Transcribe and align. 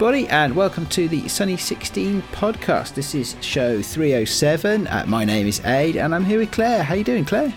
everybody, 0.00 0.28
and 0.28 0.54
welcome 0.54 0.86
to 0.86 1.08
the 1.08 1.26
Sunny 1.26 1.56
16 1.56 2.22
podcast. 2.30 2.94
This 2.94 3.16
is 3.16 3.34
show 3.40 3.82
307. 3.82 4.86
Uh, 4.86 5.04
my 5.08 5.24
name 5.24 5.48
is 5.48 5.58
Ade, 5.64 5.96
and 5.96 6.14
I'm 6.14 6.24
here 6.24 6.38
with 6.38 6.52
Claire. 6.52 6.84
How 6.84 6.94
you 6.94 7.02
doing, 7.02 7.24
Claire? 7.24 7.52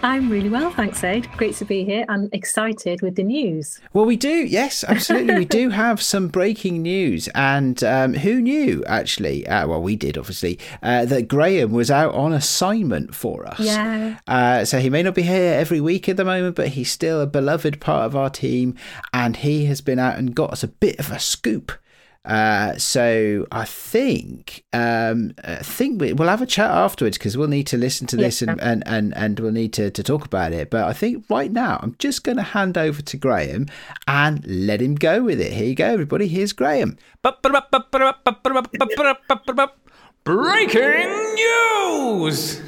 I'm 0.00 0.30
really 0.30 0.48
well, 0.48 0.70
thanks, 0.70 1.02
Ade. 1.02 1.28
Great 1.36 1.56
to 1.56 1.64
be 1.64 1.84
here. 1.84 2.04
I'm 2.08 2.28
excited 2.32 3.02
with 3.02 3.16
the 3.16 3.24
news. 3.24 3.80
Well, 3.92 4.04
we 4.04 4.16
do, 4.16 4.28
yes, 4.28 4.84
absolutely. 4.84 5.34
we 5.34 5.44
do 5.44 5.70
have 5.84 6.00
some 6.00 6.28
breaking 6.28 6.82
news. 6.82 7.28
And 7.34 7.82
um, 7.82 8.14
who 8.14 8.40
knew, 8.40 8.84
actually? 8.86 9.44
Uh, 9.48 9.66
well, 9.66 9.82
we 9.82 9.96
did, 9.96 10.16
obviously, 10.16 10.60
uh, 10.84 11.04
that 11.06 11.26
Graham 11.26 11.72
was 11.72 11.90
out 11.90 12.14
on 12.14 12.32
assignment 12.32 13.12
for 13.12 13.44
us. 13.44 13.58
Yeah. 13.58 14.20
Uh, 14.28 14.64
so 14.64 14.78
he 14.78 14.88
may 14.88 15.02
not 15.02 15.16
be 15.16 15.22
here 15.22 15.54
every 15.54 15.80
week 15.80 16.08
at 16.08 16.16
the 16.16 16.24
moment, 16.24 16.54
but 16.54 16.68
he's 16.68 16.92
still 16.92 17.20
a 17.20 17.26
beloved 17.26 17.80
part 17.80 18.06
of 18.06 18.14
our 18.14 18.30
team. 18.30 18.76
And 19.12 19.36
he 19.38 19.64
has 19.64 19.80
been 19.80 19.98
out 19.98 20.16
and 20.16 20.32
got 20.32 20.52
us 20.52 20.62
a 20.62 20.68
bit 20.68 21.00
of 21.00 21.10
a 21.10 21.18
scoop 21.18 21.72
uh, 22.28 22.76
so 22.76 23.46
I 23.50 23.64
think 23.64 24.62
um, 24.74 25.32
I 25.42 25.56
think 25.56 25.98
we, 25.98 26.12
will 26.12 26.28
have 26.28 26.42
a 26.42 26.46
chat 26.46 26.70
afterwards 26.70 27.16
because 27.16 27.38
we'll 27.38 27.48
need 27.48 27.66
to 27.68 27.78
listen 27.78 28.06
to 28.08 28.16
this 28.16 28.42
yeah. 28.42 28.50
and, 28.50 28.60
and, 28.60 28.82
and, 28.86 29.16
and 29.16 29.40
we'll 29.40 29.50
need 29.50 29.72
to, 29.74 29.90
to 29.90 30.02
talk 30.02 30.26
about 30.26 30.52
it. 30.52 30.68
But 30.68 30.84
I 30.84 30.92
think 30.92 31.24
right 31.30 31.50
now 31.50 31.80
I'm 31.82 31.96
just 31.98 32.24
going 32.24 32.36
to 32.36 32.42
hand 32.42 32.76
over 32.76 33.00
to 33.00 33.16
Graham 33.16 33.66
and 34.06 34.46
let 34.46 34.82
him 34.82 34.94
go 34.94 35.22
with 35.22 35.40
it. 35.40 35.54
Here 35.54 35.64
you 35.64 35.74
go, 35.74 35.86
everybody. 35.86 36.28
Here's 36.28 36.52
Graham. 36.52 36.98
Breaking 40.24 41.34
news! 41.34 42.60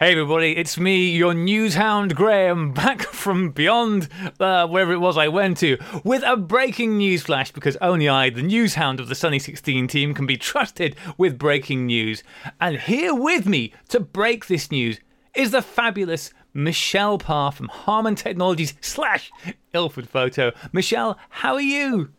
Hey 0.00 0.12
everybody, 0.12 0.56
it's 0.56 0.78
me, 0.78 1.10
your 1.10 1.34
news 1.34 1.74
hound 1.74 2.14
Graham, 2.14 2.72
back 2.72 3.02
from 3.02 3.50
beyond 3.50 4.08
uh, 4.38 4.64
wherever 4.68 4.92
it 4.92 5.00
was 5.00 5.18
I 5.18 5.26
went 5.26 5.56
to, 5.56 5.76
with 6.04 6.22
a 6.24 6.36
breaking 6.36 6.98
news 6.98 7.22
flash 7.22 7.50
because 7.50 7.76
only 7.80 8.08
I, 8.08 8.30
the 8.30 8.42
news 8.42 8.74
hound 8.74 9.00
of 9.00 9.08
the 9.08 9.16
Sunny 9.16 9.40
16 9.40 9.88
team, 9.88 10.14
can 10.14 10.24
be 10.24 10.36
trusted 10.36 10.94
with 11.16 11.36
breaking 11.36 11.86
news. 11.86 12.22
And 12.60 12.76
here 12.78 13.12
with 13.12 13.46
me 13.46 13.74
to 13.88 13.98
break 13.98 14.46
this 14.46 14.70
news 14.70 15.00
is 15.34 15.50
the 15.50 15.62
fabulous 15.62 16.32
Michelle 16.54 17.18
Parr 17.18 17.50
from 17.50 17.66
Harman 17.66 18.14
Technologies 18.14 18.74
slash 18.80 19.32
Ilford 19.72 20.08
Photo. 20.08 20.52
Michelle, 20.72 21.18
how 21.28 21.54
are 21.54 21.60
you? 21.60 22.12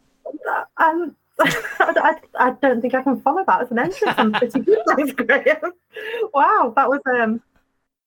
Um, 0.75 1.15
I, 1.39 2.15
I, 2.37 2.51
don't 2.61 2.81
think 2.81 2.93
I 2.93 3.03
can 3.03 3.21
follow 3.21 3.45
that 3.47 3.61
as 3.61 3.71
an 3.71 3.79
entrance. 3.79 4.15
I'm 4.17 4.33
pretty 4.33 4.59
good, 4.59 5.15
Graham. 5.15 5.71
Wow, 6.33 6.73
that 6.75 6.89
was 6.89 6.99
um, 7.05 7.41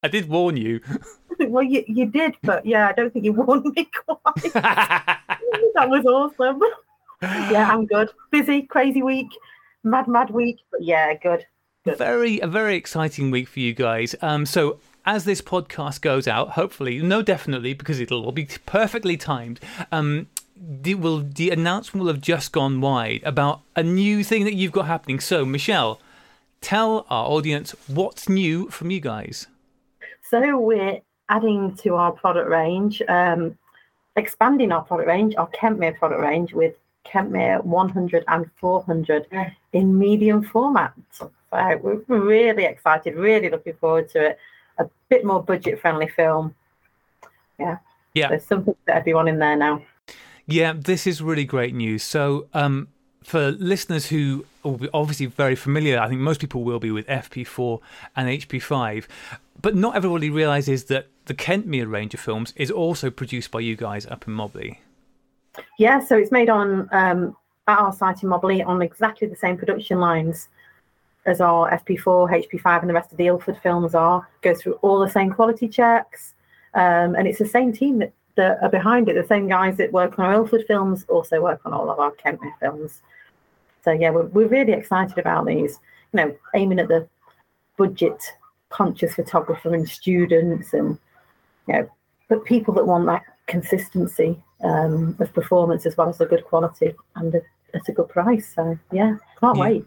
I 0.02 0.08
did 0.08 0.28
warn 0.28 0.56
you. 0.56 0.80
well, 1.40 1.62
you, 1.62 1.84
you 1.86 2.06
did, 2.06 2.34
but 2.42 2.66
yeah, 2.66 2.88
I 2.88 2.92
don't 2.92 3.12
think 3.12 3.24
you 3.24 3.32
warned 3.32 3.72
me 3.76 3.88
quite. 4.06 4.52
that 4.54 5.88
was 5.88 6.04
awesome. 6.04 6.60
yeah, 7.22 7.70
I'm 7.70 7.86
good. 7.86 8.10
Busy, 8.30 8.62
crazy 8.62 9.02
week, 9.02 9.28
mad, 9.84 10.08
mad 10.08 10.30
week, 10.30 10.58
but 10.70 10.82
yeah, 10.82 11.14
good. 11.14 11.46
good. 11.84 11.98
Very, 11.98 12.40
a 12.40 12.46
very 12.46 12.76
exciting 12.76 13.30
week 13.30 13.48
for 13.48 13.60
you 13.60 13.74
guys. 13.74 14.14
Um, 14.22 14.44
so 14.44 14.80
as 15.06 15.24
this 15.24 15.40
podcast 15.40 16.00
goes 16.00 16.26
out, 16.26 16.50
hopefully, 16.50 17.00
no, 17.00 17.22
definitely, 17.22 17.74
because 17.74 18.00
it'll 18.00 18.24
all 18.24 18.32
be 18.32 18.48
perfectly 18.66 19.16
timed. 19.16 19.60
Um, 19.90 20.28
the, 20.56 20.94
will 20.94 21.20
the 21.20 21.50
announcement 21.50 22.04
will 22.04 22.12
have 22.12 22.20
just 22.20 22.52
gone 22.52 22.80
wide 22.80 23.22
about 23.24 23.60
a 23.74 23.82
new 23.82 24.22
thing 24.22 24.44
that 24.44 24.54
you've 24.54 24.72
got 24.72 24.86
happening. 24.86 25.20
So, 25.20 25.44
Michelle, 25.44 26.00
tell 26.60 27.06
our 27.10 27.26
audience 27.26 27.74
what's 27.88 28.28
new 28.28 28.68
from 28.68 28.90
you 28.90 29.00
guys. 29.00 29.46
So 30.32 30.58
we're 30.58 30.98
adding 31.28 31.76
to 31.82 31.94
our 31.96 32.10
product 32.10 32.48
range, 32.48 33.02
um, 33.06 33.58
expanding 34.16 34.72
our 34.72 34.80
product 34.80 35.06
range, 35.06 35.34
our 35.36 35.50
Kentmere 35.50 35.98
product 35.98 36.22
range 36.22 36.54
with 36.54 36.74
Kentmere 37.04 37.62
100 37.62 38.24
and 38.28 38.50
400 38.56 39.26
in 39.74 39.98
medium 39.98 40.42
format. 40.42 40.94
So 41.10 41.30
we're 41.52 42.00
really 42.06 42.64
excited, 42.64 43.14
really 43.14 43.50
looking 43.50 43.74
forward 43.74 44.08
to 44.12 44.30
it. 44.30 44.38
A 44.78 44.88
bit 45.10 45.22
more 45.22 45.42
budget 45.42 45.78
friendly 45.82 46.08
film. 46.08 46.54
Yeah. 47.58 47.76
Yeah. 48.14 48.28
There's 48.28 48.46
something 48.46 48.74
for 48.86 48.90
everyone 48.90 49.28
in 49.28 49.38
there 49.38 49.56
now. 49.56 49.82
Yeah, 50.46 50.72
this 50.74 51.06
is 51.06 51.20
really 51.20 51.44
great 51.44 51.74
news. 51.74 52.04
So, 52.04 52.46
um, 52.54 52.88
for 53.22 53.50
listeners 53.52 54.06
who 54.06 54.44
will 54.62 54.78
be 54.78 54.88
obviously 54.92 55.26
very 55.26 55.54
familiar, 55.54 55.98
I 55.98 56.08
think 56.08 56.20
most 56.20 56.40
people 56.40 56.64
will 56.64 56.80
be 56.80 56.90
with 56.90 57.06
FP4 57.06 57.80
and 58.16 58.28
HP5, 58.28 59.06
but 59.62 59.76
not 59.76 59.96
everybody 59.96 60.28
realizes 60.28 60.84
that 60.84 61.06
the 61.26 61.34
Kentmere 61.34 61.90
range 61.90 62.14
of 62.14 62.20
films 62.20 62.52
is 62.56 62.70
also 62.70 63.10
produced 63.10 63.50
by 63.50 63.60
you 63.60 63.76
guys 63.76 64.04
up 64.06 64.26
in 64.26 64.34
Mobberley. 64.34 64.78
Yeah, 65.78 66.04
so 66.04 66.16
it's 66.16 66.32
made 66.32 66.50
on 66.50 66.88
um, 66.92 67.36
at 67.68 67.78
our 67.78 67.92
site 67.92 68.22
in 68.22 68.28
Mobberley 68.28 68.66
on 68.66 68.82
exactly 68.82 69.28
the 69.28 69.36
same 69.36 69.56
production 69.56 70.00
lines 70.00 70.48
as 71.24 71.40
our 71.40 71.70
FP4, 71.70 72.50
HP5, 72.50 72.80
and 72.80 72.90
the 72.90 72.94
rest 72.94 73.12
of 73.12 73.18
the 73.18 73.28
Ilford 73.28 73.58
films 73.62 73.94
are. 73.94 74.28
Goes 74.40 74.60
through 74.60 74.74
all 74.82 74.98
the 74.98 75.10
same 75.10 75.30
quality 75.30 75.68
checks, 75.68 76.34
um, 76.74 77.14
and 77.14 77.28
it's 77.28 77.38
the 77.38 77.46
same 77.46 77.72
team 77.72 77.98
that, 77.98 78.12
that 78.34 78.60
are 78.62 78.68
behind 78.68 79.08
it. 79.08 79.14
The 79.14 79.26
same 79.26 79.48
guys 79.48 79.76
that 79.76 79.92
work 79.92 80.18
on 80.18 80.24
our 80.24 80.34
Ilford 80.34 80.64
films 80.66 81.04
also 81.08 81.40
work 81.40 81.60
on 81.64 81.72
all 81.72 81.88
of 81.90 82.00
our 82.00 82.10
Kentmere 82.12 82.58
films. 82.58 83.02
So 83.84 83.92
yeah, 83.92 84.10
we're, 84.10 84.26
we're 84.26 84.48
really 84.48 84.72
excited 84.72 85.18
about 85.18 85.46
these. 85.46 85.78
You 86.12 86.16
know, 86.16 86.36
aiming 86.54 86.80
at 86.80 86.88
the 86.88 87.08
budget 87.76 88.20
conscious 88.72 89.14
photographer 89.14 89.74
and 89.74 89.88
students 89.88 90.72
and 90.72 90.98
you 91.66 91.74
know 91.74 91.90
but 92.28 92.44
people 92.44 92.72
that 92.74 92.86
want 92.86 93.06
that 93.06 93.22
consistency 93.46 94.42
um, 94.64 95.16
of 95.20 95.32
performance 95.34 95.86
as 95.86 95.96
well 95.96 96.08
as 96.08 96.20
a 96.20 96.26
good 96.26 96.44
quality 96.44 96.94
and 97.16 97.34
a, 97.34 97.40
at 97.74 97.88
a 97.88 97.92
good 97.92 98.08
price 98.08 98.52
so 98.54 98.78
yeah 98.92 99.16
can't 99.40 99.56
yeah. 99.56 99.62
wait 99.62 99.84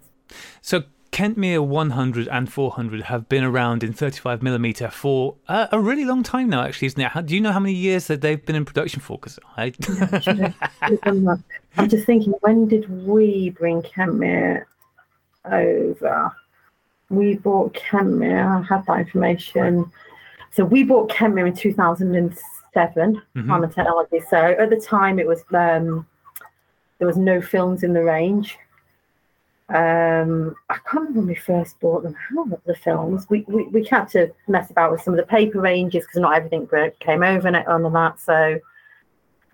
so 0.61 0.83
Kentmere 1.15 1.65
100 1.65 2.27
and 2.27 2.51
400 2.51 3.03
have 3.03 3.29
been 3.29 3.45
around 3.45 3.83
in 3.83 3.93
35mm 3.93 4.91
for 4.91 5.37
uh, 5.47 5.67
a 5.71 5.79
really 5.79 6.03
long 6.03 6.23
time 6.23 6.49
now, 6.49 6.61
actually, 6.63 6.87
isn't 6.87 6.99
it? 6.99 7.07
How, 7.07 7.21
do 7.21 7.33
you 7.33 7.39
know 7.39 7.53
how 7.53 7.59
many 7.61 7.73
years 7.73 8.07
that 8.07 8.19
they've 8.19 8.45
been 8.45 8.57
in 8.57 8.65
production 8.65 8.99
for? 8.99 9.17
Because 9.17 9.39
I. 9.55 9.71
I'm 11.77 11.89
just 11.89 12.05
thinking, 12.05 12.33
when 12.41 12.67
did 12.67 12.89
we 13.05 13.51
bring 13.51 13.81
Kentmere 13.81 14.65
over? 15.45 16.35
We 17.09 17.35
bought 17.35 17.73
Kentmere. 17.73 18.45
I 18.45 18.61
have 18.63 18.85
that 18.87 18.99
information. 18.99 19.91
So 20.51 20.65
we 20.65 20.83
bought 20.83 21.09
Kentmere 21.09 21.47
in 21.47 21.55
2007 21.55 23.21
mm-hmm. 23.35 23.51
on 23.51 23.69
technology. 23.69 24.21
So 24.29 24.37
at 24.37 24.69
the 24.69 24.79
time, 24.79 25.19
it 25.19 25.27
was 25.27 25.43
um, 25.53 26.07
there 26.97 27.07
was 27.07 27.17
no 27.17 27.41
films 27.41 27.83
in 27.83 27.93
the 27.93 28.03
range. 28.03 28.57
Um, 29.67 30.55
I 30.69 30.75
can't 30.75 31.09
remember 31.09 31.19
when 31.19 31.27
we 31.27 31.35
first 31.35 31.79
bought 31.79 32.03
them. 32.03 32.13
How 32.13 32.43
about 32.43 32.63
the 32.65 32.75
films? 32.75 33.25
We, 33.29 33.45
we 33.47 33.63
we 33.65 33.83
had 33.85 34.05
to 34.09 34.31
mess 34.47 34.69
about 34.69 34.91
with 34.91 35.01
some 35.01 35.13
of 35.13 35.17
the 35.17 35.25
paper 35.25 35.59
ranges 35.59 36.05
because 36.05 36.21
not 36.21 36.35
everything 36.35 36.69
came 36.99 37.23
over 37.23 37.47
and 37.47 37.57
on 37.67 37.91
that. 37.93 38.19
So 38.19 38.59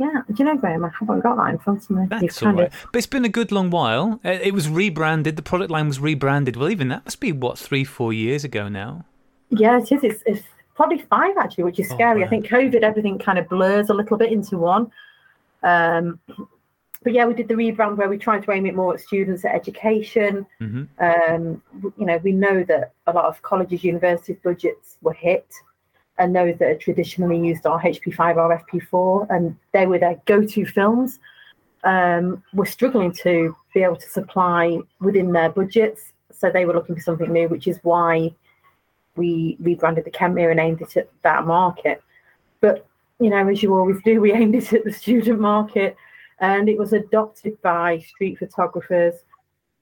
yeah, 0.02 0.22
do 0.28 0.36
you 0.38 0.46
know, 0.46 0.58
Graham? 0.58 0.84
I 0.84 0.90
haven't 1.00 1.20
got 1.20 1.38
that 1.38 1.50
in 1.50 1.60
front 1.60 1.84
of 1.84 1.90
me. 1.92 2.08
That's 2.10 2.42
all 2.42 2.54
right. 2.54 2.68
Of... 2.68 2.88
But 2.92 2.98
it's 2.98 3.08
been 3.08 3.26
a 3.26 3.30
good 3.30 3.52
long 3.52 3.70
while. 3.70 4.20
Uh, 4.26 4.32
it 4.32 4.54
was 4.54 4.68
rebranded. 4.68 5.36
The 5.36 5.44
product 5.44 5.70
line 5.70 5.88
was 5.88 6.00
rebranded. 6.00 6.56
Well, 6.56 6.70
even 6.70 6.88
that 6.88 7.06
must 7.06 7.20
be 7.20 7.32
what 7.32 7.60
three, 7.60 7.84
four 7.84 8.12
years 8.12 8.44
ago 8.44 8.68
now. 8.68 9.06
Yeah, 9.50 9.78
it 9.78 9.92
is. 9.92 10.04
It's, 10.04 10.24
it's 10.26 10.44
probably 10.76 11.00
five 11.10 11.38
actually, 11.38 11.66
which 11.66 11.80
is 11.80 11.92
oh, 11.92 11.96
scary. 11.96 12.24
Oh, 12.24 12.26
I 12.26 12.30
think 12.30 12.48
COVID, 12.48 12.82
everything 12.82 13.20
kind 13.20 13.38
of 13.38 13.48
blurs 13.48 13.90
a 13.90 13.94
little 13.94 14.18
bit 14.18 14.32
into 14.32 14.58
one. 14.58 14.92
Um, 15.62 16.20
but 17.04 17.14
yeah, 17.14 17.26
we 17.26 17.34
did 17.34 17.48
the 17.48 17.56
rebrand 17.56 17.98
where 17.98 18.10
we 18.10 18.18
tried 18.18 18.44
to 18.44 18.52
aim 18.52 18.66
it 18.66 18.76
more 18.76 18.96
at 18.96 19.02
students 19.02 19.46
at 19.46 19.54
education. 19.54 20.46
Mm-hmm. 20.60 20.84
Um, 21.04 21.62
you 21.98 22.06
know, 22.06 22.18
we 22.18 22.32
know 22.32 22.64
that 22.64 22.94
a 23.06 23.12
lot 23.14 23.26
of 23.26 23.42
colleges, 23.42 23.84
universities' 23.84 24.38
budgets 24.44 24.98
were 25.02 25.14
hit 25.14 25.48
and 26.22 26.36
those 26.36 26.56
that 26.60 26.70
had 26.70 26.80
traditionally 26.80 27.40
used 27.40 27.66
our 27.66 27.82
HP5 27.82 28.36
or 28.38 28.64
FP4, 28.64 29.28
and 29.32 29.58
they 29.72 29.88
were 29.88 29.98
their 29.98 30.22
go-to 30.26 30.66
films, 30.68 31.20
um, 31.84 32.44
were 32.54 32.68
struggling 32.68 33.12
to 33.24 33.56
be 33.74 33.82
able 33.82 33.96
to 33.96 34.08
supply 34.08 34.78
within 35.00 35.32
their 35.32 35.50
budgets. 35.50 36.14
So 36.32 36.52
they 36.52 36.66
were 36.66 36.74
looking 36.74 36.96
for 36.96 37.02
something 37.02 37.34
new, 37.34 37.48
which 37.48 37.68
is 37.68 37.80
why 37.82 38.36
we 39.16 39.58
rebranded 39.60 40.06
the 40.06 40.12
Kentmere 40.12 40.52
and 40.52 40.60
aimed 40.60 40.82
it 40.82 40.96
at 40.96 41.10
that 41.24 41.48
market. 41.48 42.04
But 42.60 42.86
you 43.20 43.32
know, 43.32 43.48
as 43.48 43.64
you 43.64 43.74
always 43.74 43.98
do, 44.04 44.22
we 44.22 44.32
aimed 44.40 44.54
it 44.54 44.72
at 44.74 44.84
the 44.84 44.94
student 44.94 45.40
market, 45.40 45.98
and 46.40 46.70
it 46.70 46.78
was 46.78 46.94
adopted 46.94 47.60
by 47.64 47.98
street 47.98 48.38
photographers. 48.38 49.16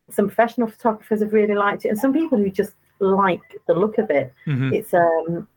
Some 0.09 0.27
professional 0.27 0.69
photographers 0.69 1.19
have 1.19 1.33
really 1.33 1.55
liked 1.55 1.83
it, 1.83 1.89
and 1.89 1.99
some 1.99 2.13
people 2.13 2.37
who 2.37 2.49
just 2.49 2.75
like 2.99 3.41
the 3.67 3.73
look 3.73 3.97
of 3.97 4.09
it. 4.09 4.33
Mm-hmm. 4.47 4.73
It's 4.73 4.93
um, 4.93 5.47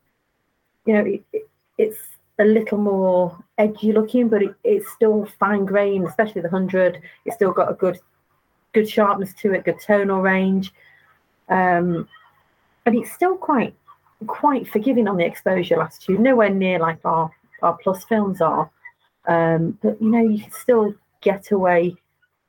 you 0.86 0.94
know, 0.94 1.04
it, 1.04 1.48
it's 1.78 1.98
a 2.38 2.44
little 2.44 2.78
more 2.78 3.36
edgy 3.58 3.92
looking, 3.92 4.28
but 4.28 4.42
it, 4.42 4.54
it's 4.64 4.90
still 4.92 5.26
fine 5.38 5.64
grain, 5.64 6.06
especially 6.06 6.42
the 6.42 6.48
hundred. 6.48 7.00
It's 7.24 7.36
still 7.36 7.52
got 7.52 7.70
a 7.70 7.74
good, 7.74 7.98
good 8.72 8.88
sharpness 8.88 9.34
to 9.34 9.52
it, 9.52 9.64
good 9.64 9.80
tonal 9.80 10.20
range, 10.20 10.72
um, 11.48 12.08
and 12.86 12.96
it's 12.96 13.12
still 13.12 13.36
quite, 13.36 13.74
quite 14.26 14.66
forgiving 14.68 15.08
on 15.08 15.16
the 15.16 15.24
exposure 15.24 15.76
latitude. 15.76 16.20
Nowhere 16.20 16.50
near 16.50 16.78
like 16.78 16.98
our 17.04 17.30
our 17.62 17.76
plus 17.82 18.04
films 18.04 18.40
are, 18.40 18.70
um, 19.26 19.78
but 19.82 20.00
you 20.00 20.10
know, 20.10 20.22
you 20.22 20.42
can 20.42 20.52
still 20.52 20.94
get 21.20 21.52
away 21.52 21.94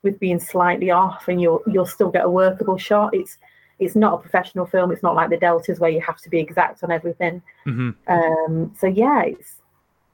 with 0.02 0.20
being 0.20 0.40
slightly 0.40 0.90
off, 0.92 1.28
and 1.28 1.42
you'll 1.42 1.62
you'll 1.68 1.86
still 1.86 2.10
get 2.10 2.26
a 2.26 2.30
workable 2.30 2.78
shot. 2.78 3.14
It's 3.14 3.38
it's 3.86 3.96
not 3.96 4.14
a 4.14 4.18
professional 4.18 4.66
film. 4.66 4.92
It's 4.92 5.04
not 5.04 5.16
like 5.16 5.30
the 5.30 5.38
deltas 5.38 5.80
where 5.80 5.90
you 5.90 6.02
have 6.02 6.18
to 6.22 6.30
be 6.30 6.40
exact 6.40 6.84
on 6.84 6.92
everything. 6.92 7.42
hmm 7.66 7.92
Um, 8.08 8.74
so 8.80 8.88
yeah, 8.88 9.24
it's 9.24 9.58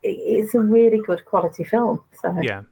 it's 0.04 0.56
a 0.56 0.60
really 0.60 1.00
good 1.00 1.26
quality 1.26 1.64
film. 1.64 2.02
So 2.22 2.36
Yeah. 2.42 2.64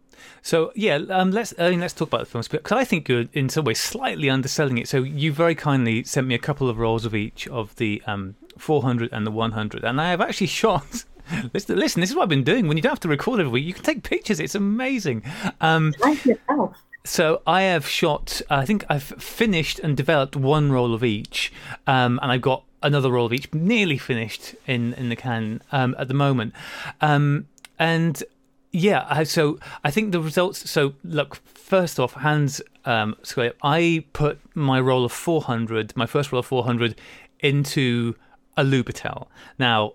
So 0.41 0.71
yeah, 0.75 0.95
um, 1.09 1.31
let's 1.31 1.53
I 1.59 1.69
mean, 1.69 1.79
let's 1.79 1.93
talk 1.93 2.07
about 2.07 2.21
the 2.21 2.25
films 2.25 2.47
because 2.47 2.77
I 2.77 2.83
think 2.83 3.07
you're 3.07 3.25
in 3.33 3.49
some 3.49 3.65
ways 3.65 3.79
slightly 3.79 4.29
underselling 4.29 4.77
it. 4.77 4.87
So 4.87 5.03
you 5.03 5.31
very 5.31 5.55
kindly 5.55 6.03
sent 6.03 6.27
me 6.27 6.35
a 6.35 6.39
couple 6.39 6.69
of 6.69 6.77
rolls 6.77 7.05
of 7.05 7.13
each 7.13 7.47
of 7.47 7.75
the 7.75 8.01
um, 8.07 8.35
400 8.57 9.11
and 9.11 9.25
the 9.27 9.31
100, 9.31 9.83
and 9.83 10.01
I 10.01 10.09
have 10.09 10.21
actually 10.21 10.47
shot. 10.61 11.05
Listen, 11.53 11.77
listen, 11.77 11.99
this 11.99 12.09
is 12.09 12.15
what 12.15 12.23
I've 12.23 12.29
been 12.29 12.45
doing. 12.45 12.67
When 12.67 12.77
you 12.77 12.83
don't 12.83 12.91
have 12.91 13.01
to 13.01 13.09
record 13.09 13.41
every 13.41 13.51
week, 13.51 13.65
you 13.65 13.73
can 13.73 13.83
take 13.83 14.01
pictures. 14.03 14.39
It's 14.39 14.55
amazing. 14.55 15.23
Um, 15.59 15.93
yourself. 16.23 16.77
So 17.07 17.41
I 17.47 17.63
have 17.63 17.87
shot. 17.87 18.41
I 18.49 18.65
think 18.65 18.85
I've 18.89 19.03
finished 19.03 19.79
and 19.79 19.95
developed 19.95 20.35
one 20.35 20.71
roll 20.71 20.93
of 20.93 21.03
each, 21.03 21.51
um, 21.85 22.19
and 22.21 22.31
I've 22.31 22.41
got 22.41 22.63
another 22.83 23.11
roll 23.11 23.25
of 23.25 23.33
each, 23.33 23.53
nearly 23.53 23.97
finished 23.97 24.55
in 24.65 24.93
in 24.93 25.09
the 25.09 25.15
can 25.15 25.61
um, 25.71 25.95
at 25.97 26.07
the 26.07 26.13
moment. 26.13 26.53
Um, 27.01 27.47
and 27.79 28.23
yeah, 28.71 29.23
so 29.23 29.59
I 29.83 29.91
think 29.91 30.11
the 30.11 30.21
results. 30.21 30.69
So 30.69 30.93
look, 31.03 31.35
first 31.35 31.99
off, 31.99 32.13
hands 32.13 32.61
um, 32.85 33.15
Square. 33.23 33.53
I 33.61 34.05
put 34.13 34.39
my 34.55 34.79
roll 34.79 35.05
of 35.05 35.11
400, 35.11 35.95
my 35.95 36.05
first 36.05 36.31
roll 36.31 36.39
of 36.39 36.45
400, 36.45 36.99
into 37.39 38.15
a 38.55 38.63
Lubitel. 38.63 39.27
Now, 39.59 39.93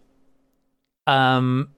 um, 1.07 1.71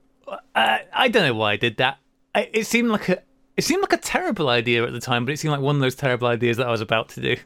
I, 0.53 0.81
I 0.93 1.07
don't 1.07 1.23
know 1.23 1.33
why 1.33 1.53
I 1.53 1.57
did 1.57 1.77
that. 1.77 1.97
I, 2.33 2.49
it 2.53 2.67
seemed 2.67 2.89
like 2.89 3.09
a 3.09 3.21
it 3.57 3.63
seemed 3.63 3.81
like 3.81 3.93
a 3.93 3.97
terrible 3.97 4.49
idea 4.49 4.85
at 4.85 4.91
the 4.93 4.99
time, 4.99 5.25
but 5.25 5.33
it 5.33 5.37
seemed 5.37 5.51
like 5.51 5.61
one 5.61 5.75
of 5.75 5.81
those 5.81 5.95
terrible 5.95 6.27
ideas 6.27 6.57
that 6.57 6.67
I 6.67 6.71
was 6.71 6.81
about 6.81 7.09
to 7.09 7.21
do. 7.21 7.37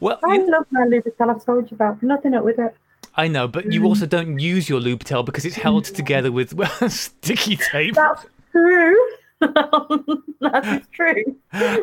Well, 0.00 0.18
I 0.24 0.34
you- 0.34 0.50
love 0.50 0.66
my 0.70 0.82
Lubitel. 0.82 1.30
I've 1.34 1.44
told 1.44 1.70
you 1.70 1.74
about 1.74 2.02
nothing 2.02 2.34
up 2.34 2.44
with 2.44 2.58
it. 2.58 2.74
I 3.16 3.28
know, 3.28 3.46
but 3.46 3.72
you 3.72 3.84
also 3.84 4.06
don't 4.06 4.38
use 4.40 4.68
your 4.68 4.80
Lubitel 4.80 5.24
because 5.24 5.44
it's 5.44 5.56
held 5.56 5.84
together 5.84 6.32
with 6.32 6.52
well, 6.54 6.90
sticky 6.90 7.56
tape. 7.56 7.94
That's 7.94 8.26
true. 8.50 9.10
that 9.40 10.62
is 10.64 10.86
true. 10.92 11.36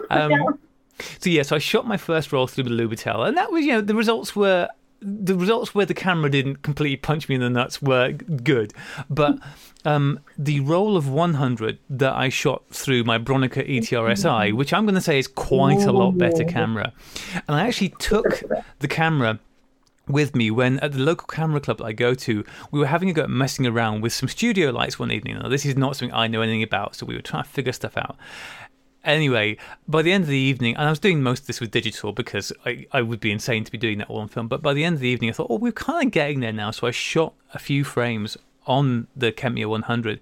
Um, 0.10 0.60
so 1.20 1.30
yeah, 1.30 1.44
so 1.44 1.56
I 1.56 1.60
shot 1.60 1.88
my 1.88 1.98
first 1.98 2.32
roll 2.34 2.48
through 2.48 2.66
the 2.66 2.70
Lubitel, 2.72 3.28
and 3.28 3.38
that 3.38 3.52
was 3.52 3.66
you 3.66 3.72
know 3.72 3.82
the 3.82 3.96
results 3.96 4.36
were 4.36 4.68
the 5.02 5.36
results 5.36 5.74
where 5.74 5.86
the 5.86 5.94
camera 5.94 6.30
didn't 6.30 6.62
completely 6.62 6.98
punch 6.98 7.28
me 7.28 7.36
in 7.36 7.42
the 7.42 7.50
nuts 7.50 7.82
were 7.82 8.12
good, 8.12 8.74
but 9.10 9.40
um, 9.84 10.20
the 10.38 10.60
roll 10.60 10.96
of 10.96 11.10
100 11.10 11.80
that 11.90 12.14
I 12.14 12.30
shot 12.30 12.64
through 12.70 13.04
my 13.04 13.18
Bronica 13.18 13.68
ETRSI, 13.68 14.54
which 14.54 14.74
I'm 14.74 14.86
going 14.86 14.96
to 14.96 15.02
say 15.02 15.18
is 15.18 15.28
quite 15.28 15.84
a 15.84 15.92
lot 15.92 16.18
better 16.18 16.44
camera, 16.44 16.94
and 17.48 17.56
I 17.56 17.68
actually 17.68 17.90
took 18.00 18.44
the 18.80 18.88
camera 18.88 19.40
with 20.08 20.36
me 20.36 20.52
when 20.52 20.80
at 20.80 20.92
the 20.92 21.00
local 21.00 21.28
camera 21.28 21.60
club 21.62 21.78
that 21.78 21.86
I 21.86 21.94
go 21.94 22.14
to, 22.14 22.44
we 22.72 22.80
were 22.80 22.88
having 22.88 23.10
a 23.10 23.14
go 23.14 23.24
at 23.24 23.30
messing 23.30 23.66
around 23.66 24.02
with 24.02 24.14
some 24.14 24.28
studio 24.28 24.72
lights 24.72 25.00
one 25.00 25.12
evening. 25.12 25.40
Now, 25.40 25.48
this 25.48 25.66
is 25.66 25.76
not 25.76 25.96
something 25.96 26.14
I 26.14 26.28
know 26.28 26.42
anything 26.42 26.64
about, 26.64 26.96
so 26.96 27.06
we 27.06 27.16
were 27.16 27.22
trying 27.22 27.44
to 27.44 27.50
figure 27.50 27.72
stuff 27.72 27.98
out. 27.98 28.18
Anyway, 29.04 29.58
by 29.88 30.02
the 30.02 30.12
end 30.12 30.24
of 30.24 30.30
the 30.30 30.38
evening, 30.38 30.76
and 30.76 30.86
I 30.86 30.90
was 30.92 31.00
doing 31.00 31.24
most 31.24 31.42
of 31.42 31.48
this 31.48 31.60
with 31.60 31.72
digital 31.72 32.12
because 32.12 32.54
I, 32.66 32.86
I 32.92 33.02
would 33.02 33.20
be 33.20 33.32
insane 33.32 33.64
to 33.64 33.72
be 33.72 33.78
doing 33.78 33.98
that 33.98 34.10
all 34.10 34.20
on 34.20 34.28
film, 34.28 34.48
but 34.48 34.62
by 34.62 34.74
the 34.74 34.84
end 34.84 34.96
of 34.96 35.00
the 35.02 35.08
evening, 35.08 35.32
I 35.32 35.34
thought, 35.34 35.48
oh, 35.50 35.58
we're 35.58 35.72
kind 35.72 36.08
of 36.08 36.12
getting 36.12 36.42
there 36.42 36.54
now. 36.54 36.70
So 36.72 36.86
I 36.86 36.92
shot 36.92 37.34
a 37.54 37.60
few 37.60 37.84
frames 37.84 38.38
on 38.68 39.08
the 39.16 39.32
Kentmere 39.32 39.70
100, 39.70 40.20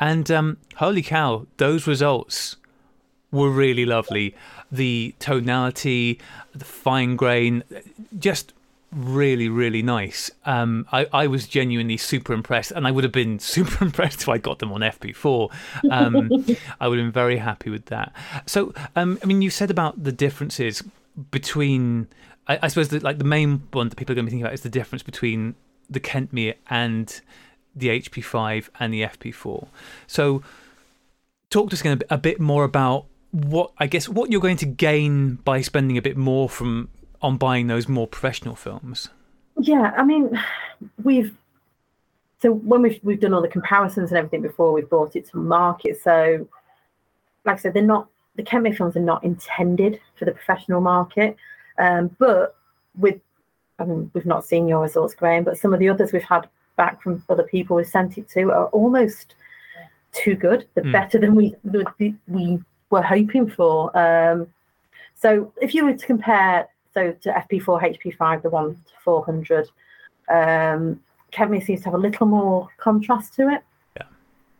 and 0.00 0.30
um, 0.30 0.56
holy 0.76 1.02
cow, 1.02 1.46
those 1.56 1.86
results 1.86 2.56
were 3.30 3.50
really 3.50 3.84
lovely. 3.84 4.34
The 4.72 5.14
tonality, 5.20 6.18
the 6.52 6.64
fine 6.64 7.14
grain, 7.14 7.62
just 8.18 8.52
really, 8.92 9.48
really 9.48 9.82
nice. 9.82 10.30
Um, 10.44 10.86
I, 10.92 11.06
I 11.12 11.26
was 11.26 11.46
genuinely 11.46 11.96
super 11.96 12.32
impressed, 12.32 12.70
and 12.70 12.86
I 12.86 12.90
would 12.90 13.04
have 13.04 13.12
been 13.12 13.38
super 13.56 13.84
impressed 13.84 14.22
if 14.22 14.28
I 14.28 14.38
got 14.38 14.58
them 14.58 14.72
on 14.72 14.80
FP4. 14.80 15.52
Um, 15.90 16.16
I 16.80 16.88
would 16.88 16.98
have 16.98 17.06
been 17.06 17.12
very 17.12 17.38
happy 17.38 17.70
with 17.70 17.86
that. 17.86 18.12
So, 18.46 18.72
um, 18.94 19.18
I 19.22 19.26
mean, 19.26 19.42
you 19.42 19.50
said 19.50 19.70
about 19.70 20.02
the 20.02 20.12
differences 20.12 20.82
between. 21.30 22.08
I, 22.48 22.58
I 22.62 22.68
suppose 22.68 22.88
that 22.88 23.02
like 23.02 23.18
the 23.18 23.24
main 23.24 23.66
one 23.72 23.88
that 23.88 23.96
people 23.96 24.12
are 24.12 24.16
going 24.16 24.26
to 24.26 24.30
be 24.30 24.30
thinking 24.30 24.46
about 24.46 24.54
is 24.54 24.62
the 24.62 24.68
difference 24.68 25.02
between 25.02 25.54
the 25.90 26.00
Kentmere 26.00 26.54
and 26.70 27.20
the 27.74 27.88
HP5 27.88 28.68
and 28.80 28.92
the 28.92 29.02
FP4. 29.02 29.68
So, 30.06 30.42
talk 31.50 31.70
to 31.70 31.74
us 31.74 31.80
again 31.80 31.92
a 31.92 31.96
bit, 31.96 32.08
a 32.10 32.18
bit 32.18 32.40
more 32.40 32.64
about 32.64 33.06
what 33.32 33.72
I 33.78 33.86
guess 33.86 34.08
what 34.08 34.30
you're 34.30 34.40
going 34.40 34.56
to 34.58 34.66
gain 34.66 35.34
by 35.36 35.60
spending 35.60 35.98
a 35.98 36.02
bit 36.02 36.16
more 36.16 36.48
from 36.48 36.88
on 37.22 37.36
buying 37.36 37.66
those 37.66 37.88
more 37.88 38.06
professional 38.06 38.54
films. 38.54 39.08
Yeah, 39.58 39.92
I 39.96 40.04
mean, 40.04 40.38
we've 41.02 41.34
so 42.42 42.52
when 42.52 42.82
we've 42.82 43.00
we've 43.02 43.20
done 43.20 43.32
all 43.32 43.42
the 43.42 43.48
comparisons 43.48 44.10
and 44.10 44.18
everything 44.18 44.42
before 44.42 44.72
we've 44.72 44.88
brought 44.88 45.16
it 45.16 45.28
to 45.30 45.38
market. 45.38 45.98
So, 46.02 46.46
like 47.44 47.56
I 47.56 47.60
said, 47.60 47.74
they're 47.74 47.82
not 47.82 48.08
the 48.36 48.42
Kentmere 48.42 48.76
films 48.76 48.96
are 48.96 49.00
not 49.00 49.24
intended 49.24 49.98
for 50.18 50.26
the 50.26 50.32
professional 50.32 50.80
market, 50.82 51.36
um, 51.78 52.14
but 52.18 52.56
with 52.98 53.20
I 53.78 53.84
mean, 53.84 54.10
we've 54.14 54.26
not 54.26 54.44
seen 54.44 54.68
your 54.68 54.82
results, 54.82 55.14
Graham, 55.14 55.44
but 55.44 55.58
some 55.58 55.72
of 55.72 55.80
the 55.80 55.88
others 55.88 56.12
we've 56.12 56.22
had 56.22 56.48
back 56.76 57.02
from 57.02 57.22
other 57.28 57.42
people 57.42 57.76
we've 57.76 57.86
sent 57.86 58.18
it 58.18 58.28
to 58.30 58.50
are 58.50 58.66
almost 58.66 59.34
too 60.12 60.34
good. 60.34 60.66
They're 60.74 60.84
Mm. 60.84 60.92
better 60.92 61.18
than 61.18 61.34
we 61.34 61.54
we 61.98 62.14
we 62.28 62.58
were 62.90 63.02
hoping 63.02 63.48
for. 63.48 63.96
Um, 63.96 64.48
so 65.14 65.52
if 65.60 65.74
you 65.74 65.84
were 65.86 65.94
to 65.94 66.06
compare, 66.06 66.68
so 66.96 67.12
to 67.12 67.28
FP4, 67.30 67.98
HP5, 68.00 68.42
the 68.42 68.48
one 68.48 68.74
to 68.74 68.92
400, 69.04 69.68
um, 70.30 70.98
Kentmere 71.30 71.62
seems 71.62 71.80
to 71.80 71.86
have 71.86 71.94
a 71.94 71.98
little 71.98 72.26
more 72.26 72.68
contrast 72.78 73.34
to 73.34 73.50
it. 73.50 73.62
Yeah. 73.98 74.06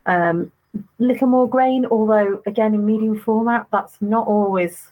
Um, 0.05 0.51
little 0.99 1.27
more 1.27 1.49
grain, 1.49 1.87
although 1.87 2.43
again 2.45 2.75
in 2.75 2.85
medium 2.85 3.19
format, 3.19 3.65
that's 3.71 3.97
not 4.01 4.27
always, 4.27 4.91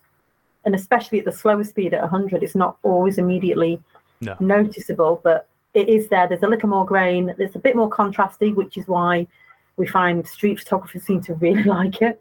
and 0.66 0.74
especially 0.74 1.20
at 1.20 1.26
the 1.26 1.32
slower 1.32 1.64
speed 1.64 1.94
at 1.94 2.02
100, 2.02 2.42
it's 2.42 2.56
not 2.56 2.78
always 2.82 3.20
immediately 3.20 3.80
No. 4.22 4.36
noticeable, 4.40 5.22
but 5.24 5.48
it 5.76 5.88
is 5.88 6.08
there. 6.10 6.28
There's 6.28 6.42
a 6.42 6.48
little 6.48 6.70
more 6.70 6.86
grain. 6.86 7.36
There's 7.38 7.56
a 7.56 7.60
bit 7.60 7.76
more 7.76 7.92
contrasty, 7.92 8.56
which 8.56 8.76
is 8.76 8.88
why 8.88 9.28
we 9.78 9.86
find 9.86 10.26
street 10.26 10.58
photographers 10.58 11.04
seem 11.04 11.22
to 11.22 11.36
really 11.36 11.64
like 11.78 12.02
it. 12.02 12.20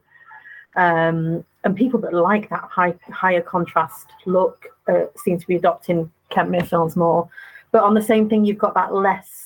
Um, 0.77 1.47
and 1.63 1.75
people 1.75 1.99
that 2.01 2.13
like 2.13 2.51
that 2.51 2.65
high, 2.65 2.95
higher 3.11 3.41
contrast 3.41 4.09
look 4.27 4.74
uh, 4.89 5.07
seem 5.17 5.39
to 5.39 5.47
be 5.47 5.57
adopting 5.57 6.11
Kentmere 6.31 6.67
films 6.67 6.97
more. 6.97 7.29
But 7.73 7.83
on 7.83 7.95
the 7.95 8.03
same 8.03 8.29
thing, 8.29 8.45
you've 8.45 8.59
got 8.59 8.75
that 8.75 8.95
less 8.95 9.41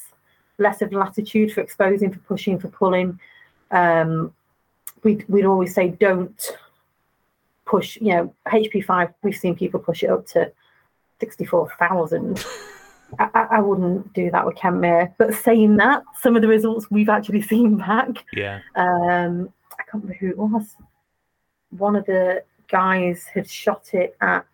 less 0.59 0.83
of 0.83 0.93
latitude 0.93 1.53
for 1.53 1.61
exposing, 1.61 2.13
for 2.13 2.19
pushing, 2.21 2.59
for 2.59 2.69
pulling. 2.69 3.19
Um, 3.71 4.33
we'd, 5.05 5.25
we'd 5.29 5.45
always 5.45 5.73
say 5.73 5.91
don't 5.91 6.51
push, 7.65 7.97
you 8.01 8.09
know, 8.09 8.35
HP5, 8.49 9.15
we've 9.23 9.37
seen 9.37 9.55
people 9.55 9.79
push 9.79 10.03
it 10.03 10.11
up 10.11 10.27
to 10.29 10.51
64,000. 11.21 12.45
I, 13.21 13.29
I 13.35 13.43
I 13.53 13.61
wouldn't 13.61 14.13
do 14.13 14.31
that 14.33 14.45
with 14.45 14.57
Kentmere. 14.57 15.15
But 15.17 15.35
saying 15.35 15.77
that, 15.77 16.03
some 16.21 16.35
of 16.37 16.43
the 16.43 16.49
results 16.49 16.91
we've 16.91 17.09
actually 17.09 17.43
seen 17.53 17.77
back, 17.77 18.25
Yeah. 18.33 18.61
um, 18.75 19.53
I 19.79 19.83
can't 19.85 20.03
remember 20.03 20.15
who 20.15 20.31
it 20.31 20.39
was. 20.39 20.75
One 21.71 21.95
of 21.97 22.05
the 22.07 22.43
guys 22.69 23.25
had 23.33 23.49
shot 23.49 23.95
it 23.95 24.17
at 24.21 24.47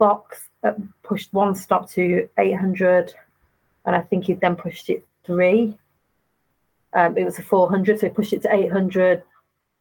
box, 0.00 0.48
uh, 0.64 0.72
pushed 1.04 1.32
one 1.32 1.54
stop 1.54 1.88
to 1.90 2.28
800, 2.38 3.14
and 3.84 3.94
I 3.94 4.00
think 4.00 4.24
he 4.24 4.32
then 4.34 4.56
pushed 4.56 4.90
it 4.90 5.06
three. 5.24 5.78
Um, 6.94 7.16
it 7.16 7.24
was 7.24 7.38
a 7.38 7.42
400, 7.42 8.00
so 8.00 8.06
he 8.08 8.12
pushed 8.12 8.32
it 8.32 8.42
to 8.42 8.52
800 8.52 9.22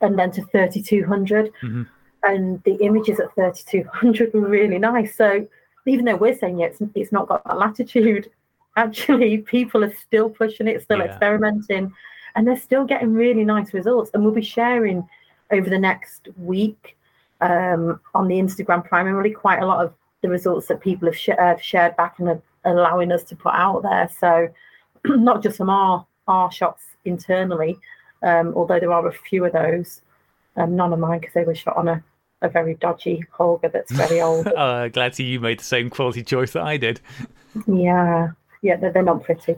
and 0.02 0.18
then 0.20 0.30
to 0.32 0.44
3200. 0.44 1.52
Mhm. 1.64 1.88
And 2.24 2.62
the 2.64 2.76
images 2.76 3.20
at 3.20 3.34
3200 3.34 4.34
were 4.34 4.48
really 4.48 4.78
nice. 4.78 5.16
So 5.16 5.48
even 5.86 6.06
though 6.06 6.18
we're 6.18 6.38
saying 6.38 6.60
yeah, 6.60 6.68
it's, 6.68 6.82
it's 6.94 7.12
not 7.12 7.28
got 7.28 7.44
that 7.46 7.58
latitude, 7.58 8.30
actually, 8.78 9.40
people 9.40 9.84
are 9.84 9.94
still 9.96 10.30
pushing 10.30 10.68
it, 10.68 10.82
still 10.84 11.00
Yeah. 11.00 11.06
experimenting, 11.06 11.92
and 12.36 12.46
they're 12.46 12.58
still 12.70 12.86
getting 12.86 13.14
really 13.14 13.46
nice 13.56 13.74
results. 13.74 14.12
And 14.14 14.24
we'll 14.24 14.34
be 14.34 14.54
sharing 14.60 15.08
over 15.52 15.70
the 15.70 15.80
next 15.80 16.30
week 16.38 16.96
um, 17.42 18.00
on 18.14 18.28
the 18.28 18.36
Instagram 18.36 18.86
primarily 18.86 19.32
quite 19.32 19.62
a 19.64 19.66
lot 19.66 19.84
of 19.84 19.94
the 20.22 20.30
results 20.30 20.68
that 20.68 20.82
people 20.82 21.08
have 21.08 21.18
sh- 21.18 21.30
uh, 21.30 21.56
shared 21.58 21.96
back 21.98 22.20
and 22.20 22.28
are 22.30 22.42
allowing 22.66 23.12
us 23.12 23.24
to 23.24 23.36
put 23.36 23.54
out 23.54 23.84
there. 23.84 24.10
So 24.20 24.50
not 25.06 25.42
just 25.44 25.58
from 25.58 25.70
our 25.70 26.06
our 26.28 26.52
shots 26.52 26.84
internally, 27.06 27.78
um, 28.22 28.54
although 28.56 28.80
there 28.80 28.92
are 28.92 29.08
a 29.08 29.12
few 29.14 29.46
of 29.46 29.54
those. 29.54 30.02
Um, 30.58 30.76
none 30.76 30.92
of 30.92 31.00
mine 31.00 31.20
because 31.20 31.34
they 31.34 31.44
were 31.46 31.56
shot 31.56 31.78
on 31.78 31.88
a, 31.88 32.04
a 32.42 32.50
very 32.50 32.74
dodgy 32.76 33.24
Holga 33.34 33.72
that's 33.72 33.92
very 33.92 34.20
old. 34.30 34.48
Uh, 34.48 34.90
glad 34.90 35.10
to 35.10 35.16
see 35.16 35.24
you 35.24 35.40
made 35.40 35.60
the 35.60 35.64
same 35.64 35.90
quality 35.90 36.22
choice 36.24 36.52
that 36.52 36.64
I 36.64 36.76
did. 36.76 37.00
Yeah, 37.66 38.30
yeah, 38.62 38.76
they're, 38.76 38.92
they're 38.92 39.04
not 39.04 39.24
pretty, 39.24 39.56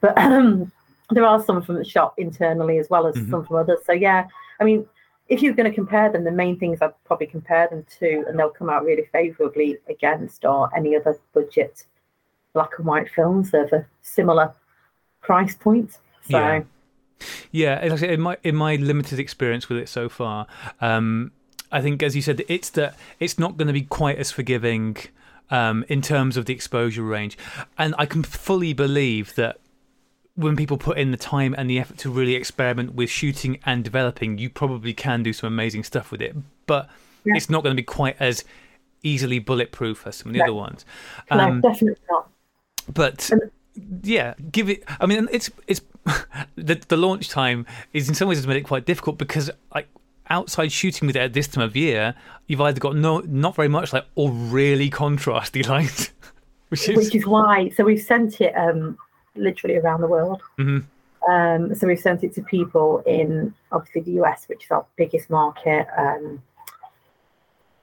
but 0.00 0.16
um, 0.16 0.70
there 1.10 1.24
are 1.24 1.42
some 1.42 1.60
from 1.62 1.74
the 1.76 1.84
shop 1.84 2.14
internally 2.18 2.78
as 2.78 2.88
well 2.88 3.06
as 3.06 3.16
Mhm. 3.16 3.30
some 3.30 3.44
from 3.44 3.56
others. 3.56 3.80
So 3.84 3.92
yeah, 3.92 4.26
I 4.60 4.64
mean, 4.64 4.86
if 5.28 5.42
you're 5.42 5.54
going 5.54 5.70
to 5.70 5.74
compare 5.74 6.12
them, 6.12 6.24
the 6.24 6.30
main 6.30 6.58
things 6.58 6.78
I'd 6.82 6.92
probably 7.04 7.26
compare 7.26 7.68
them 7.68 7.84
to, 7.98 8.24
and 8.28 8.38
they'll 8.38 8.50
come 8.50 8.68
out 8.68 8.84
really 8.84 9.08
favourably 9.12 9.78
against, 9.88 10.44
are 10.44 10.70
any 10.76 10.94
other 10.96 11.18
budget 11.32 11.86
black 12.52 12.70
and 12.78 12.86
white 12.86 13.10
films 13.10 13.52
of 13.54 13.72
a 13.72 13.86
similar 14.02 14.54
price 15.22 15.54
point. 15.54 15.92
So. 16.28 16.38
Yeah. 16.38 16.62
Yeah, 17.52 17.80
in 17.80 18.20
my 18.20 18.36
in 18.42 18.56
my 18.56 18.76
limited 18.76 19.18
experience 19.18 19.68
with 19.68 19.78
it 19.78 19.88
so 19.88 20.08
far, 20.08 20.46
um, 20.80 21.30
I 21.70 21.80
think, 21.80 22.02
as 22.02 22.14
you 22.14 22.20
said, 22.20 22.42
it's 22.48 22.70
that 22.70 22.96
it's 23.18 23.38
not 23.38 23.56
going 23.56 23.68
to 23.68 23.72
be 23.72 23.82
quite 23.82 24.18
as 24.18 24.30
forgiving 24.30 24.96
um, 25.48 25.84
in 25.88 26.02
terms 26.02 26.36
of 26.36 26.46
the 26.46 26.52
exposure 26.52 27.02
range, 27.02 27.38
and 27.78 27.94
I 27.98 28.06
can 28.06 28.24
fully 28.24 28.72
believe 28.72 29.36
that 29.36 29.58
when 30.36 30.56
people 30.56 30.76
put 30.76 30.98
in 30.98 31.10
the 31.12 31.16
time 31.16 31.54
and 31.56 31.70
the 31.70 31.78
effort 31.78 31.96
to 31.98 32.10
really 32.10 32.34
experiment 32.34 32.94
with 32.94 33.08
shooting 33.10 33.58
and 33.64 33.84
developing, 33.84 34.36
you 34.38 34.50
probably 34.50 34.92
can 34.92 35.22
do 35.22 35.32
some 35.32 35.46
amazing 35.46 35.84
stuff 35.84 36.10
with 36.10 36.20
it, 36.20 36.34
but 36.66 36.88
Yeah. 37.24 37.34
it's 37.36 37.48
not 37.48 37.62
going 37.62 37.74
to 37.76 37.80
be 37.80 37.84
quite 37.84 38.16
as 38.20 38.44
easily 39.02 39.38
bulletproof 39.38 40.06
as 40.06 40.16
some 40.16 40.28
of 40.30 40.32
the 40.32 40.38
No. 40.38 40.44
other 40.46 40.54
ones. 40.54 40.84
no, 41.30 41.38
Um, 41.38 41.60
definitely 41.60 42.00
not. 42.10 42.28
but 42.92 43.30
yeah, 44.02 44.34
give 44.50 44.68
it. 44.68 44.82
I 45.00 45.06
mean, 45.06 45.28
it's 45.30 45.50
it's 45.68 45.80
the 46.56 46.74
the 46.88 46.96
launch 46.96 47.28
time 47.28 47.64
is 47.92 48.08
in 48.08 48.14
some 48.14 48.28
ways 48.28 48.38
has 48.38 48.46
made 48.46 48.56
it 48.56 48.62
quite 48.62 48.84
difficult 48.86 49.18
because 49.18 49.50
like 49.74 49.88
outside 50.30 50.72
shooting 50.72 51.06
with 51.06 51.16
it 51.16 51.20
at 51.20 51.32
this 51.32 51.46
time 51.48 51.62
of 51.64 51.76
year, 51.76 52.14
you've 52.46 52.60
either 52.60 52.80
got 52.80 52.96
no 52.96 53.20
not 53.20 53.54
very 53.54 53.68
much 53.68 53.92
light 53.92 54.04
or 54.16 54.30
really 54.30 54.90
contrasty 54.90 55.66
light, 55.68 56.10
which 56.70 56.88
is 56.88 56.96
Which 56.96 57.14
is 57.14 57.26
why, 57.26 57.68
so 57.70 57.84
we've 57.84 58.02
sent 58.02 58.40
it 58.40 58.52
um, 58.56 58.96
literally 59.36 59.76
around 59.76 60.00
the 60.00 60.06
world. 60.06 60.42
Mhm. 60.58 60.84
Um, 61.28 61.74
so 61.74 61.86
we've 61.86 61.98
sent 61.98 62.22
it 62.22 62.34
to 62.34 62.42
people 62.42 63.02
in 63.06 63.54
obviously 63.72 64.02
the 64.02 64.12
US, 64.22 64.46
which 64.48 64.64
is 64.64 64.70
our 64.70 64.84
biggest 64.96 65.30
market, 65.30 65.86
um, 65.96 66.42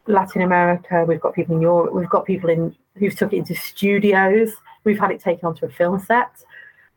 Latin 0.07 0.41
America. 0.41 1.05
We've 1.07 1.21
got 1.21 1.33
people 1.33 1.55
in 1.55 1.61
Europe. 1.61 1.93
We've 1.93 2.09
got 2.09 2.25
people 2.25 2.49
in 2.49 2.75
who've 2.95 3.15
took 3.15 3.33
it 3.33 3.37
into 3.37 3.55
studios. 3.55 4.53
We've 4.83 4.99
had 4.99 5.11
it 5.11 5.21
taken 5.21 5.47
onto 5.47 5.65
a 5.65 5.69
film 5.69 5.99
set. 5.99 6.43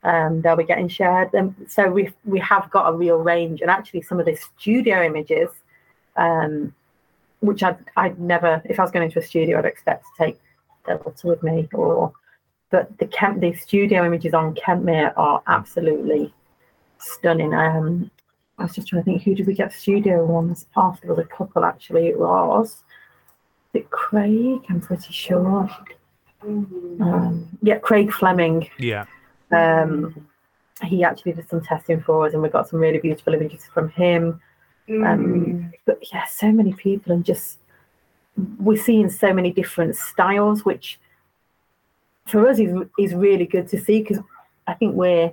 Um, 0.03 0.43
they'll 0.43 0.57
be 0.57 0.65
getting 0.65 0.89
shared. 0.89 1.33
And 1.33 1.55
so 1.69 1.91
we 1.91 2.11
we 2.25 2.39
have 2.41 2.71
got 2.71 2.93
a 2.93 2.97
real 2.97 3.19
range. 3.19 3.63
And 3.63 3.71
actually, 3.71 4.03
some 4.03 4.21
of 4.21 4.27
the 4.27 4.37
studio 4.37 5.03
images, 5.03 5.49
um, 6.17 6.75
which 7.41 7.63
I'd 7.63 7.79
I'd 7.97 8.19
never, 8.19 8.61
if 8.67 8.79
I 8.79 8.83
was 8.83 8.91
going 8.91 9.07
into 9.07 9.19
a 9.19 9.23
studio, 9.23 9.59
I'd 9.59 9.65
expect 9.65 10.05
to 10.05 10.25
take 10.25 10.41
Delta 10.87 11.27
with 11.27 11.43
me. 11.43 11.69
Or, 11.73 12.13
but 12.71 12.97
the 12.99 13.07
Kent, 13.07 13.41
the 13.41 13.53
studio 13.55 14.05
images 14.05 14.35
on 14.35 14.55
Kentmere 14.55 15.13
are 15.17 15.43
absolutely 15.47 16.33
stunning. 16.99 17.55
Um, 17.55 18.11
I 18.59 18.65
was 18.65 18.75
just 18.75 18.89
trying 18.89 19.03
to 19.03 19.05
think, 19.05 19.23
who 19.23 19.35
did 19.35 19.47
we 19.47 19.55
get 19.55 19.73
studio 19.73 20.25
ones 20.25 20.67
off? 20.77 21.01
There 21.01 21.11
was 21.11 21.19
a 21.19 21.29
couple 21.29 21.65
actually. 21.65 22.09
It 22.09 22.19
was, 22.19 22.83
is 23.73 23.83
it 23.83 23.91
Craig? 23.91 24.61
I'm 24.69 24.81
pretty 24.81 25.13
sure. 25.13 25.69
Um, 26.43 27.49
yeah, 27.63 27.79
Craig 27.79 28.13
Fleming. 28.13 28.69
yeah, 28.79 29.07
Um, 29.51 30.29
he 30.83 31.03
actually 31.05 31.33
did 31.33 31.49
some 31.49 31.63
testing 31.63 32.03
for 32.03 32.27
us, 32.27 32.33
and 32.33 32.43
we 32.43 32.49
got 32.49 32.69
some 32.69 32.81
really 32.81 32.99
beautiful 32.99 33.35
images 33.35 33.65
from 33.73 33.89
him. 33.91 34.41
Um, 34.89 35.73
but 35.87 35.99
yeah, 36.13 36.27
so 36.27 36.53
many 36.53 36.75
people, 36.75 37.13
and 37.13 37.25
just 37.25 37.59
we're 38.59 38.77
seeing 38.83 39.09
so 39.09 39.33
many 39.33 39.51
different 39.51 39.97
styles, 39.97 40.65
which 40.65 40.99
for 42.27 42.49
us 42.49 42.59
is 42.59 42.77
is 42.99 43.15
really 43.15 43.47
good 43.47 43.69
to 43.69 43.81
see 43.81 44.01
because 44.01 44.19
I 44.67 44.75
think 44.75 44.95
we're 44.95 45.33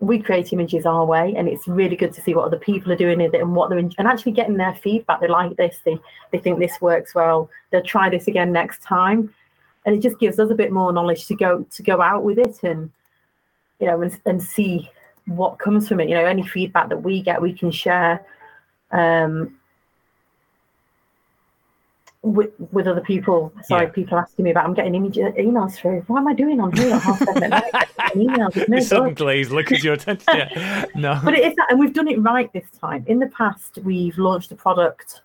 we 0.00 0.18
create 0.18 0.52
images 0.52 0.86
our 0.86 1.04
way, 1.04 1.34
and 1.36 1.48
it's 1.48 1.66
really 1.66 1.96
good 1.96 2.12
to 2.12 2.22
see 2.22 2.34
what 2.34 2.44
other 2.44 2.58
people 2.58 2.92
are 2.92 2.96
doing 2.96 3.18
with 3.18 3.34
it 3.34 3.40
and 3.40 3.54
what 3.54 3.70
they're 3.70 3.78
and 3.78 3.94
actually 3.98 4.32
getting 4.32 4.56
their 4.56 4.74
feedback. 4.74 5.20
They 5.20 5.28
like 5.28 5.56
this, 5.56 5.78
they 5.84 5.98
they 6.30 6.38
think 6.38 6.58
this 6.58 6.80
works 6.80 7.14
well. 7.14 7.48
They'll 7.70 7.82
try 7.82 8.10
this 8.10 8.28
again 8.28 8.52
next 8.52 8.82
time, 8.82 9.32
and 9.86 9.94
it 9.94 10.00
just 10.00 10.18
gives 10.18 10.38
us 10.38 10.50
a 10.50 10.54
bit 10.54 10.72
more 10.72 10.92
knowledge 10.92 11.26
to 11.26 11.34
go 11.34 11.66
to 11.70 11.82
go 11.82 12.00
out 12.00 12.22
with 12.22 12.38
it 12.38 12.62
and 12.62 12.90
you 13.80 13.86
know 13.86 14.02
and, 14.02 14.20
and 14.26 14.42
see 14.42 14.90
what 15.26 15.58
comes 15.58 15.88
from 15.88 16.00
it. 16.00 16.08
You 16.08 16.14
know, 16.14 16.24
any 16.24 16.46
feedback 16.46 16.88
that 16.90 17.02
we 17.02 17.22
get, 17.22 17.40
we 17.40 17.52
can 17.52 17.70
share. 17.70 18.24
Um, 18.92 19.56
with, 22.24 22.50
with 22.72 22.86
other 22.88 23.00
people, 23.02 23.52
sorry, 23.64 23.84
Yeah. 23.86 23.92
people 23.92 24.18
asking 24.18 24.44
me 24.46 24.50
about. 24.50 24.64
I'm 24.64 24.74
getting 24.74 24.94
image, 24.94 25.16
emails 25.16 25.74
through. 25.74 26.00
What 26.06 26.18
am 26.20 26.28
I 26.28 26.32
doing 26.34 26.58
on 26.60 26.72
here? 26.72 26.98
half 26.98 27.18
seven 27.18 27.42
at 27.52 27.72
night? 27.72 27.88
Emails. 28.14 28.68
No 28.68 29.04
good. 29.04 29.16
glaze 29.16 29.50
look 29.50 29.70
at 29.70 29.82
your 29.84 29.94
attention. 29.94 30.24
Yeah. 30.34 30.84
No, 30.96 31.20
But 31.22 31.34
it 31.34 31.44
is 31.44 31.54
that, 31.56 31.66
and 31.70 31.78
we've 31.78 31.92
done 31.92 32.08
it 32.08 32.18
right 32.20 32.50
this 32.52 32.66
time. 32.80 33.04
In 33.06 33.18
the 33.18 33.26
past, 33.28 33.78
we've 33.84 34.16
launched 34.16 34.50
a 34.52 34.54
product. 34.56 35.20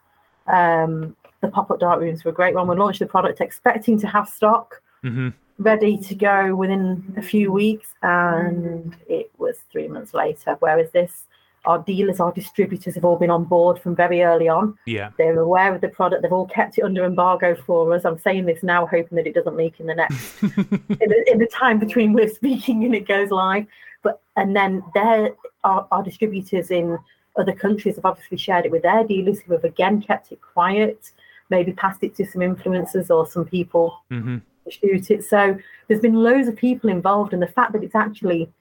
Um, 0.47 1.15
the 1.41 1.47
pop-up 1.47 1.79
dark 1.79 2.01
rooms 2.01 2.23
were 2.25 2.31
a 2.31 2.33
great 2.33 2.53
one. 2.53 2.67
We 2.67 2.75
launched 2.75 2.99
the 2.99 3.05
product 3.05 3.39
expecting 3.41 3.97
to 3.99 4.07
have 4.07 4.27
stock 4.29 4.81
hmm 5.01 5.29
ready 5.57 5.97
to 5.97 6.15
go 6.15 6.55
within 6.55 7.13
a 7.17 7.21
few 7.21 7.51
weeks, 7.51 7.93
and 8.01 8.95
it 9.09 9.29
was 9.37 9.57
three 9.71 9.89
months 9.89 10.13
later. 10.13 10.55
Whereas 10.61 10.89
this, 10.91 11.25
our 11.65 11.79
dealers, 11.79 12.19
our 12.19 12.31
distributors 12.31 12.95
have 12.95 13.05
all 13.05 13.17
been 13.17 13.29
on 13.29 13.43
board 13.43 13.79
from 13.79 13.95
very 13.95 14.23
early 14.23 14.47
on. 14.47 14.77
yeah, 14.85 15.11
They're 15.17 15.39
aware 15.39 15.73
of 15.73 15.81
the 15.81 15.89
product. 15.89 16.21
They've 16.21 16.31
all 16.31 16.47
kept 16.47 16.77
it 16.77 16.83
under 16.83 17.05
embargo 17.05 17.55
for 17.55 17.93
us. 17.93 18.05
I'm 18.05 18.17
saying 18.17 18.45
this 18.45 18.63
now, 18.63 18.85
hoping 18.85 19.15
that 19.17 19.27
it 19.27 19.35
doesn't 19.35 19.55
leak 19.55 19.79
in 19.79 19.87
the 19.87 19.95
next 19.95 20.43
in, 20.43 20.49
the, 20.59 21.25
in 21.31 21.37
the 21.37 21.49
time 21.51 21.79
between 21.79 22.13
we're 22.13 22.29
speaking 22.29 22.85
and 22.85 22.95
it 22.95 23.07
goes 23.07 23.29
live. 23.29 23.65
But 24.01 24.21
and 24.37 24.55
then 24.55 24.83
there 24.93 25.31
our, 25.63 25.87
our 25.91 26.03
distributors 26.03 26.71
in 26.71 26.97
other 27.37 27.53
countries 27.53 27.95
have 27.95 28.05
obviously 28.05 28.37
shared 28.37 28.65
it 28.65 28.71
with 28.71 28.83
their 28.83 29.03
dealers 29.03 29.39
who 29.41 29.53
have 29.53 29.65
again 29.65 30.01
kept 30.01 30.31
it 30.31 30.39
quiet, 30.41 31.11
maybe 31.49 31.73
passed 31.73 32.03
it 32.03 32.15
to 32.15 32.25
some 32.25 32.41
influencers 32.41 33.09
or 33.09 33.27
some 33.27 33.45
people 33.45 34.01
hmm 34.09 34.37
shoot 34.71 35.09
it. 35.11 35.23
So 35.23 35.57
there's 35.87 36.01
been 36.01 36.13
loads 36.13 36.47
of 36.47 36.55
people 36.55 36.89
involved, 36.89 37.33
and 37.33 37.41
the 37.41 37.47
fact 37.47 37.73
that 37.73 37.83
it's 37.83 37.95
actually 37.95 38.51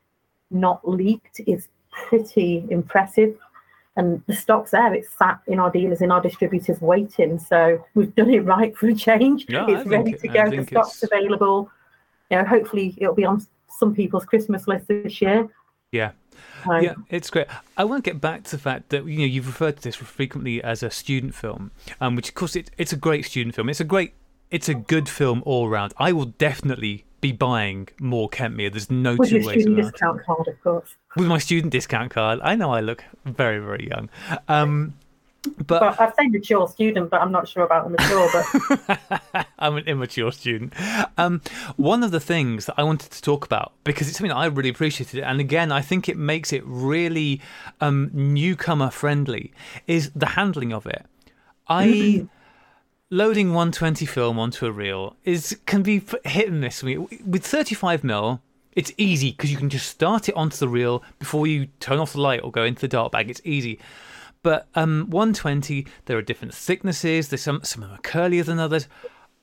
not 0.51 0.89
leaked 0.89 1.41
is 1.47 1.69
pretty 2.09 2.65
impressive. 2.71 3.37
And 3.97 4.23
the 4.29 4.35
stock's 4.35 4.71
there; 4.71 4.95
it's 4.95 5.09
sat 5.19 5.41
in 5.49 5.59
our 5.59 5.71
dealers, 5.73 6.01
in 6.03 6.13
our 6.13 6.21
distributors, 6.21 6.81
waiting. 6.81 7.39
So 7.39 7.85
we've 7.95 8.15
done 8.15 8.31
it 8.31 8.41
right 8.45 8.77
for 8.77 8.87
a 8.89 8.95
change. 8.95 9.47
Yeah, 9.49 9.65
I 9.67 9.81
it's 9.81 9.89
ready 9.91 10.13
think- 10.13 10.33
to 10.35 10.41
I 10.41 10.51
go. 10.51 10.57
The 10.57 10.67
stock's 10.67 11.03
it's- 11.03 11.11
available. 11.13 11.71
You 12.31 12.37
know, 12.39 12.45
hopefully 12.45 12.95
it'll 12.99 13.15
be 13.15 13.25
on 13.25 13.45
some 13.79 13.95
people's 13.95 14.25
Christmas 14.25 14.69
list 14.69 14.87
this 14.89 15.21
year. 15.23 15.49
yeah. 15.93 16.13
So, 16.65 16.77
Yeah, 16.77 16.95
it's 17.09 17.31
great. 17.31 17.47
I 17.77 17.85
want 17.85 18.05
to 18.05 18.11
get 18.11 18.21
back 18.21 18.45
to 18.45 18.51
the 18.53 18.59
fact 18.59 18.91
that 18.91 19.05
you 19.07 19.19
know 19.21 19.25
you've 19.25 19.47
referred 19.47 19.77
to 19.79 19.83
this 19.83 19.97
frequently 19.97 20.63
as 20.63 20.83
a 20.85 20.91
student 20.91 21.35
film, 21.35 21.73
um, 22.01 22.15
which 22.15 22.29
of 22.29 22.35
course 22.35 22.55
it, 22.55 22.71
it's 22.79 22.93
a 22.93 22.97
great 22.97 23.25
student 23.25 23.55
film. 23.57 23.69
It's 23.69 23.81
a 23.81 23.85
great, 23.85 24.13
it's 24.51 24.69
a 24.69 24.75
good 24.75 25.09
film 25.09 25.43
all 25.47 25.69
round. 25.69 25.95
I 25.99 26.13
will 26.13 26.27
definitely 26.27 27.05
be 27.21 27.33
buying 27.33 27.89
more 28.01 28.29
Kentmere. 28.29 28.71
There's 28.71 28.91
no 28.91 29.17
with 29.17 29.31
two 29.31 29.47
ways 29.47 29.67
about 29.67 29.79
it. 29.79 29.83
discount 29.83 30.25
card, 30.25 30.49
of 30.49 30.63
course. 30.63 30.97
With 31.17 31.27
my 31.27 31.39
student 31.39 31.73
discount 31.73 32.11
card, 32.11 32.41
I 32.43 32.55
know 32.55 32.73
I 32.73 32.81
look 32.81 33.05
very 33.25 33.59
very 33.59 33.89
young, 33.89 34.09
um, 34.49 34.95
but 35.67 35.81
Well, 35.81 35.97
I'd 35.99 36.15
say 36.17 36.27
mature 36.29 36.69
student, 36.69 37.11
but 37.11 37.21
I'm 37.21 37.33
not 37.33 37.49
sure 37.49 37.63
about 37.65 37.85
the 37.85 37.91
mature. 37.91 38.29
But 39.31 39.47
I'm 39.59 39.77
an 39.77 39.85
immature 39.85 40.33
student. 40.33 40.73
Um, 41.17 41.41
one 41.77 42.03
of 42.03 42.11
the 42.11 42.21
things 42.21 42.67
that 42.67 42.75
I 42.77 42.83
wanted 42.83 43.11
to 43.13 43.23
talk 43.23 43.45
about 43.45 43.73
because 43.85 44.09
it's 44.09 44.19
something 44.19 44.31
that 44.31 44.37
I 44.37 44.47
really 44.47 44.69
appreciated, 44.69 45.23
and 45.23 45.41
again, 45.41 45.73
I 45.73 45.81
think 45.81 46.09
it 46.09 46.17
makes 46.17 46.53
it 46.53 46.63
really 46.65 47.41
um, 47.81 48.11
newcomer 48.13 48.91
friendly, 48.91 49.53
is 49.87 50.11
the 50.15 50.27
handling 50.27 50.73
of 50.73 50.87
it. 50.87 51.07
I 51.69 52.27
loading 53.11 53.49
120 53.49 54.05
film 54.07 54.39
onto 54.39 54.67
a 54.67 54.73
reel 54.73 55.17
is 55.25 55.59
can 55.67 55.83
be 55.83 56.03
hit 56.25 56.49
and 56.49 56.61
miss. 56.61 56.83
With 56.83 57.45
35 57.45 58.05
mil, 58.05 58.43
it's 58.73 58.93
easy 58.97 59.31
because 59.31 59.51
you 59.51 59.57
can 59.57 59.71
just 59.71 59.89
start 59.89 60.29
it 60.29 60.37
onto 60.37 60.57
the 60.57 60.69
reel 60.69 61.03
before 61.19 61.47
you 61.47 61.67
turn 61.81 61.99
off 61.99 62.13
the 62.13 62.21
light 62.21 62.41
or 62.43 62.51
go 62.51 62.65
into 62.65 62.81
the 62.81 62.89
dark 62.89 63.13
bag. 63.13 63.31
It's 63.31 63.41
easy. 63.45 63.79
But 64.43 64.69
um, 64.75 65.07
120, 65.09 65.87
there 66.05 66.17
are 66.17 66.23
different 66.23 66.55
thicknesses. 66.55 67.29
There's 67.29 67.43
some 67.43 67.63
some 67.65 67.83
of 67.83 67.89
them 67.89 67.99
are 67.99 68.03
curlier 68.03 68.45
than 68.45 68.59
others. 68.59 68.89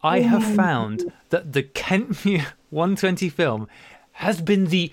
I 0.01 0.19
have 0.19 0.43
found 0.55 1.11
that 1.29 1.53
the 1.53 1.63
Kentmere 1.63 2.45
120 2.69 3.29
film 3.29 3.67
has 4.13 4.39
been 4.39 4.65
the 4.65 4.91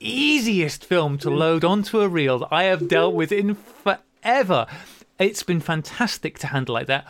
easiest 0.00 0.84
film 0.84 1.18
to 1.18 1.30
load 1.30 1.64
onto 1.64 2.00
a 2.00 2.08
reel 2.08 2.38
that 2.38 2.48
I 2.50 2.64
have 2.64 2.88
dealt 2.88 3.14
with 3.14 3.30
in 3.30 3.54
forever. 3.54 4.66
It's 5.18 5.42
been 5.42 5.60
fantastic 5.60 6.38
to 6.40 6.48
handle 6.48 6.74
like 6.74 6.86
that. 6.88 7.06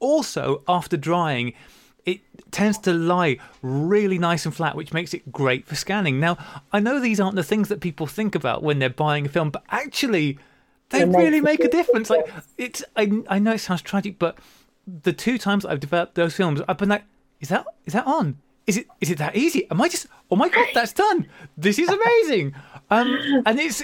Also, 0.00 0.62
after 0.68 0.96
drying, 0.96 1.54
it 2.04 2.20
tends 2.50 2.78
to 2.78 2.92
lie 2.92 3.38
really 3.62 4.18
nice 4.18 4.44
and 4.44 4.54
flat, 4.54 4.76
which 4.76 4.92
makes 4.92 5.14
it 5.14 5.32
great 5.32 5.66
for 5.66 5.74
scanning. 5.74 6.20
Now, 6.20 6.36
I 6.72 6.80
know 6.80 7.00
these 7.00 7.20
aren't 7.20 7.36
the 7.36 7.42
things 7.42 7.68
that 7.68 7.80
people 7.80 8.06
think 8.06 8.34
about 8.34 8.62
when 8.62 8.78
they're 8.78 8.90
buying 8.90 9.26
a 9.26 9.28
film, 9.28 9.50
but 9.50 9.64
actually, 9.70 10.38
they 10.90 11.02
It 11.02 11.08
really 11.08 11.40
make 11.40 11.60
a 11.60 11.68
difference. 11.68 12.10
Like 12.10 12.26
it's, 12.58 12.84
I, 12.96 13.22
I 13.28 13.38
know 13.38 13.52
it 13.52 13.58
sounds 13.58 13.82
tragic, 13.82 14.18
but 14.18 14.38
the 14.86 15.12
two 15.12 15.38
times 15.38 15.64
I've 15.64 15.80
developed 15.80 16.14
those 16.14 16.34
films, 16.34 16.60
I've 16.68 16.78
been 16.78 16.90
like, 16.90 17.04
is 17.40 17.48
that 17.48 17.66
is 17.86 17.94
that 17.94 18.06
on? 18.06 18.38
is 18.66 18.78
it 18.78 18.86
is 19.00 19.10
it 19.10 19.18
that 19.18 19.36
easy? 19.36 19.70
Am 19.70 19.80
I 19.80 19.88
just? 19.88 20.06
Oh 20.30 20.36
my 20.36 20.48
god, 20.48 20.68
that's 20.74 20.92
done. 20.92 21.26
This 21.56 21.78
is 21.78 21.88
amazing. 21.88 22.54
Um, 22.90 23.42
and 23.46 23.60
it's 23.60 23.82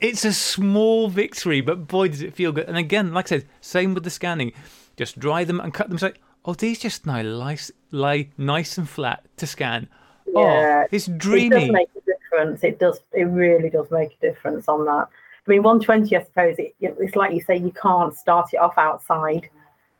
it's 0.00 0.24
a 0.24 0.32
small 0.32 1.08
victory, 1.08 1.60
but 1.60 1.86
boy, 1.86 2.08
does 2.08 2.22
it 2.22 2.34
feel 2.34 2.52
good. 2.52 2.68
And 2.68 2.76
again, 2.76 3.12
like 3.12 3.26
I 3.26 3.28
said, 3.28 3.46
same 3.60 3.94
with 3.94 4.04
the 4.04 4.10
scanning. 4.10 4.52
Just 4.98 5.18
dry 5.18 5.44
them 5.44 5.60
and 5.60 5.72
cut 5.72 5.88
them. 5.88 5.96
So, 5.96 6.12
oh, 6.44 6.52
these 6.54 6.78
just 6.78 7.06
now 7.06 7.22
lie, 7.22 7.56
lie 7.90 8.28
nice 8.36 8.76
and 8.76 8.86
flat 8.88 9.24
to 9.38 9.46
scan. 9.46 9.88
Yeah, 10.26 10.82
oh, 10.84 10.88
it's 10.90 11.08
It 11.08 11.16
dreamy. 11.16 11.48
does 11.50 11.70
make 11.70 11.88
a 11.96 12.00
difference. 12.00 12.62
It 12.64 12.78
does. 12.78 13.00
It 13.12 13.24
really 13.24 13.70
does 13.70 13.90
make 13.90 14.10
a 14.20 14.26
difference 14.26 14.68
on 14.68 14.84
that. 14.84 15.08
I 15.46 15.50
mean, 15.50 15.62
120, 15.62 16.14
I 16.14 16.22
suppose. 16.24 16.56
It, 16.58 16.74
it's 16.80 17.16
like 17.16 17.32
you 17.32 17.40
say, 17.40 17.56
you 17.56 17.70
can't 17.72 18.14
start 18.14 18.50
it 18.52 18.58
off 18.58 18.76
outside. 18.76 19.48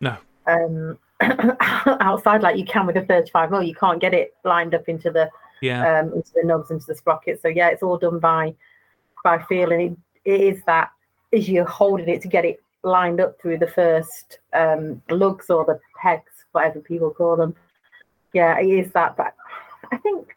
no, 0.01 0.17
Um, 0.47 0.99
outside 2.01 2.43
like 2.43 2.57
you 2.59 2.65
can 2.65 2.87
with 2.87 2.97
a 2.97 3.05
35 3.07 3.51
mil. 3.51 3.63
You 3.63 3.75
can't 3.75 4.01
get 4.01 4.13
it 4.13 4.35
lined 4.45 4.75
up 4.75 4.89
into 4.89 5.11
the 5.11 5.31
yeah, 5.63 6.01
um, 6.01 6.13
into 6.13 6.31
the 6.35 6.43
nubs, 6.45 6.71
into 6.71 6.87
the 6.87 6.95
sprockets. 6.95 7.41
So 7.43 7.49
yeah, 7.49 7.69
it's 7.69 7.83
all 7.83 7.99
done 7.99 8.19
by 8.19 8.55
by 9.25 9.39
feeling. 9.49 9.97
It, 10.25 10.33
it 10.33 10.41
is 10.41 10.63
that 10.67 10.91
as 11.33 11.49
you're 11.49 11.65
holding 11.65 12.09
it 12.09 12.21
to 12.23 12.29
get 12.29 12.45
it 12.45 12.61
lined 12.83 13.21
up 13.21 13.41
through 13.41 13.59
the 13.59 13.67
first 13.67 14.39
um, 14.53 15.03
lugs 15.11 15.51
or 15.51 15.65
the 15.65 15.79
pegs, 16.01 16.33
whatever 16.53 16.81
people 16.81 17.11
call 17.11 17.37
them. 17.37 17.55
Yeah, 18.33 18.59
it 18.59 18.67
is 18.69 18.93
that. 18.93 19.17
But 19.17 19.35
I 19.93 19.97
think 19.97 20.29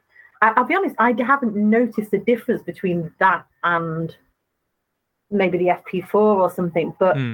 I'll 0.41 0.63
be 0.63 0.75
honest, 0.75 0.95
I 0.97 1.13
haven't 1.25 1.55
noticed 1.55 2.11
the 2.11 2.17
difference 2.17 2.63
between 2.63 3.11
that 3.19 3.45
and 3.63 4.15
maybe 5.29 5.57
the 5.57 5.67
FP4 5.67 6.13
or 6.15 6.49
something. 6.51 6.93
But 6.99 7.15
Hmm. 7.15 7.33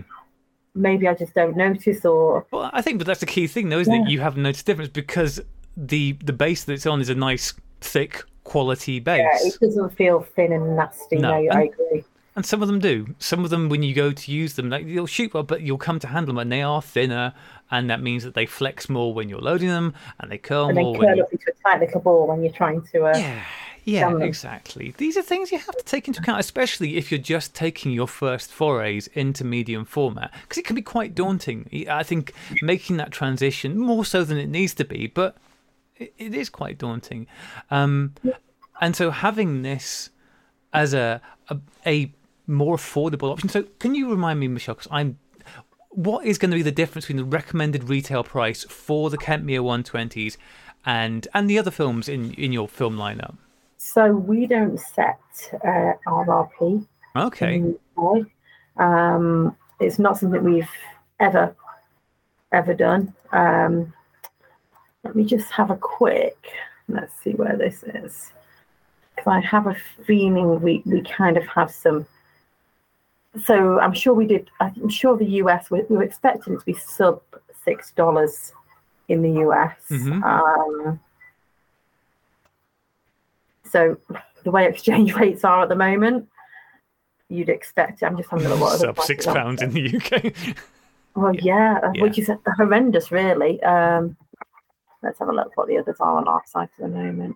maybe 0.76 1.08
I 1.08 1.14
just 1.14 1.34
don't 1.34 1.56
notice 1.56 2.06
or 2.06 2.46
Well, 2.52 2.70
I 2.74 2.82
think, 2.82 2.98
but 2.98 3.08
that's 3.08 3.22
the 3.22 3.26
key 3.26 3.48
thing, 3.48 3.70
though, 3.70 3.80
isn't 3.80 3.94
it? 3.94 4.10
You 4.10 4.20
haven't 4.20 4.44
noticed 4.44 4.66
difference 4.66 4.92
because 4.92 5.40
the 5.78 6.14
the 6.24 6.34
base 6.34 6.64
that 6.66 6.74
it's 6.74 6.86
on 6.86 7.00
is 7.02 7.10
a 7.10 7.16
nice, 7.16 7.54
thick, 7.82 8.24
quality 8.44 9.00
base. 9.00 9.20
yeah, 9.20 9.48
it 9.48 9.58
doesn't 9.62 9.92
feel 9.96 10.22
thin 10.22 10.52
and 10.54 10.76
nasty. 10.76 11.18
No, 11.18 11.40
No, 11.42 11.52
I 11.54 11.64
agree. 11.64 12.04
And 12.38 12.46
some 12.46 12.62
of 12.62 12.68
them 12.68 12.78
do. 12.78 13.16
Some 13.18 13.44
of 13.44 13.50
them, 13.50 13.68
when 13.68 13.82
you 13.82 13.96
go 13.96 14.12
to 14.12 14.32
use 14.32 14.54
them, 14.54 14.70
like 14.70 14.86
you'll 14.86 15.08
shoot 15.08 15.34
well, 15.34 15.42
but 15.42 15.62
you'll 15.64 15.80
come 15.80 15.98
to 16.00 16.08
handle 16.08 16.36
them, 16.36 16.38
and 16.38 16.52
they 16.52 16.62
are 16.62 16.84
thinner, 16.84 17.34
and 17.72 17.90
that 17.90 18.00
means 18.00 18.24
that 18.24 18.36
they 18.36 18.46
flex 18.46 18.88
more 18.88 19.12
when 19.12 19.28
you're 19.28 19.42
loading 19.42 19.70
them, 19.70 19.96
and 20.20 20.32
they 20.32 20.38
curl 20.38 20.68
And 20.68 20.78
more 20.78 20.94
then 20.94 21.00
when 21.00 21.08
curl 21.10 21.18
you... 21.18 21.24
up 21.24 21.32
into 21.34 21.46
a 21.52 21.64
tight 21.64 21.80
little 21.82 22.00
ball 22.00 22.28
when 22.28 22.44
you're 22.44 22.54
trying 22.54 22.84
to. 22.94 23.08
Uh, 23.08 23.18
Yeah, 23.18 23.44
yeah, 23.86 24.18
exactly. 24.20 24.94
These 24.98 25.18
are 25.18 25.22
things 25.22 25.52
you 25.52 25.58
have 25.58 25.76
to 25.78 25.84
take 25.84 26.08
into 26.08 26.20
account, 26.20 26.40
especially 26.42 26.98
if 26.98 27.10
you're 27.10 27.18
just 27.20 27.56
taking 27.56 27.92
your 27.92 28.08
first 28.08 28.52
forays 28.52 29.08
into 29.08 29.44
medium 29.44 29.86
format, 29.86 30.32
because 30.42 30.58
it 30.60 30.66
can 30.66 30.76
be 30.76 30.82
quite 30.84 31.16
daunting. 31.16 31.68
I 31.90 32.04
think 32.04 32.34
making 32.62 32.98
that 32.98 33.12
transition 33.12 33.80
more 33.80 34.06
so 34.06 34.24
than 34.24 34.38
it 34.38 34.50
needs 34.50 34.76
to 34.76 34.86
be, 34.86 35.08
but 35.08 35.38
it, 35.96 36.14
it 36.18 36.36
is 36.36 36.50
quite 36.50 36.78
daunting. 36.78 37.26
Um, 37.72 38.14
and 38.80 38.96
so 38.96 39.10
having 39.10 39.64
this 39.64 40.12
as 40.74 40.94
a, 40.94 41.20
a 41.50 41.58
a 41.86 42.12
more 42.48 42.76
affordable 42.76 43.32
option. 43.32 43.50
So 43.50 43.64
can 43.80 43.96
you 43.96 44.10
remind 44.10 44.40
me, 44.40 44.48
Michelle? 44.48 44.76
Because 44.76 44.90
I'm. 44.92 45.20
What 45.90 46.26
is 46.26 46.38
going 46.38 46.52
to 46.52 46.58
be 46.58 46.62
the 46.62 46.72
difference 46.72 47.06
between 47.06 47.18
the 47.18 47.30
recommended 47.30 47.90
retail 47.90 48.24
price 48.24 48.64
for 48.66 49.10
the 49.10 49.18
Kentmere 49.18 49.62
120s 49.62 50.38
and 50.86 51.28
and 51.34 51.50
the 51.50 51.58
other 51.58 51.72
films 51.72 52.08
in 52.08 52.34
in 52.34 52.52
your 52.52 52.68
film 52.68 52.98
lineup? 52.98 53.38
So 53.78 54.12
we 54.12 54.46
don't 54.48 54.80
set 54.80 55.20
uh, 55.64 55.94
RRP. 56.08 56.86
Okay. 57.16 57.56
in 57.56 57.80
the 57.96 58.02
UK. 58.02 58.28
Um, 58.80 59.56
it's 59.80 59.98
not 59.98 60.18
something 60.18 60.44
we've 60.44 60.70
ever 61.20 61.56
ever 62.52 62.74
done. 62.74 63.14
Um, 63.32 63.94
let 65.04 65.16
me 65.16 65.24
just 65.24 65.52
have 65.52 65.72
a 65.72 65.78
quick. 65.78 66.38
Let's 66.88 67.14
see 67.22 67.32
where 67.32 67.58
this 67.58 67.84
is. 67.84 68.32
Because 69.16 69.28
I 69.28 69.40
have 69.42 69.68
a 69.68 69.76
feeling 70.06 70.62
we 70.62 70.82
we 70.86 71.02
kind 71.02 71.38
of 71.38 71.46
have 71.48 71.72
some. 71.72 72.06
So 73.44 73.80
I'm 73.80 73.94
sure 73.94 74.14
we 74.14 74.26
did. 74.26 74.50
I'm 74.60 74.90
sure 74.90 75.18
the 75.18 75.26
US 75.44 75.70
we, 75.70 75.82
we 75.90 75.98
were 75.98 76.04
expecting 76.04 76.54
it 76.54 76.60
to 76.60 76.66
be 76.66 76.74
sub 76.74 77.22
six 77.64 77.92
dollars 77.92 78.54
in 79.08 79.22
the 79.22 79.42
US. 79.48 79.76
Mhm. 79.90 80.24
Um, 80.24 81.00
so 83.64 83.98
the 84.44 84.52
way 84.52 84.66
exchange 84.68 85.14
rates 85.20 85.44
are 85.44 85.64
at 85.64 85.70
the 85.70 85.76
moment, 85.76 86.30
you'd 87.30 87.50
expect. 87.50 88.02
I'm 88.04 88.18
just 88.18 88.30
having 88.30 88.46
a 88.48 88.56
look. 88.56 88.80
Sub 88.80 89.00
six 89.02 89.26
pounds 89.26 89.62
in 89.62 89.72
the 89.72 89.98
UK. 89.98 90.34
Well, 91.16 91.36
yeah, 91.36 91.92
Yeah. 91.96 92.04
which 92.04 92.20
is 92.20 92.30
horrendous, 92.58 93.12
really. 93.12 93.62
Um, 93.64 94.16
let's 95.02 95.20
have 95.20 95.30
a 95.30 95.34
look 95.34 95.52
what 95.56 95.68
the 95.68 95.78
others 95.78 95.98
are 96.00 96.18
on 96.18 96.28
our 96.28 96.44
site 96.46 96.70
at 96.78 96.80
the 96.80 96.88
moment. 96.88 97.36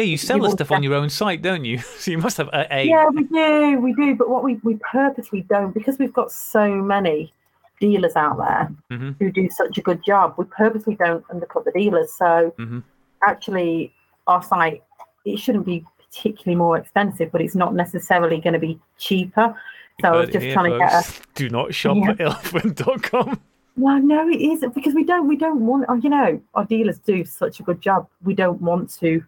Yeah, 0.00 0.10
you 0.10 0.16
sell 0.16 0.36
You 0.38 0.42
the 0.44 0.50
stuff 0.50 0.70
on 0.72 0.82
your 0.82 0.94
own 0.94 1.10
site, 1.10 1.42
don't 1.42 1.64
you? 1.64 1.78
So 2.00 2.10
you 2.10 2.18
must 2.18 2.36
have 2.38 2.48
a. 2.48 2.66
a 2.74 2.84
Yeah, 2.84 3.08
we 3.08 3.24
do, 3.24 3.78
we 3.80 3.92
do. 3.94 4.14
But 4.14 4.28
what 4.30 4.42
we 4.44 4.54
we 4.62 4.76
purposely 4.76 5.42
don't 5.42 5.72
because 5.74 5.98
we've 5.98 6.12
got 6.12 6.32
so 6.32 6.68
many 6.76 7.32
dealers 7.80 8.14
out 8.16 8.36
there 8.38 8.70
Mhm. 8.98 9.16
who 9.18 9.30
do 9.32 9.48
such 9.50 9.78
a 9.78 9.80
good 9.82 10.04
job. 10.04 10.34
We 10.36 10.44
purposely 10.46 10.94
don't 10.96 11.24
undercut 11.30 11.64
the 11.64 11.72
dealers. 11.72 12.12
So 12.12 12.54
Mhm. 12.58 12.82
actually, 13.22 13.92
our 14.26 14.42
site 14.42 14.82
it 15.24 15.38
shouldn't 15.38 15.66
be 15.66 15.84
particularly 15.98 16.56
more 16.56 16.76
expensive, 16.78 17.30
but 17.32 17.40
it's 17.42 17.54
not 17.54 17.74
necessarily 17.74 18.40
going 18.40 18.54
to 18.54 18.58
be 18.58 18.78
cheaper. 18.98 19.54
So 20.00 20.08
I 20.08 20.16
was 20.16 20.30
just 20.30 20.48
trying 20.50 20.72
to 20.72 20.78
get 20.78 20.92
a. 20.92 21.02
Do 21.34 21.48
not 21.50 21.74
shop 21.74 21.96
Yeah. 21.98 22.10
at 22.12 22.20
elephant.com. 22.20 23.38
Well, 23.76 24.00
no, 24.00 24.28
it 24.28 24.40
is 24.40 24.64
because 24.74 24.94
we 24.94 25.04
don't. 25.04 25.28
We 25.28 25.36
don't 25.36 25.60
want. 25.60 25.84
oh, 25.88 25.94
You 25.94 26.10
know, 26.10 26.40
our 26.54 26.64
dealers 26.64 26.98
do 26.98 27.24
such 27.24 27.60
a 27.60 27.62
good 27.62 27.80
job. 27.80 28.08
We 28.24 28.34
don't 28.34 28.60
want 28.60 28.90
to 29.00 29.22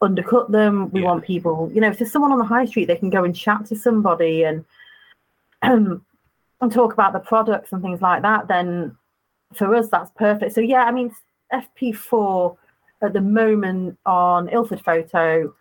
undercut 0.00 0.50
them. 0.52 0.90
We 0.90 1.00
Yeah. 1.00 1.06
want 1.06 1.24
people. 1.24 1.70
You 1.74 1.80
know, 1.80 1.88
if 1.88 1.98
there's 1.98 2.12
someone 2.12 2.32
on 2.32 2.38
the 2.38 2.44
high 2.44 2.64
street, 2.66 2.86
they 2.86 2.96
can 2.96 3.10
go 3.10 3.24
and 3.24 3.34
chat 3.34 3.66
to 3.66 3.76
somebody 3.76 4.44
and 4.44 4.64
um, 5.62 6.04
and 6.60 6.70
talk 6.72 6.92
about 6.92 7.12
the 7.12 7.18
products 7.20 7.72
and 7.72 7.82
things 7.82 8.00
like 8.00 8.22
that. 8.22 8.46
Then 8.48 8.96
for 9.54 9.74
us, 9.74 9.88
that's 9.88 10.10
perfect. 10.12 10.54
So 10.54 10.60
yeah, 10.60 10.84
I 10.84 10.92
mean, 10.92 11.12
FP4 11.52 12.56
at 13.02 13.12
the 13.12 13.20
moment 13.20 13.98
on 14.06 14.48
Ilford 14.48 14.80
Photo 14.84 15.52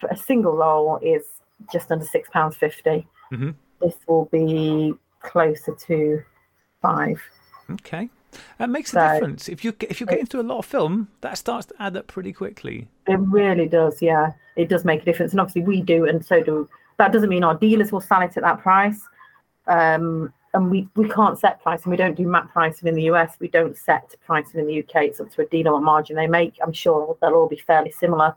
for 0.00 0.08
a 0.10 0.16
single 0.16 0.52
roll 0.56 0.98
is 0.98 1.24
just 1.72 1.90
under 1.90 2.04
six 2.04 2.28
pounds 2.30 2.56
50 2.56 3.06
Mhm. 3.32 3.54
This 3.80 3.96
will 4.06 4.26
be 4.26 4.94
closer 5.20 5.74
to 5.74 6.22
five. 6.80 7.20
Okay. 7.70 8.08
That 8.58 8.70
makes 8.70 8.94
a 8.94 9.14
difference. 9.14 9.48
If 9.48 9.64
you 9.64 9.74
if 9.80 10.00
you're 10.00 10.06
getting 10.06 10.26
through 10.26 10.42
a 10.42 10.42
lot 10.42 10.58
of 10.58 10.66
film, 10.66 11.08
that 11.20 11.38
starts 11.38 11.66
to 11.66 11.74
add 11.80 11.96
up 11.96 12.06
pretty 12.06 12.32
quickly. 12.32 12.88
It 13.06 13.18
really 13.20 13.68
does, 13.68 14.02
yeah. 14.02 14.32
It 14.56 14.68
does 14.68 14.84
make 14.84 15.02
a 15.02 15.04
difference, 15.04 15.32
and 15.32 15.40
obviously 15.40 15.62
we 15.62 15.80
do, 15.80 16.06
and 16.06 16.24
so 16.24 16.42
do. 16.42 16.68
That 16.98 17.12
doesn't 17.12 17.28
mean 17.28 17.44
our 17.44 17.54
dealers 17.54 17.92
will 17.92 18.00
sell 18.00 18.22
it 18.22 18.36
at 18.36 18.42
that 18.42 18.60
price, 18.60 19.00
um, 19.66 20.32
and 20.54 20.70
we 20.70 20.88
we 20.96 21.08
can't 21.08 21.38
set 21.38 21.62
pricing. 21.62 21.90
We 21.90 21.96
don't 21.96 22.16
do 22.16 22.26
map 22.26 22.52
pricing 22.52 22.88
in 22.88 22.94
the 22.94 23.04
US. 23.04 23.36
We 23.38 23.48
don't 23.48 23.76
set 23.76 24.14
pricing 24.26 24.60
in 24.60 24.66
the 24.66 24.80
UK. 24.80 25.04
It's 25.04 25.20
up 25.20 25.30
to 25.32 25.42
a 25.42 25.46
dealer 25.46 25.72
what 25.72 25.82
margin 25.82 26.16
they 26.16 26.26
make. 26.26 26.54
I'm 26.62 26.72
sure 26.72 27.16
they'll 27.20 27.34
all 27.34 27.48
be 27.48 27.62
fairly 27.66 27.92
similar. 27.92 28.34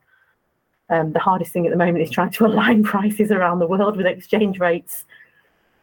Um, 0.89 1.13
the 1.13 1.19
hardest 1.19 1.53
thing 1.53 1.65
at 1.65 1.71
the 1.71 1.77
moment 1.77 2.03
is 2.03 2.11
trying 2.11 2.31
to 2.31 2.45
align 2.47 2.83
prices 2.83 3.31
around 3.31 3.59
the 3.59 3.67
world 3.67 3.97
with 3.97 4.05
exchange 4.05 4.59
rates 4.59 5.05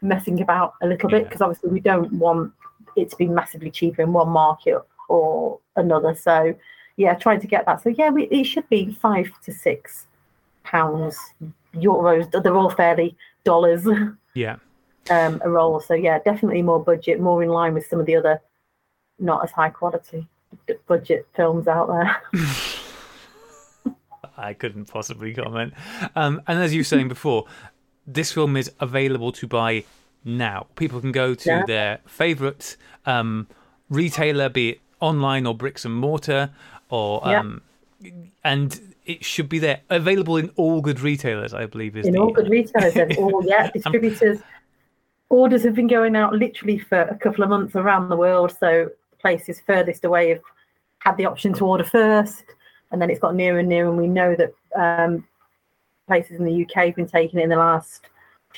messing 0.01 0.41
about 0.41 0.75
a 0.83 0.87
little 0.87 1.09
bit 1.09 1.25
because 1.25 1.41
obviously 1.41 1.71
we 1.71 1.81
don't 1.81 2.13
want 2.13 2.53
it 2.97 3.11
to 3.11 3.17
be 3.17 3.27
massively 3.27 3.71
cheaper 3.71 4.03
in 4.03 4.13
one 4.13 4.29
market 4.29 4.79
or 5.09 5.59
another. 5.77 6.15
So 6.15 6.55
yeah, 6.97 7.15
trying 7.15 7.41
to 7.41 7.47
get 7.47 7.67
that. 7.67 7.83
So 7.83 7.91
yeah, 7.91 8.11
we, 8.11 8.25
it 8.25 8.45
should 8.45 8.69
be 8.69 8.93
five 9.01 9.31
to 9.45 9.53
six 9.53 10.07
pounds, 10.65 11.17
euros. 11.75 12.31
They're 12.31 12.57
all 12.57 12.71
fairly 12.71 13.17
dollars 13.45 13.87
Yeah. 14.35 14.57
um, 15.11 15.41
a 15.45 15.51
roll. 15.51 15.81
So 15.81 15.95
yeah, 15.95 16.19
definitely 16.19 16.63
more 16.63 16.83
budget, 16.83 17.21
more 17.21 17.43
in 17.43 17.49
line 17.49 17.75
with 17.75 17.87
some 17.87 18.01
of 18.01 18.07
the 18.07 18.17
other 18.17 18.41
not 19.19 19.43
as 19.43 19.51
high 19.51 19.71
quality 19.71 20.29
budget 20.87 21.27
films 21.35 21.67
out 21.67 21.89
there. 21.89 22.23
I 24.37 24.55
couldn't 24.55 24.85
possibly 24.85 25.35
comment. 25.35 25.75
Um, 26.15 26.41
and 26.47 26.61
as 26.61 26.73
you 26.73 26.81
were 26.81 26.85
saying 26.85 27.09
before, 27.09 27.47
this 28.07 28.33
film 28.33 28.57
is 28.57 28.71
available 28.79 29.33
to 29.33 29.47
buy 29.49 29.85
now. 30.25 30.67
People 30.77 31.01
can 31.01 31.13
go 31.13 31.35
to 31.35 31.49
Yeah. 31.49 31.65
their 31.67 31.99
favourite 32.07 32.77
um, 33.07 33.47
retailer, 33.89 34.49
be 34.49 34.71
it 34.71 34.81
online 35.01 35.47
or 35.47 35.55
bricks 35.55 35.85
and 35.85 35.95
mortar, 35.95 36.51
or 36.91 37.23
Yeah. 37.25 37.41
um, 37.41 37.63
and 38.45 38.95
it 39.07 39.25
should 39.25 39.49
be 39.49 39.59
there, 39.59 39.81
available 39.89 40.37
in 40.37 40.51
all 40.57 40.81
good 40.81 41.01
retailers. 41.01 41.55
I 41.55 41.67
believe 41.67 41.97
is 41.97 42.07
in 42.07 42.13
the 42.15 42.21
all 42.21 42.31
good 42.33 42.49
retailers 42.51 42.95
and 42.97 43.17
all 43.19 43.43
yeah 43.45 43.71
distributors 43.71 44.39
orders 45.31 45.63
have 45.65 45.75
been 45.75 45.87
going 45.87 46.17
out 46.17 46.35
literally 46.35 46.79
for 46.79 47.01
a 47.03 47.15
couple 47.17 47.43
of 47.45 47.51
months 47.51 47.77
around 47.77 48.09
the 48.09 48.17
world 48.17 48.55
so 48.59 48.91
places 49.21 49.61
furthest 49.61 50.05
away 50.05 50.31
have 50.31 50.41
had 51.01 51.17
the 51.17 51.25
option 51.27 51.53
to 51.53 51.67
order 51.67 51.85
first 51.85 52.45
and 52.93 53.01
then 53.03 53.11
it's 53.11 53.21
got 53.21 53.35
nearer 53.35 53.59
and 53.59 53.69
nearer 53.69 53.89
and 53.89 53.99
we 53.99 54.07
know 54.07 54.35
that 54.35 54.55
um, 54.75 55.27
places 56.07 56.39
in 56.39 56.45
the 56.45 56.63
uk 56.65 56.73
have 56.73 56.95
been 56.97 57.07
taking 57.07 57.39
it 57.41 57.43
in 57.43 57.51
the 57.51 57.57
last 57.57 58.07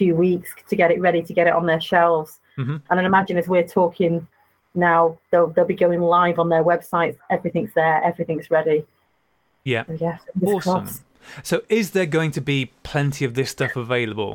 few 0.01 0.15
weeks 0.27 0.49
to 0.71 0.75
get 0.81 0.89
it 0.95 0.99
ready 1.07 1.23
to 1.29 1.33
get 1.39 1.47
it 1.51 1.55
on 1.61 1.65
their 1.71 1.83
shelves 1.91 2.33
Mhm. 2.59 2.77
and 2.89 2.95
i 3.01 3.03
imagine 3.13 3.37
as 3.43 3.49
we're 3.55 3.69
talking 3.81 4.15
now 4.89 5.01
they'll 5.31 5.49
they'll 5.53 5.73
be 5.77 5.81
going 5.87 6.01
live 6.01 6.39
on 6.43 6.49
their 6.55 6.65
websites. 6.73 7.17
Everything's 7.37 7.73
there. 7.81 7.99
Everything's 8.11 8.49
ready. 8.59 8.79
Yeah. 9.73 9.85
So, 9.87 9.93
yeah. 10.07 10.19
Awesome. 10.47 10.61
crossed. 10.61 11.03
So, 11.51 11.55
is 11.69 11.87
there 11.97 12.07
going 12.19 12.31
to 12.39 12.43
be 12.53 12.59
plenty 12.93 13.25
of 13.29 13.33
this 13.39 13.51
stuff 13.57 13.75
available? 13.87 14.33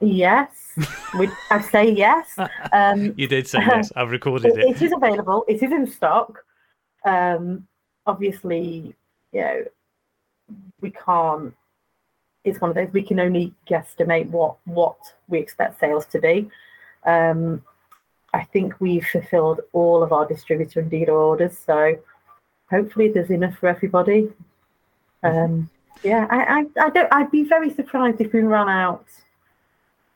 Yes. 0.00 0.50
we, 1.18 1.28
I 1.50 1.60
say 1.74 1.90
yes. 1.90 2.26
Um, 2.72 3.14
You 3.20 3.28
did 3.34 3.46
say 3.48 3.58
yes. 3.60 3.92
I've 3.96 4.10
recorded 4.10 4.52
it, 4.52 4.58
it. 4.58 4.76
it 4.76 4.82
is 4.82 4.92
available. 4.92 5.44
It 5.48 5.62
is 5.62 5.72
in 5.78 5.86
stock. 5.86 6.44
Um, 7.04 7.66
obviously, 8.06 8.94
you 9.32 9.40
know, 9.40 9.58
we 10.82 10.90
can't. 10.90 11.54
It's 12.44 12.60
one 12.60 12.70
of 12.70 12.76
those 12.76 12.92
we 12.92 13.02
can 13.02 13.20
only 13.20 13.52
guesstimate 13.68 14.30
what 14.30 14.56
what 14.64 14.96
we 15.28 15.38
expect 15.38 15.78
sales 15.80 16.06
to 16.06 16.20
be. 16.20 16.50
Um, 17.04 17.62
I 18.32 18.44
think 18.44 18.80
we've 18.80 19.06
fulfilled 19.06 19.60
all 19.72 20.02
of 20.02 20.12
our 20.12 20.26
distributor 20.26 20.80
and 20.80 20.90
dealer 20.90 21.14
orders, 21.14 21.58
so 21.58 21.96
hopefully 22.70 23.08
there's 23.08 23.30
enough 23.30 23.56
for 23.58 23.68
everybody. 23.68 24.30
Um, 25.22 25.68
yeah, 26.02 26.26
I, 26.30 26.60
I, 26.60 26.86
I 26.86 26.90
don't. 26.90 27.12
I'd 27.12 27.30
be 27.30 27.44
very 27.44 27.70
surprised 27.70 28.20
if 28.20 28.32
we 28.32 28.40
run 28.40 28.68
out 28.68 29.04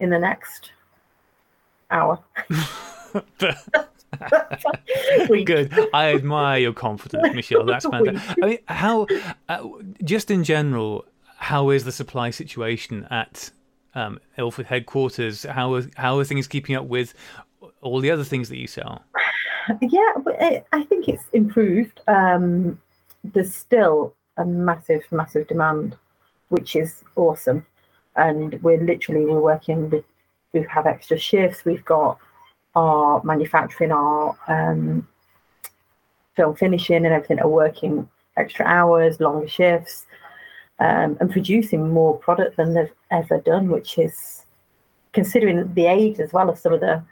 in 0.01 0.11
the 0.11 0.19
next 0.19 0.73
hour. 1.91 2.21
Good. 5.45 5.73
I 5.93 6.15
admire 6.15 6.61
your 6.61 6.73
confidence, 6.73 7.35
Michelle. 7.35 7.65
That's 7.65 7.87
fantastic. 7.91 8.43
I 8.43 8.47
mean, 8.47 8.59
how, 8.69 9.07
uh, 9.49 9.69
just 10.03 10.31
in 10.31 10.45
general, 10.45 11.05
how 11.45 11.69
is 11.69 11.85
the 11.85 11.93
supply 11.93 12.31
situation 12.31 13.07
at 13.11 13.51
um, 13.95 14.19
Ilford 14.39 14.65
headquarters? 14.65 15.43
How 15.43 15.75
are, 15.75 15.83
how 15.95 16.19
are 16.19 16.25
things 16.25 16.49
keeping 16.49 16.75
up 16.75 16.87
with 16.87 17.13
all 17.83 18.01
the 18.01 18.11
other 18.11 18.25
things 18.25 18.49
that 18.49 18.57
you 18.57 18.67
sell? 18.67 19.05
Yeah, 19.83 20.63
I 20.73 20.85
think 20.89 21.07
it's 21.07 21.25
improved. 21.35 22.01
Um, 22.09 22.81
there's 23.23 23.55
still 23.55 24.15
a 24.39 24.45
massive, 24.47 25.03
massive 25.11 25.47
demand, 25.47 25.97
which 26.49 26.77
is 26.77 27.05
awesome. 27.15 27.67
And 28.17 28.63
we're 28.63 28.83
literally 28.83 29.27
we're 29.27 29.41
working 29.41 29.91
with. 29.91 30.05
We 30.55 30.65
have 30.71 30.87
extra 30.87 31.19
shifts. 31.19 31.65
We've 31.65 31.85
got 31.85 32.19
our 32.75 33.23
manufacturing, 33.23 33.93
our 33.93 34.37
um, 34.49 35.07
film 36.37 36.55
finishing, 36.57 37.05
and 37.05 37.15
everything 37.15 37.41
are 37.41 37.49
working 37.49 38.09
extra 38.37 38.65
hours, 38.65 39.21
longer 39.21 39.49
shifts, 39.49 40.07
um, 40.79 41.17
and 41.21 41.31
producing 41.31 41.91
more 41.91 42.17
product 42.19 42.57
than 42.57 42.75
they've 42.75 42.93
ever 43.11 43.41
done, 43.41 43.69
which 43.69 43.99
is 43.99 44.45
considering 45.13 45.73
the 45.75 45.87
age 45.87 46.19
as 46.19 46.33
well 46.33 46.49
of 46.51 46.59
some 46.59 46.73
of 46.73 46.81
the 46.81 47.03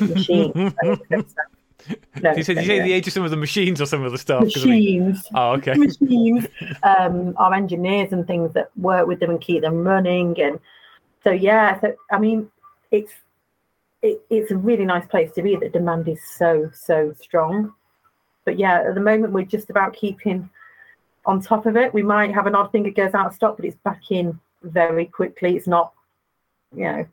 machines. 0.14 0.74
No, 2.20 2.30
Did 2.30 2.38
you 2.38 2.42
say, 2.42 2.54
did 2.54 2.62
you 2.64 2.66
say 2.68 2.80
the 2.82 2.92
age 2.92 3.06
of 3.06 3.12
some 3.12 3.22
of 3.22 3.30
the 3.30 3.36
machines 3.36 3.80
or 3.80 3.86
some 3.86 4.02
of 4.02 4.10
the 4.10 4.18
stuff? 4.18 4.42
'Cause 4.42 4.64
I 4.64 4.70
mean- 4.70 5.06
machines, 5.10 5.28
oh, 5.36 5.52
okay. 5.52 5.74
machines, 5.76 6.46
um, 6.82 7.32
our 7.36 7.54
engineers 7.54 8.12
and 8.12 8.26
things 8.26 8.52
that 8.54 8.70
work 8.76 9.06
with 9.06 9.20
them 9.20 9.30
and 9.30 9.40
keep 9.40 9.62
them 9.62 9.86
running. 9.86 10.40
And 10.40 10.58
so, 11.22 11.30
yeah, 11.30 11.78
so 11.80 11.94
I 12.10 12.18
mean, 12.18 12.50
it's 12.90 13.12
it, 14.02 14.20
it's 14.30 14.50
a 14.50 14.56
really 14.56 14.84
nice 14.84 15.06
place 15.06 15.30
to 15.32 15.42
be. 15.42 15.54
The 15.54 15.68
demand 15.68 16.08
is 16.08 16.20
so 16.36 16.70
so 16.74 17.12
strong. 17.20 17.72
But 18.44 18.58
yeah, 18.58 18.80
at 18.80 18.94
the 18.96 19.00
moment 19.00 19.32
we're 19.32 19.44
just 19.44 19.70
about 19.70 19.92
keeping 19.94 20.50
on 21.26 21.40
top 21.40 21.66
of 21.66 21.76
it. 21.76 21.92
We 21.92 22.02
might 22.02 22.32
have 22.32 22.46
an 22.46 22.54
odd 22.54 22.72
thing 22.72 22.84
that 22.84 22.96
goes 22.96 23.14
out 23.14 23.26
of 23.26 23.34
stock, 23.34 23.56
but 23.56 23.66
it's 23.66 23.76
back 23.76 24.10
in 24.10 24.38
very 24.62 25.06
quickly. 25.06 25.56
It's 25.56 25.66
not, 25.66 25.92
you 26.74 26.84
know, 26.84 27.06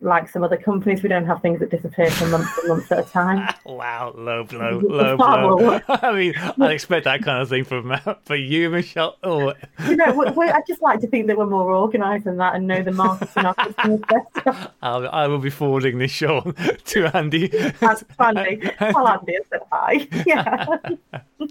like 0.00 0.28
some 0.28 0.42
other 0.42 0.56
companies. 0.56 1.02
We 1.02 1.08
don't 1.08 1.26
have 1.26 1.40
things 1.42 1.60
that 1.60 1.70
disappear 1.70 2.10
for 2.10 2.26
months 2.26 2.50
and 2.58 2.68
months 2.68 2.92
at 2.92 2.98
a 3.00 3.02
time. 3.02 3.48
Wow, 3.64 4.12
low 4.16 4.44
blow, 4.44 4.80
low 4.82 5.16
blow. 5.16 5.80
I 5.88 6.12
mean, 6.12 6.34
I'd 6.36 6.72
expect 6.72 7.04
that 7.04 7.22
kind 7.22 7.40
of 7.40 7.48
thing 7.48 7.64
from 7.64 7.94
for 8.24 8.34
you, 8.34 8.68
Michelle. 8.68 9.16
Oh, 9.22 9.54
you 9.86 9.96
know, 9.96 10.12
we 10.12 10.30
we 10.32 10.50
I 10.50 10.60
just 10.66 10.82
like 10.82 11.00
to 11.00 11.06
think 11.06 11.28
that 11.28 11.38
we're 11.38 11.46
more 11.46 11.72
organised 11.74 12.24
than 12.24 12.36
that 12.38 12.56
and 12.56 12.66
know 12.66 12.82
the 12.82 12.90
market 12.92 13.28
and 13.36 13.46
our 13.46 13.54
customers 13.54 14.00
better. 14.08 14.70
I'll, 14.82 15.08
I 15.08 15.28
will 15.28 15.38
be 15.38 15.50
forwarding 15.50 15.98
this 15.98 16.10
show 16.10 16.40
to 16.86 17.16
Andy. 17.16 17.46
That's 17.46 18.02
funny. 18.18 18.60
Well, 18.80 19.06
Andy 19.06 19.38
said 19.50 19.60
hi. 19.70 20.08
Yeah. 20.26 20.66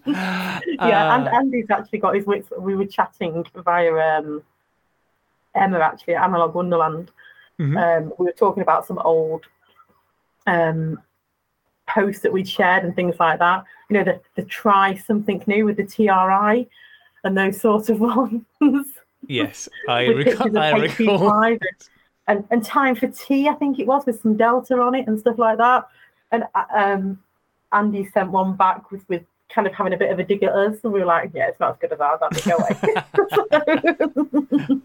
yeah, 0.05 1.15
and 1.15 1.27
Uh, 1.27 1.31
Andy's 1.33 1.69
actually 1.69 1.99
got 1.99 2.15
his 2.15 2.25
wits. 2.25 2.49
We 2.57 2.75
were 2.75 2.85
chatting 2.85 3.45
via 3.55 3.93
um, 4.19 4.43
Emma 5.55 5.79
actually 5.79 6.15
at 6.15 6.23
Analog 6.23 6.53
Wonderland. 6.53 7.11
Mhm. 7.59 7.77
Um, 7.77 8.13
we 8.17 8.25
were 8.25 8.31
talking 8.31 8.63
about 8.63 8.85
some 8.85 8.97
old 8.99 9.45
um, 10.47 10.99
posts 11.87 12.21
that 12.21 12.31
we'd 12.31 12.47
shared 12.47 12.83
and 12.83 12.95
things 12.95 13.15
like 13.19 13.39
that. 13.39 13.65
You 13.89 13.97
know, 13.97 14.03
the, 14.03 14.21
the 14.35 14.43
try 14.43 14.95
something 14.95 15.43
new 15.45 15.65
with 15.65 15.77
the 15.77 15.85
TRI 15.85 16.67
and 17.23 17.37
those 17.37 17.59
sorts 17.59 17.89
of 17.89 17.99
ones. 18.01 18.45
yes, 19.27 19.67
I. 19.87 20.05
I 20.55 20.71
recall. 20.71 21.57
And, 22.27 22.45
and 22.51 22.63
time 22.63 22.95
for 22.95 23.07
tea, 23.07 23.49
I 23.49 23.55
think 23.55 23.79
it 23.79 23.87
was, 23.87 24.05
with 24.05 24.21
some 24.21 24.37
Delta 24.37 24.79
on 24.79 24.93
it 24.93 25.07
and 25.07 25.19
stuff 25.19 25.39
like 25.39 25.57
that. 25.57 25.87
And 26.31 26.43
uh, 26.53 26.65
um, 26.71 27.19
Andy 27.73 28.07
sent 28.13 28.29
one 28.29 28.55
back 28.55 28.91
with, 28.91 29.03
with 29.09 29.23
kind 29.49 29.65
of 29.65 29.73
having 29.73 29.93
a 29.93 29.97
bit 29.97 30.11
of 30.11 30.19
a 30.19 30.23
dig 30.23 30.43
at 30.43 30.53
us, 30.53 30.77
and 30.83 30.93
we 30.93 30.99
were 30.99 31.07
like, 31.07 31.31
"Yeah, 31.33 31.47
it's 31.47 31.59
not 31.59 31.71
as 31.71 31.77
good 31.79 31.91
as 31.91 31.99
ours. 31.99 32.19
Go 32.45 32.57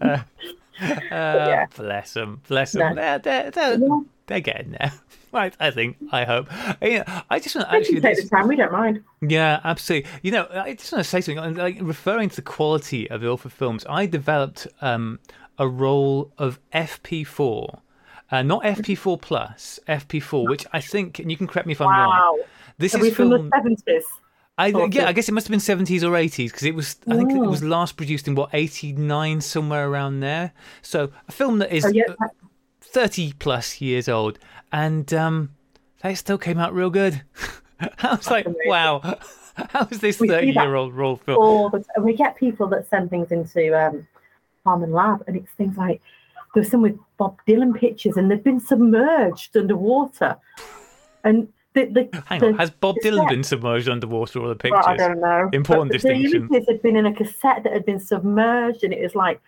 away." 0.07 0.23
Uh, 0.81 0.87
yeah. 1.11 1.65
Bless 1.75 2.13
them, 2.13 2.41
bless 2.47 2.71
them. 2.73 2.95
No. 2.95 3.01
They're, 3.01 3.19
they're, 3.19 3.51
they're, 3.51 3.77
Yeah. 3.79 3.99
they're 4.27 4.39
getting 4.41 4.71
there. 4.71 4.91
Right, 5.31 5.53
I 5.59 5.69
think. 5.69 5.97
I 6.13 6.23
hope. 6.23 6.47
Yeah, 6.81 7.23
I 7.29 7.39
just 7.39 7.57
want 7.57 7.67
to 7.67 7.73
we 7.75 7.79
actually. 7.81 7.99
take 7.99 8.15
the 8.23 8.29
time. 8.29 8.47
We 8.47 8.55
don't 8.55 8.71
mind. 8.71 9.03
Yeah, 9.19 9.59
absolutely. 9.65 10.09
You 10.21 10.31
know, 10.31 10.47
I 10.49 10.75
just 10.75 10.93
want 10.93 11.03
to 11.03 11.09
say 11.09 11.19
something. 11.19 11.55
Like 11.55 11.77
referring 11.81 12.29
to 12.29 12.37
the 12.37 12.41
quality 12.41 13.09
of 13.11 13.21
Ilford 13.21 13.51
films, 13.51 13.85
I 13.89 14.05
developed 14.05 14.65
um, 14.79 15.19
a 15.59 15.67
role 15.67 16.31
of 16.37 16.57
FP4, 16.73 17.79
uh, 18.31 18.43
not 18.43 18.63
FP4 18.63 19.21
plus, 19.21 19.77
FP4, 19.89 20.47
which 20.49 20.65
I 20.71 20.79
think, 20.79 21.19
and 21.19 21.29
you 21.29 21.35
can 21.35 21.47
correct 21.47 21.67
me 21.67 21.73
if 21.73 21.81
I'm 21.81 21.89
wrong. 21.89 22.07
Wow. 22.09 22.37
This 22.77 22.95
Are 22.95 22.99
we 23.01 23.09
is 23.09 23.15
from 23.15 23.29
film. 23.31 23.49
the 23.49 23.57
seventies? 23.57 24.05
I, 24.57 24.71
sort 24.71 24.93
yeah. 24.93 25.07
I 25.07 25.11
guess 25.13 25.27
it 25.27 25.33
must 25.33 25.47
have 25.47 25.51
been 25.51 25.85
70s 25.85 26.01
or 26.03 26.11
80s 26.11 26.45
because 26.45 26.63
it 26.63 26.73
was. 26.75 26.95
I 27.09 27.17
think 27.17 27.31
it 27.31 27.37
Oh. 27.37 27.49
was 27.49 27.61
last 27.63 27.97
produced 27.97 28.27
in 28.27 28.35
what 28.35 28.49
89, 28.53 29.41
somewhere 29.41 29.89
around 29.89 30.21
there. 30.21 30.53
So 30.81 31.11
a 31.27 31.31
film 31.31 31.59
that 31.59 31.73
is 31.73 31.83
Oh, 31.85 31.89
yeah. 31.89 32.03
30 32.81 33.33
plus 33.33 33.81
years 33.81 34.07
old, 34.07 34.39
and 34.71 35.13
um, 35.13 35.51
they 36.01 36.15
still 36.15 36.37
came 36.37 36.57
out 36.57 36.73
real 36.73 36.89
good. 36.89 37.21
I 37.79 38.15
was 38.15 38.29
like, 38.31 38.47
wow, 38.65 39.17
how 39.71 39.87
is 39.91 39.99
this 39.99 40.19
We 40.21 40.27
see 40.29 40.31
that 40.33 40.39
30 40.45 40.51
year 40.53 40.75
old 40.75 40.93
roll 40.93 41.17
film? 41.17 41.37
all 41.37 41.69
the 41.69 41.83
and 41.95 42.05
we 42.05 42.13
get 42.15 42.37
people 42.37 42.67
that 42.67 42.87
send 42.89 43.09
things 43.09 43.31
into 43.33 43.77
um, 43.77 44.07
Harman 44.65 44.93
Lab, 44.93 45.23
and 45.27 45.35
it's 45.35 45.51
things 45.57 45.75
like 45.77 46.01
there's 46.53 46.71
some 46.71 46.81
with 46.81 46.97
Bob 47.17 47.37
Dylan 47.45 47.77
pictures, 47.77 48.15
and 48.15 48.31
they've 48.31 48.41
been 48.41 48.61
submerged 48.61 49.57
underwater, 49.57 50.37
and 51.25 51.49
the 51.75 51.85
the, 51.85 52.23
Hang 52.25 52.39
the 52.39 52.47
on, 52.47 52.53
has 52.57 52.71
Bob 52.71 52.95
Dylan 53.03 53.19
set- 53.19 53.29
been 53.29 53.43
submerged 53.43 53.87
underwater 53.89 54.39
all 54.39 54.47
the 54.53 54.57
Well, 54.71 54.81
I 54.85 54.93
pictures? 54.93 55.07
don't 55.07 55.19
know. 55.21 55.49
Important 55.53 55.91
But 55.91 56.01
distinction. 56.01 56.47
The 56.47 56.55
images 56.55 56.67
had 56.67 56.81
been 56.81 56.95
in 56.95 57.05
a 57.05 57.13
cassette 57.13 57.63
that 57.63 57.73
had 57.73 57.85
been 57.85 57.99
submerged, 57.99 58.83
and 58.83 58.91
it 58.93 59.01
was 59.01 59.13
like 59.15 59.39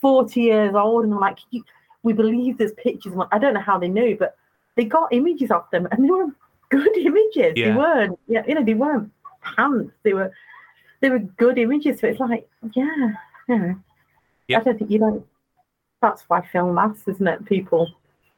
40 0.00 0.40
years 0.40 0.74
old. 0.74 1.04
And 1.04 1.12
I'm 1.12 1.20
like, 1.20 1.38
"You- 1.50 1.64
we 2.02 2.12
believe 2.12 2.58
there's 2.58 2.72
pictures. 2.72 3.12
I 3.32 3.38
don't 3.38 3.54
know 3.54 3.60
how 3.60 3.78
they 3.78 3.88
knew, 3.88 4.16
but 4.16 4.36
they 4.76 4.84
got 4.84 5.12
images 5.12 5.50
of 5.50 5.64
them, 5.72 5.86
and 5.90 6.04
they 6.04 6.10
were 6.10 6.26
good 6.70 6.96
images. 6.96 7.52
Yeah. 7.56 7.70
They 7.72 7.76
weren't, 7.76 8.18
yeah, 8.26 8.42
you 8.46 8.54
know, 8.54 8.64
they 8.64 8.74
weren't 8.74 9.10
pants. 9.42 9.92
They 10.02 10.12
were, 10.14 10.32
they 11.00 11.10
were 11.10 11.18
good 11.18 11.58
images. 11.58 12.00
So 12.00 12.06
it's 12.08 12.20
like, 12.20 12.48
yeah, 12.72 13.12
yeah. 13.48 13.74
Yeah. 14.48 14.58
I 14.58 14.62
don't 14.62 14.78
think 14.78 14.90
you 14.90 14.98
don't. 14.98 15.24
That's 16.02 16.22
why 16.28 16.42
film 16.42 16.74
lasts, 16.74 17.08
isn't 17.08 17.26
it? 17.26 17.44
People, 17.46 17.88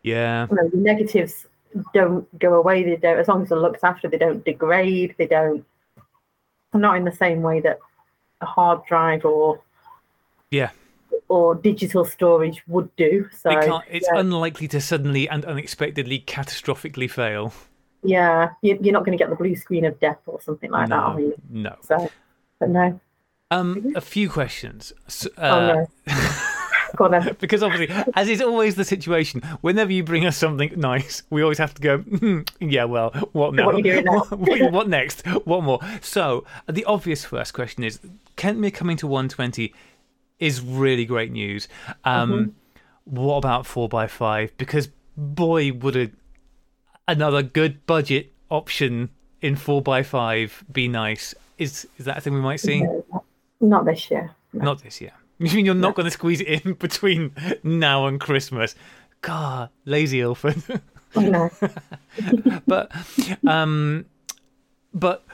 Yeah, 0.02 0.46
you 0.48 0.56
know, 0.56 0.68
the 0.68 0.76
negatives 0.76 1.46
don't 1.92 2.38
go 2.38 2.54
away. 2.54 2.82
They 2.84 2.96
don't, 2.96 3.18
as 3.18 3.28
long 3.28 3.42
as 3.42 3.48
they're 3.48 3.58
looked 3.58 3.84
after, 3.84 4.08
they 4.08 4.18
don't 4.18 4.44
degrade. 4.44 5.14
They 5.18 5.26
don't, 5.26 5.64
not 6.74 6.96
in 6.96 7.04
the 7.04 7.12
same 7.12 7.42
way 7.42 7.60
that 7.60 7.78
a 8.40 8.46
hard 8.46 8.84
drive 8.86 9.24
or 9.24 9.60
yeah. 10.50 10.70
or 11.28 11.54
digital 11.54 12.04
storage 12.04 12.62
would 12.66 12.94
do. 12.96 13.28
So 13.32 13.50
It 13.50 13.82
it's 13.88 14.08
yeah, 14.12 14.20
unlikely 14.20 14.68
to 14.68 14.80
suddenly 14.80 15.28
and 15.28 15.44
unexpectedly 15.44 16.20
catastrophically 16.20 17.10
fail. 17.10 17.52
yeah, 18.02 18.50
you, 18.62 18.78
you're 18.80 18.92
not 18.92 19.04
going 19.04 19.16
to 19.16 19.22
get 19.22 19.30
the 19.30 19.36
blue 19.36 19.56
screen 19.56 19.84
of 19.84 19.98
death 20.00 20.20
or 20.26 20.40
something 20.40 20.70
like 20.70 20.88
that, 20.90 20.98
are 20.98 21.20
you? 21.20 21.34
no. 21.48 21.76
So, 21.80 22.10
but 22.58 22.68
no. 22.70 23.00
Um, 23.50 23.92
a 23.94 24.00
few 24.00 24.28
questions. 24.28 24.92
S- 25.06 25.28
Oh 25.38 25.60
uh, 25.60 25.74
no. 25.74 25.86
Go 26.96 27.04
on 27.06 27.36
because 27.40 27.62
obviously, 27.62 27.94
as 28.14 28.28
is 28.28 28.40
always 28.42 28.74
the 28.74 28.84
situation, 28.84 29.42
whenever 29.60 29.92
you 29.92 30.02
bring 30.02 30.26
us 30.26 30.36
something 30.36 30.72
nice, 30.76 31.22
we 31.30 31.42
always 31.42 31.58
have 31.58 31.74
to 31.74 31.82
go, 31.82 31.98
"Hmm, 31.98 32.40
yeah, 32.60 32.84
well, 32.84 33.10
what 33.32 33.54
now? 33.54 33.66
What 33.66 33.74
are 33.74 33.78
you 33.78 33.84
doing 33.84 34.04
now?" 34.10 34.20
what, 34.30 34.60
what- 34.60 34.72
what 34.72 34.88
next? 34.88 35.26
What 35.46 35.62
more? 35.62 35.80
So, 36.00 36.44
the 36.68 36.84
obvious 36.84 37.24
first 37.24 37.54
question 37.54 37.84
is 37.84 38.00
Kentmere 38.36 38.72
coming 38.74 38.96
to 38.98 39.06
120 39.06 39.72
is 40.38 40.60
really 40.60 41.04
great 41.04 41.32
news. 41.32 41.68
Um, 42.04 42.30
Mm-hmm. 42.32 42.50
What 43.08 43.36
about 43.36 43.66
4x5? 43.66 44.50
Because, 44.58 44.88
boy, 45.16 45.72
would 45.72 45.94
a 45.96 46.10
another 47.08 47.40
good 47.42 47.86
budget 47.86 48.32
option 48.50 49.10
in 49.40 49.54
four 49.54 49.80
x 49.86 50.08
five 50.08 50.64
be 50.72 50.88
nice? 50.88 51.32
Is 51.56 51.86
is 51.98 52.04
that 52.06 52.18
a 52.18 52.20
thing 52.20 52.34
we 52.34 52.40
might 52.40 52.58
see? 52.60 52.82
No, 52.82 53.24
not 53.60 53.84
this 53.84 54.10
year. 54.10 54.34
No. 54.52 54.64
Not 54.64 54.82
this 54.82 55.00
year. 55.00 55.12
You 55.38 55.50
mean 55.54 55.66
you're 55.66 55.74
not 55.74 55.94
going 55.94 56.04
to 56.04 56.10
squeeze 56.10 56.40
it 56.40 56.64
in 56.64 56.74
between 56.74 57.32
now 57.62 58.06
and 58.06 58.20
Christmas? 58.20 58.74
God, 59.20 59.70
lazy 59.84 60.20
Ilford. 60.20 60.62
But 62.66 62.92
um, 63.46 64.04
but 64.92 65.24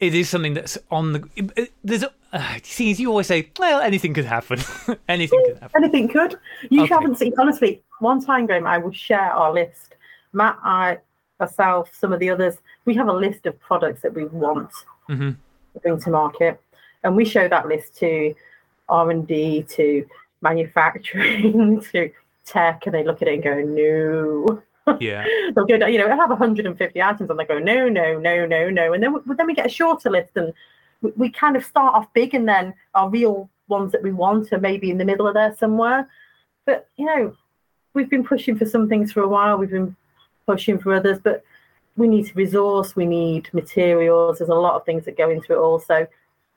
it 0.00 0.14
is 0.14 0.28
something 0.28 0.54
that's 0.54 0.76
on 0.90 1.12
the. 1.12 1.28
It, 1.36 1.50
it- 1.56 1.72
there's 1.84 2.02
a, 2.02 2.12
uh, 2.32 2.58
see, 2.62 2.90
as 2.90 2.98
you 2.98 3.10
always 3.10 3.28
say, 3.28 3.50
well, 3.58 3.80
anything 3.80 4.12
could 4.12 4.24
happen. 4.24 4.58
anything 5.08 5.40
could 5.46 5.58
happen. 5.58 5.84
Anything 5.84 6.08
could. 6.08 6.38
You 6.68 6.82
Okay. 6.82 6.94
haven't 6.94 7.16
seen, 7.16 7.32
honestly, 7.38 7.82
one 8.00 8.24
time, 8.24 8.46
Graham, 8.46 8.66
I 8.66 8.78
will 8.78 8.92
share 8.92 9.30
our 9.32 9.52
list. 9.52 9.94
Matt, 10.32 10.58
I, 10.64 10.98
myself, 11.38 11.90
some 11.94 12.12
of 12.12 12.18
the 12.18 12.30
others, 12.30 12.56
we 12.86 12.94
have 12.94 13.06
a 13.06 13.12
list 13.12 13.46
of 13.46 13.58
products 13.60 14.02
that 14.02 14.14
we 14.14 14.24
want 14.24 14.70
mm-hmm. 15.08 15.30
to 15.30 15.80
bring 15.80 16.00
to 16.00 16.10
market. 16.10 16.60
And 17.04 17.14
we 17.14 17.24
show 17.24 17.46
that 17.48 17.68
list 17.68 17.96
to 17.98 18.34
R&D, 18.88 19.64
to 19.70 20.06
manufacturing, 20.40 21.80
to 21.92 22.10
tech, 22.44 22.86
and 22.86 22.94
they 22.94 23.04
look 23.04 23.22
at 23.22 23.28
it 23.28 23.34
and 23.34 23.42
go, 23.42 23.60
no. 23.62 24.62
Yeah. 25.00 25.24
They'll 25.54 25.64
go 25.66 25.86
you 25.86 25.98
know, 25.98 26.06
I 26.06 26.16
have 26.16 26.30
150 26.30 27.02
items 27.02 27.30
and 27.30 27.38
they 27.38 27.44
go, 27.44 27.58
no, 27.58 27.88
no, 27.88 28.18
no, 28.18 28.46
no, 28.46 28.70
no. 28.70 28.92
And 28.92 29.02
then, 29.02 29.14
we- 29.14 29.34
then 29.34 29.46
we 29.46 29.54
get 29.54 29.66
a 29.66 29.70
shorter 29.70 30.10
list 30.10 30.32
and 30.36 30.52
we, 31.00 31.12
we 31.16 31.30
kind 31.30 31.56
of 31.56 31.64
start 31.64 31.94
off 31.94 32.12
big 32.12 32.34
and 32.34 32.48
then 32.48 32.74
our 32.94 33.08
real 33.08 33.48
ones 33.68 33.92
that 33.92 34.02
we 34.02 34.12
want 34.12 34.52
are 34.52 34.60
maybe 34.60 34.90
in 34.90 34.98
the 34.98 35.04
middle 35.04 35.26
of 35.26 35.34
there 35.34 35.56
somewhere. 35.56 36.08
But, 36.66 36.88
you 36.96 37.06
know, 37.06 37.34
we've 37.94 38.10
been 38.10 38.24
pushing 38.24 38.56
for 38.56 38.66
some 38.66 38.88
things 38.88 39.12
for 39.12 39.22
a 39.22 39.28
while. 39.28 39.56
We've 39.56 39.70
been 39.70 39.96
pushing 40.46 40.78
for 40.78 40.92
others, 40.92 41.18
but 41.22 41.42
we 41.96 42.08
need 42.08 42.34
resource, 42.34 42.96
we 42.96 43.06
need 43.06 43.48
materials. 43.54 44.38
There's 44.38 44.50
a 44.50 44.54
lot 44.54 44.74
of 44.74 44.84
things 44.84 45.04
that 45.04 45.16
go 45.16 45.30
into 45.30 45.52
it 45.52 45.58
also. 45.58 46.06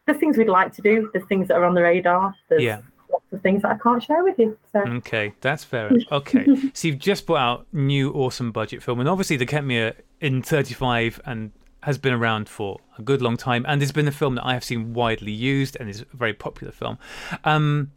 There's 0.08 0.20
things 0.20 0.38
we'd 0.38 0.50
like 0.50 0.74
to 0.74 0.82
do. 0.82 1.10
There's 1.14 1.26
things 1.28 1.48
that 1.50 1.56
are 1.58 1.66
on 1.66 1.76
the 1.76 1.84
radar. 1.84 2.34
There's 2.50 2.64
Yeah. 2.64 2.80
lots 3.12 3.26
of 3.32 3.42
things 3.42 3.62
that 3.62 3.72
I 3.72 3.78
can't 3.78 4.02
share 4.02 4.24
with 4.24 4.40
you. 4.40 4.58
So 4.72 4.80
Okay, 4.82 5.34
that's 5.42 5.64
fair. 5.64 5.92
Okay, 6.12 6.46
so 6.74 6.88
you've 6.88 6.98
just 7.00 7.26
put 7.28 7.38
out 7.38 7.68
new 7.74 8.12
awesome 8.14 8.52
budget 8.52 8.82
film, 8.82 9.00
and 9.02 9.08
obviously 9.10 9.36
the 9.38 9.46
Kentmere 9.46 9.94
in 10.22 10.42
35 10.42 11.20
and 11.26 11.52
has 11.84 11.98
been 11.98 12.14
around 12.14 12.50
for 12.50 12.80
a 12.98 13.02
good 13.02 13.22
long 13.22 13.38
time, 13.38 13.66
and 13.68 13.84
it's 13.84 13.92
been 13.92 14.08
a 14.08 14.12
film 14.12 14.36
that 14.36 14.46
I 14.46 14.54
have 14.54 14.64
seen 14.64 14.94
widely 14.94 15.32
used 15.32 15.78
and 15.80 15.90
is 15.90 16.02
a 16.02 16.18
very 16.18 16.34
popular 16.34 16.72
film. 16.72 16.98
Um, 17.44 17.92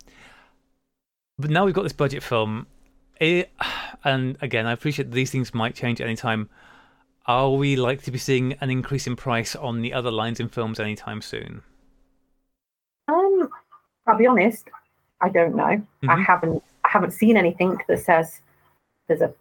but 1.39 1.51
now 1.51 1.65
we've 1.65 1.75
got 1.75 1.85
this 1.85 1.93
budget 1.93 2.23
film, 2.23 2.67
it, 3.21 3.51
and 4.05 4.37
again, 4.41 4.67
I 4.67 4.73
appreciate 4.73 5.11
these 5.13 5.31
things 5.31 5.55
might 5.55 5.75
change 5.75 6.01
anytime. 6.01 6.49
Are 7.27 7.51
we 7.51 7.77
likely 7.77 8.05
to 8.05 8.11
be 8.11 8.19
seeing 8.19 8.55
an 8.61 8.71
increase 8.71 9.07
in 9.07 9.15
price 9.17 9.55
on 9.55 9.81
the 9.83 9.93
other 9.93 10.11
lines 10.11 10.41
in 10.41 10.49
films 10.49 10.81
anytime 10.81 11.23
soon? 11.23 11.63
I'll 14.11 14.19
be 14.19 14.27
honest, 14.27 14.69
I 15.21 15.29
don't 15.29 15.55
know. 15.55 15.63
I 15.65 15.83
Mhm. 16.03 16.25
haven't 16.25 16.63
I 16.85 16.89
haven't 16.89 17.13
seen 17.13 17.37
anything 17.37 17.79
that 17.89 18.01
says 18.01 18.41
there's 19.07 19.21
a 19.21 19.33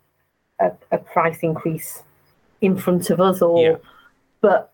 a, 0.59 0.71
a 0.91 0.97
price 0.99 1.39
increase 1.39 2.03
in 2.61 2.77
front 2.77 3.09
of 3.09 3.19
us 3.21 3.41
or 3.41 3.59
Yeah. 3.63 3.75
but 4.41 4.71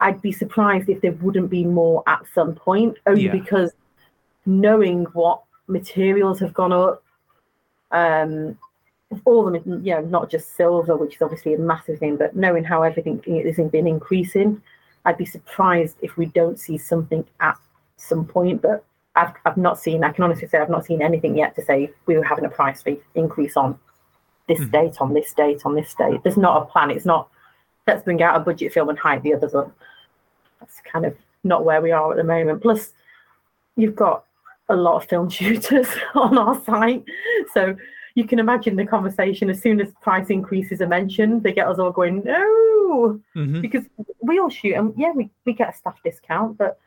I'd 0.00 0.20
be 0.20 0.32
surprised 0.32 0.88
if 0.88 1.00
there 1.00 1.12
wouldn't 1.12 1.48
be 1.50 1.64
more 1.64 2.02
at 2.06 2.26
some 2.34 2.54
point, 2.54 2.98
only 3.06 3.26
Yeah. 3.26 3.32
because 3.32 3.72
knowing 4.44 5.04
what 5.12 5.42
materials 5.68 6.40
have 6.40 6.52
gone 6.52 6.72
up, 6.72 7.02
um, 7.92 8.58
all 9.24 9.44
the 9.50 9.60
you 9.60 9.94
know 9.94 10.00
not 10.02 10.28
just 10.30 10.56
silver, 10.56 10.96
which 10.96 11.14
is 11.16 11.22
obviously 11.22 11.54
a 11.54 11.58
massive 11.58 11.98
thing, 12.00 12.16
but 12.16 12.34
knowing 12.36 12.64
how 12.64 12.82
everything 12.82 13.22
has 13.46 13.56
been 13.70 13.86
increasing, 13.86 14.60
I'd 15.04 15.16
be 15.16 15.24
surprised 15.24 15.96
if 16.02 16.16
we 16.16 16.26
don't 16.26 16.58
see 16.58 16.76
something 16.76 17.24
at 17.40 17.56
some 17.96 18.26
point. 18.26 18.60
But 18.60 18.84
I've 19.16 19.32
I've 19.44 19.56
not 19.56 19.78
seen. 19.78 20.02
I 20.04 20.10
can 20.12 20.24
honestly 20.24 20.48
say 20.48 20.58
I've 20.58 20.70
not 20.70 20.84
seen 20.84 21.02
anything 21.02 21.36
yet 21.36 21.54
to 21.56 21.62
say 21.64 21.90
we 22.06 22.16
were 22.16 22.24
having 22.24 22.44
a 22.44 22.48
price 22.48 22.82
fee 22.82 23.00
increase 23.14 23.56
on 23.56 23.78
this 24.48 24.60
Mhm. 24.60 24.70
date, 24.72 25.00
on 25.00 25.14
this 25.14 25.32
date, 25.32 25.62
on 25.64 25.74
this 25.74 25.94
date. 25.94 26.22
There's 26.22 26.36
not 26.36 26.62
a 26.62 26.64
plan. 26.66 26.90
It's 26.90 27.06
not 27.06 27.28
let's 27.86 28.02
bring 28.02 28.22
out 28.22 28.36
a 28.36 28.40
budget 28.40 28.72
film 28.72 28.88
and 28.88 28.98
hype 28.98 29.22
the 29.22 29.34
others 29.34 29.54
up. 29.54 29.70
That's 30.60 30.80
kind 30.90 31.04
of 31.06 31.16
not 31.44 31.64
where 31.64 31.80
we 31.82 31.92
are 31.92 32.10
at 32.10 32.16
the 32.16 32.24
moment. 32.24 32.62
Plus, 32.62 32.92
you've 33.76 33.94
got 33.96 34.24
a 34.68 34.76
lot 34.76 34.96
of 34.96 35.08
film 35.08 35.28
shooters 35.38 35.88
on 36.14 36.38
our 36.38 36.58
site, 36.64 37.04
so 37.52 37.76
you 38.14 38.24
can 38.24 38.38
imagine 38.38 38.76
the 38.76 38.86
conversation 38.86 39.50
as 39.50 39.60
soon 39.60 39.80
as 39.80 39.92
price 40.00 40.30
increases 40.30 40.80
are 40.80 40.86
mentioned, 40.86 41.42
they 41.42 41.52
get 41.52 41.66
us 41.68 41.78
all 41.78 41.90
going 41.90 42.22
no 42.24 43.20
hmm 43.34 43.60
because 43.60 43.84
we 44.22 44.38
all 44.38 44.48
shoot 44.48 44.74
and 44.74 44.94
yeah 44.96 45.10
we, 45.12 45.28
we 45.44 45.52
get 45.52 45.68
a 45.74 45.76
staff 45.76 45.98
discount 46.04 46.56
but 46.56 46.78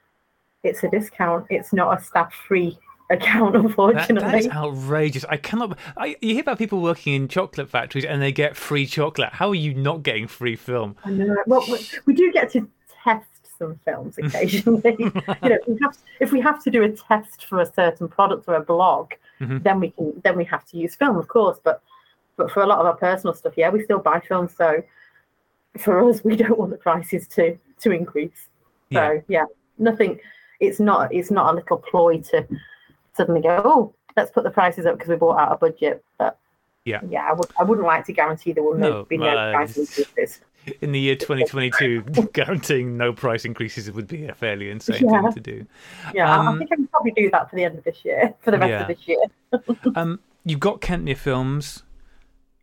it's 0.67 0.83
a 0.83 0.89
discount 0.89 1.45
it's 1.49 1.73
not 1.73 1.97
a 1.97 2.03
staff 2.03 2.33
free 2.33 2.77
account 3.09 3.53
That, 3.53 3.61
unfortunately 3.63 4.29
that 4.31 4.35
is 4.39 4.47
outrageous. 4.49 5.23
I 5.29 5.37
cannot. 5.37 5.77
I, 5.95 6.17
you 6.21 6.33
hear 6.33 6.41
about 6.41 6.57
people 6.57 6.81
working 6.81 7.13
in 7.13 7.29
chocolate 7.29 7.69
factories 7.69 8.03
and 8.03 8.21
they 8.21 8.33
get 8.33 8.57
free 8.57 8.85
chocolate. 8.85 9.29
How 9.31 9.47
are 9.49 9.55
you 9.55 9.73
not 9.73 10.03
getting 10.03 10.27
free 10.27 10.57
film? 10.57 10.97
I 11.05 11.11
know. 11.11 11.37
well 11.47 11.63
we, 12.05 12.13
do 12.13 12.31
get 12.33 12.51
to 12.51 12.67
test 13.03 13.25
some 13.57 13.79
films 13.85 14.17
occasionally 14.23 14.95
you 14.99 15.11
know 15.49 15.57
if 15.61 15.67
we, 15.67 15.77
have, 15.81 15.97
if 16.19 16.31
we 16.33 16.41
have 16.41 16.61
to 16.63 16.69
do 16.69 16.83
a 16.83 16.89
test 16.89 17.45
for 17.45 17.61
a 17.61 17.65
certain 17.73 18.07
product 18.07 18.43
or 18.47 18.55
a 18.55 18.61
blog 18.61 19.13
Mhm. 19.39 19.63
then 19.63 19.79
we 19.79 19.91
can 19.91 20.19
then 20.23 20.35
we 20.35 20.43
have 20.45 20.65
to 20.65 20.77
use 20.77 20.93
film 20.95 21.15
of 21.17 21.27
course 21.27 21.59
but 21.63 21.81
but 22.37 22.51
for 22.51 22.61
a 22.61 22.65
lot 22.65 22.79
of 22.79 22.85
our 22.87 22.95
personal 22.95 23.33
stuff 23.35 23.53
yeah 23.55 23.69
we 23.69 23.83
still 23.83 23.99
buy 23.99 24.19
film 24.19 24.47
so 24.49 24.83
for 25.77 26.07
us 26.09 26.23
we 26.23 26.35
don't 26.35 26.57
want 26.59 26.71
the 26.71 26.77
prices 26.77 27.27
to 27.29 27.57
to 27.79 27.91
increase 27.91 28.47
Yeah. 28.89 28.99
So 28.99 29.23
yeah, 29.27 29.45
nothing. 29.77 30.19
It's 30.59 30.79
not. 30.79 31.13
It's 31.13 31.31
not 31.31 31.53
a 31.53 31.55
little 31.57 31.77
ploy 31.77 32.19
to 32.31 32.47
suddenly 33.13 33.41
go. 33.41 33.61
Oh, 33.63 33.93
let's 34.15 34.31
put 34.31 34.43
the 34.43 34.51
prices 34.51 34.85
up 34.85 34.95
because 34.97 35.09
we 35.09 35.15
bought 35.15 35.39
out 35.39 35.51
a 35.51 35.55
budget. 35.57 36.03
But 36.17 36.37
Yeah. 36.85 37.01
yeah, 37.09 37.27
I 37.29 37.33
would. 37.33 37.47
I 37.59 37.63
wouldn't 37.63 37.85
like 37.87 38.05
to 38.05 38.13
guarantee 38.13 38.53
there 38.53 38.63
will 38.63 38.75
no, 38.77 39.05
be 39.05 39.17
no 39.17 39.27
uh, 39.27 39.51
price 39.53 39.77
increases. 39.77 40.41
In 40.81 40.91
the 40.91 40.99
year 40.99 41.15
2022, 41.15 42.01
guaranteeing 42.33 42.97
no 42.97 43.13
price 43.13 43.45
increases 43.45 43.89
would 43.91 44.07
be 44.07 44.25
a 44.25 44.33
fairly 44.33 44.69
insane 44.69 45.07
Yeah. 45.07 45.21
thing 45.21 45.31
to 45.33 45.39
do. 45.39 45.65
Yeah, 46.13 46.29
I- 46.29 46.43
I 46.43 46.47
um, 46.47 46.57
think 46.59 46.71
I 46.73 46.75
can 46.75 46.87
probably 46.87 47.11
do 47.11 47.29
that 47.31 47.49
for 47.49 47.55
the 47.55 47.63
end 47.63 47.77
of 47.77 47.83
this 47.85 48.03
year. 48.03 48.33
For 48.41 48.51
the 48.51 48.57
rest 48.57 48.69
Yeah. 48.71 48.81
of 48.81 48.87
this 48.87 49.07
year. 49.07 49.19
Um, 49.95 50.19
you've 50.43 50.59
got 50.59 50.81
Kentmere 50.81 51.15
Films, 51.15 51.83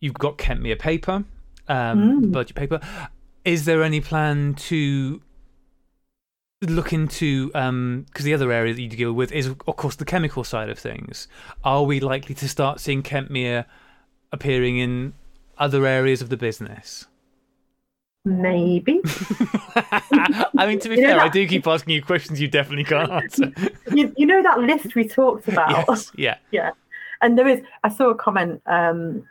you've 0.01 0.15
got 0.15 0.37
Kentmere 0.37 0.79
Paper, 0.79 1.25
um, 1.69 2.23
Mm. 2.25 2.33
budget 2.33 2.57
paper. 2.57 2.79
Is 3.47 3.65
there 3.65 3.83
any 3.83 4.01
plan 4.03 4.53
to 4.55 5.23
look 6.71 6.93
into? 6.93 7.49
Because 7.49 8.25
the 8.25 8.35
other 8.35 8.53
area 8.53 8.75
that 8.75 8.81
you 8.81 8.89
deal 8.89 9.13
with 9.13 9.33
is, 9.33 9.47
of 9.49 9.77
course, 9.77 9.97
the 9.97 10.05
chemical 10.05 10.45
side 10.45 10.69
of 10.71 10.79
things. 10.79 11.29
Are 11.63 11.83
we 11.85 12.01
likely 12.01 12.35
to 12.37 12.49
start 12.49 12.81
seeing 12.81 13.03
Kentmere 13.03 13.65
appearing 14.33 14.79
in 14.79 15.15
other 15.59 15.87
areas 15.87 16.21
of 16.21 16.29
the 16.29 16.37
business? 16.37 17.07
Maybe. 18.27 19.01
I 19.77 20.67
mean, 20.67 20.79
to 20.81 20.89
be 20.89 20.97
You 20.97 21.03
fair, 21.03 21.21
I 21.21 21.29
do 21.29 21.47
keep 21.47 21.67
asking 21.67 21.95
you 21.95 22.03
questions 22.03 22.41
you 22.41 22.49
definitely 22.49 22.85
can't 22.85 23.11
answer. 23.11 23.53
you, 23.93 24.15
you 24.17 24.25
know 24.25 24.43
that 24.43 24.61
list 24.61 24.95
we 24.95 25.07
talked 25.07 25.47
about. 25.47 25.85
yes, 25.89 26.13
yeah, 26.17 26.37
Yeah, 26.51 26.71
and 27.21 27.39
there 27.39 27.47
is. 27.47 27.61
I 27.83 27.91
saw 27.91 28.09
a 28.09 28.15
comment. 28.15 28.63
Um, 28.65 29.29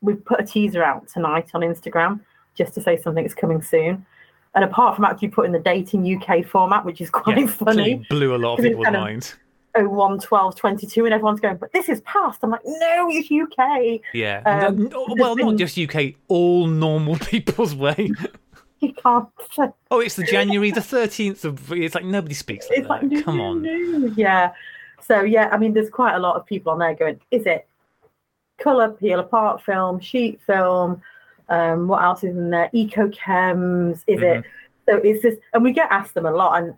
we've 0.00 0.24
put 0.24 0.40
a 0.40 0.44
teaser 0.44 0.82
out 0.84 1.08
tonight 1.08 1.50
on 1.54 1.62
Instagram 1.62 2.20
just 2.56 2.72
to 2.74 2.80
say 2.80 2.96
something's 2.96 3.34
coming 3.34 3.62
soon. 3.62 4.06
And 4.54 4.64
apart 4.64 4.96
from 4.96 5.04
actually 5.06 5.28
putting 5.28 5.52
the 5.52 5.58
date 5.58 5.94
in 5.94 6.16
UK 6.16 6.44
format, 6.44 6.84
which 6.84 7.00
is 7.00 7.08
quite 7.10 7.38
yeah. 7.38 7.46
funny, 7.64 8.06
blew 8.10 8.34
a 8.34 8.36
lot 8.38 8.58
of 8.58 8.64
people's 8.64 8.84
kind 8.84 8.96
of- 8.96 9.02
minds. 9.02 9.34
01, 9.74 10.18
12, 10.18 10.54
22, 10.54 11.06
and 11.06 11.14
everyone's 11.14 11.40
going, 11.40 11.56
but 11.56 11.72
this 11.72 11.88
is 11.88 12.02
past. 12.02 12.40
I'm 12.42 12.50
like, 12.50 12.60
no, 12.62 13.06
it's 13.08 13.30
UK. 13.30 14.02
Yeah. 14.12 14.42
Um, 14.44 14.84
No- 14.84 15.06
no- 15.06 15.06
there's 15.14 15.18
well, 15.18 15.36
not 15.36 15.56
just 15.56 15.78
UK, 15.78 16.12
all 16.28 16.66
normal 16.66 17.16
people's 17.20 17.74
way. 17.74 18.10
You 18.80 18.92
can't. 18.92 19.28
Oh, 19.90 20.00
it's 20.00 20.16
the 20.16 20.24
January 20.24 20.72
the 20.72 20.80
13th 20.80 21.44
of. 21.46 21.72
It's 21.72 21.94
like 21.94 22.04
nobody 22.04 22.34
speaks 22.34 22.68
like 22.68 22.80
It's 22.80 22.88
that. 22.88 23.02
like, 23.02 23.02
no, 23.04 23.22
Come 23.22 23.40
on. 23.40 24.12
Yeah. 24.14 24.52
So, 25.00 25.22
yeah, 25.22 25.48
I 25.50 25.56
mean, 25.56 25.72
there's 25.72 25.88
quite 25.88 26.16
a 26.16 26.18
lot 26.18 26.36
of 26.36 26.44
people 26.44 26.70
on 26.72 26.78
there 26.78 26.94
going, 26.94 27.18
is 27.30 27.46
it 27.46 27.66
colour, 28.58 28.90
peel 28.90 29.20
apart 29.20 29.62
film, 29.62 30.00
sheet 30.00 30.38
film? 30.46 31.00
Um, 31.48 31.88
what 31.88 32.02
else 32.02 32.24
is 32.24 32.36
in 32.36 32.50
there? 32.50 32.70
Eco 32.72 33.08
chems? 33.08 34.02
Is 34.06 34.20
Mhm. 34.20 34.38
it? 34.38 34.44
So 34.86 34.96
it's 34.96 35.22
just, 35.22 35.38
and 35.52 35.62
we 35.62 35.72
get 35.72 35.90
asked 35.90 36.14
them 36.14 36.26
a 36.26 36.30
lot, 36.30 36.62
and 36.62 36.74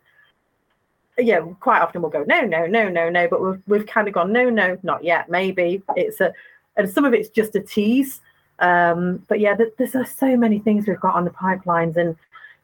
yeah, 1.18 1.40
quite 1.60 1.80
often 1.80 2.02
we'll 2.02 2.10
go, 2.10 2.24
no, 2.26 2.42
no, 2.42 2.66
no, 2.66 2.88
no, 2.88 3.08
no, 3.08 3.28
but 3.28 3.40
we've 3.40 3.62
we've 3.66 3.86
kind 3.86 4.08
of 4.08 4.14
gone, 4.14 4.32
no, 4.32 4.50
no, 4.50 4.76
not 4.82 5.04
yet, 5.04 5.28
maybe. 5.30 5.82
It's 5.96 6.20
a, 6.20 6.32
and 6.76 6.90
some 6.90 7.04
of 7.04 7.14
it's 7.14 7.28
just 7.28 7.54
a 7.54 7.60
tease. 7.60 8.20
Um, 8.58 9.22
but 9.28 9.40
yeah, 9.40 9.54
there, 9.54 9.70
there's 9.78 10.10
so 10.10 10.36
many 10.36 10.58
things 10.58 10.86
we've 10.86 11.00
got 11.00 11.14
on 11.14 11.24
the 11.24 11.30
pipelines 11.30 11.96
and 11.96 12.16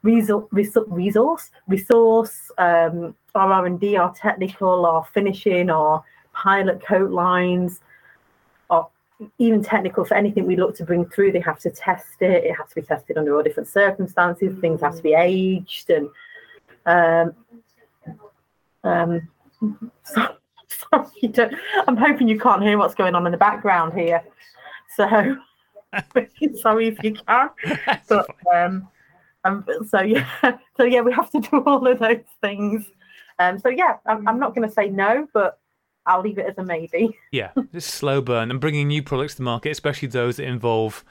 resource, 0.02 0.46
resource, 0.50 1.50
resource, 1.68 2.50
um, 2.58 3.14
our 3.34 3.52
R 3.52 3.66
and 3.66 3.78
D, 3.78 3.96
our 3.96 4.12
technical, 4.14 4.86
our 4.86 5.04
finishing, 5.12 5.70
our 5.70 6.04
pilot 6.32 6.84
coat 6.84 7.10
lines, 7.10 7.80
even 9.38 9.62
technical 9.62 10.04
for 10.04 10.14
anything 10.14 10.46
we 10.46 10.56
look 10.56 10.76
to 10.76 10.84
bring 10.84 11.04
through, 11.06 11.32
they 11.32 11.40
have 11.40 11.58
to 11.60 11.70
test 11.70 12.20
it. 12.20 12.44
It 12.44 12.54
has 12.56 12.68
to 12.70 12.74
be 12.76 12.82
tested 12.82 13.18
under 13.18 13.36
all 13.36 13.42
different 13.42 13.68
circumstances. 13.68 14.58
Things 14.60 14.80
have 14.80 14.96
to 14.96 15.02
be 15.02 15.14
aged 15.14 15.90
and 15.90 16.08
um, 16.86 17.34
um, 18.84 19.28
so, 20.04 20.36
sorry, 20.68 21.50
I'm 21.86 21.96
hoping 21.96 22.28
you 22.28 22.38
can't 22.38 22.62
hear 22.62 22.78
what's 22.78 22.94
going 22.94 23.14
on 23.14 23.26
in 23.26 23.32
the 23.32 23.38
background 23.38 23.92
here. 23.92 24.22
So 24.96 25.06
sorry 26.54 26.88
if 26.88 27.02
you 27.02 27.14
can, 27.14 27.50
but 28.08 28.26
um, 28.52 28.88
um, 29.44 29.64
so 29.86 30.00
yeah, 30.00 30.26
so 30.76 30.84
yeah, 30.84 31.00
we 31.00 31.12
have 31.12 31.30
to 31.30 31.40
do 31.40 31.62
all 31.62 31.86
of 31.86 31.98
those 31.98 32.24
things. 32.40 32.90
Um, 33.38 33.58
so 33.58 33.68
yeah, 33.68 33.96
I'm, 34.06 34.26
I'm 34.26 34.38
not 34.38 34.54
going 34.54 34.68
to 34.68 34.74
say 34.74 34.88
no, 34.88 35.28
but 35.32 35.59
I'll 36.10 36.22
leave 36.22 36.38
it 36.38 36.46
as 36.46 36.58
a 36.58 36.64
maybe. 36.64 37.16
Yeah, 37.32 37.50
it's 37.72 37.86
slow 37.86 38.20
burn 38.20 38.50
and 38.50 38.60
bringing 38.60 38.88
new 38.88 39.02
products 39.02 39.36
to 39.36 39.42
market, 39.42 39.70
especially 39.70 40.08
those 40.08 40.36
that 40.36 40.44
involve 40.44 41.04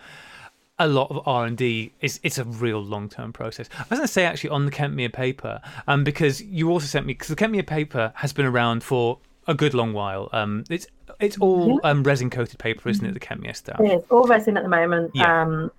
a 0.77 0.87
lot 0.87 1.09
of 1.09 1.25
R 1.25 1.45
and 1.45 1.57
D. 1.57 1.93
It's 2.01 2.19
it's 2.23 2.37
a 2.37 2.43
real 2.43 2.83
long 2.83 3.07
term 3.07 3.31
process. 3.31 3.69
I 3.77 3.85
was 3.89 3.99
going 3.99 4.01
to 4.01 4.07
say 4.07 4.25
actually 4.25 4.49
on 4.49 4.65
the 4.65 4.71
Kentmere 4.71 5.13
paper, 5.13 5.61
um, 5.87 6.03
because 6.03 6.41
you 6.41 6.69
also 6.71 6.87
sent 6.87 7.05
me 7.05 7.13
because 7.13 7.29
the 7.29 7.35
Kentmere 7.35 7.65
paper 7.65 8.11
has 8.15 8.33
been 8.33 8.45
around 8.45 8.83
for 8.83 9.19
a 9.47 9.53
good 9.53 9.73
long 9.73 9.93
while. 9.93 10.29
Um, 10.33 10.65
it's 10.69 10.87
it's 11.19 11.37
all 11.37 11.79
um, 11.83 12.03
resin 12.03 12.29
coated 12.29 12.59
paper, 12.59 12.89
isn't 12.89 13.05
it? 13.05 13.13
The 13.13 13.19
Kentmere 13.19 13.55
stuff. 13.55 13.79
It 13.79 13.99
is 13.99 14.03
all 14.09 14.27
resin 14.27 14.57
at 14.57 14.63
the 14.63 14.69
moment. 14.69 15.11
Yeah. 15.13 15.41
Um, 15.41 15.71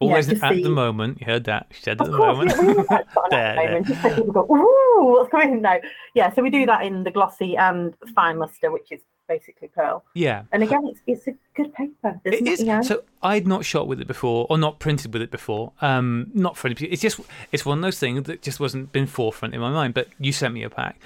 all 0.00 0.10
yeah, 0.10 0.14
resin 0.14 0.44
at 0.44 0.54
the... 0.54 0.62
the 0.62 0.70
moment. 0.70 1.20
You 1.20 1.26
heard 1.26 1.44
that? 1.44 1.66
She 1.70 1.82
said 1.82 2.00
at 2.00 2.06
the 2.06 2.16
course, 2.16 2.36
moment. 2.36 2.88
Yeah, 2.90 3.02
there, 3.30 3.54
the 3.54 3.62
moment. 3.62 3.86
Just 3.86 4.02
people 4.02 4.32
go, 4.32 4.54
ooh, 4.54 4.87
what's 5.04 5.30
coming 5.30 5.62
now? 5.62 5.78
Yeah, 6.14 6.32
so 6.32 6.42
we 6.42 6.50
do 6.50 6.66
that 6.66 6.84
in 6.84 7.04
the 7.04 7.10
glossy 7.10 7.56
and 7.56 7.94
fine 8.14 8.38
luster, 8.38 8.70
which 8.70 8.90
is 8.90 9.00
basically 9.28 9.68
pearl. 9.68 10.04
Yeah. 10.14 10.44
And 10.50 10.62
again, 10.62 10.86
it's, 10.86 11.00
it's 11.06 11.28
a 11.28 11.34
good 11.54 11.72
paper. 11.74 12.20
It 12.24 12.46
is. 12.46 12.60
You 12.60 12.66
know? 12.66 12.82
So 12.82 13.04
I'd 13.22 13.46
not 13.46 13.64
shot 13.64 13.86
with 13.86 14.00
it 14.00 14.06
before, 14.06 14.46
or 14.50 14.58
not 14.58 14.80
printed 14.80 15.12
with 15.12 15.22
it 15.22 15.30
before. 15.30 15.72
Um, 15.80 16.30
not 16.34 16.56
for 16.56 16.68
any. 16.68 16.76
It's 16.86 17.02
just 17.02 17.20
it's 17.52 17.64
one 17.64 17.78
of 17.78 17.82
those 17.82 17.98
things 17.98 18.24
that 18.24 18.42
just 18.42 18.58
wasn't 18.58 18.90
been 18.90 19.06
forefront 19.06 19.54
in 19.54 19.60
my 19.60 19.70
mind. 19.70 19.94
But 19.94 20.08
you 20.18 20.32
sent 20.32 20.54
me 20.54 20.64
a 20.64 20.70
pack, 20.70 20.98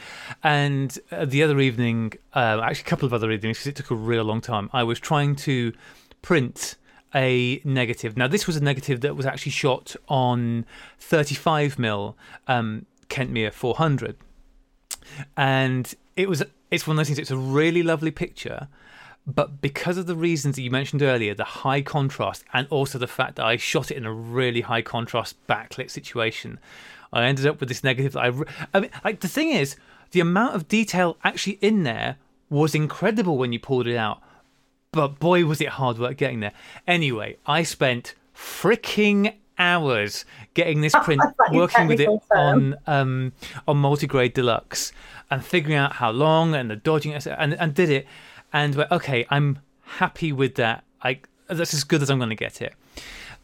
and 0.43 0.97
uh, 1.11 1.27
the 1.27 1.43
other 1.43 1.59
evening, 1.61 2.15
uh, 2.35 2.61
actually 2.63 2.83
a 2.83 2.91
couple 2.91 3.07
of 3.07 3.13
other 3.13 3.31
evenings, 3.31 3.59
because 3.59 3.67
it 3.67 3.77
took 3.77 3.91
a 3.91 3.97
real 3.97 4.25
long 4.25 4.41
time. 4.41 4.71
I 4.73 4.85
was 4.85 4.99
trying 4.99 5.37
to 5.37 5.73
print 6.23 6.77
a 7.15 7.61
negative. 7.65 8.17
Now 8.17 8.29
this 8.29 8.47
was 8.47 8.57
a 8.57 8.65
negative 8.65 9.03
that 9.03 9.17
was 9.17 9.27
actually 9.27 9.53
shot 9.53 9.95
on 10.09 10.65
35 10.99 11.79
mil 11.79 12.17
um, 12.49 12.87
Kentmere 13.13 13.53
400, 13.53 14.17
and 15.37 15.95
it 16.17 16.29
was 16.29 16.43
it's 16.71 16.87
one 16.87 16.95
of 16.95 16.99
those 16.99 17.09
things. 17.09 17.19
It's 17.19 17.31
a 17.31 17.37
really 17.37 17.83
lovely 17.83 18.11
picture, 18.11 18.69
but 19.27 19.61
because 19.61 19.99
of 19.99 20.07
the 20.07 20.17
reasons 20.17 20.57
that 20.57 20.63
you 20.63 20.71
mentioned 20.71 21.03
earlier, 21.03 21.35
the 21.35 21.45
high 21.45 21.83
contrast, 21.83 22.45
and 22.55 22.67
also 22.71 22.99
the 22.99 23.07
fact 23.07 23.37
that 23.37 23.45
I 23.45 23.57
shot 23.57 23.91
it 23.91 23.99
in 23.99 24.07
a 24.07 24.13
really 24.13 24.63
high 24.63 24.83
contrast 24.83 25.37
backlit 25.47 25.91
situation, 25.91 26.59
I 27.13 27.25
ended 27.25 27.47
up 27.47 27.61
with 27.61 27.69
this 27.69 27.85
negative. 27.85 28.15
That 28.15 28.25
I, 28.25 28.33
I 28.73 28.81
mean, 28.81 28.91
like 29.05 29.21
the 29.21 29.29
thing 29.29 29.51
is, 29.51 29.77
the 30.13 30.21
amount 30.21 30.55
of 30.55 30.67
detail 30.67 31.19
actually 31.23 31.59
in 31.61 31.83
there 31.83 32.17
was 32.49 32.75
incredible 32.75 33.37
when 33.37 33.53
you 33.53 33.61
pulled 33.61 33.87
it 33.87 33.97
out, 33.97 34.23
but 34.91 35.21
boy, 35.21 35.45
was 35.45 35.61
it 35.61 35.69
hard 35.69 35.99
work 35.99 36.17
getting 36.17 36.41
there. 36.41 36.53
Anyway, 36.87 37.37
I 37.47 37.63
spent 37.63 38.15
freaking 38.35 39.35
hours 39.63 40.25
getting 40.55 40.81
this 40.81 40.95
print, 41.05 41.23
working 41.53 41.87
with 41.87 42.01
it 42.01 42.09
on 42.31 42.77
um, 42.87 43.33
on 43.69 43.77
multigrade 43.77 44.35
deluxe, 44.35 44.93
and 45.31 45.45
figuring 45.45 45.77
out 45.77 45.93
how 45.95 46.11
long 46.11 46.55
and 46.55 46.71
the 46.71 46.77
dodging 46.77 47.13
and 47.15 47.55
and 47.55 47.75
did 47.75 47.91
it, 47.91 48.07
and 48.53 48.75
went, 48.75 48.91
okay, 48.91 49.27
I'm 49.31 49.59
happy 49.99 50.33
with 50.33 50.55
that. 50.57 50.85
I 51.03 51.21
that's 51.49 51.75
as 51.75 51.85
good 51.85 52.03
as 52.03 52.11
I'm 52.11 52.19
going 52.19 52.31
to 52.31 52.45
get 52.47 52.61
it. 52.61 52.75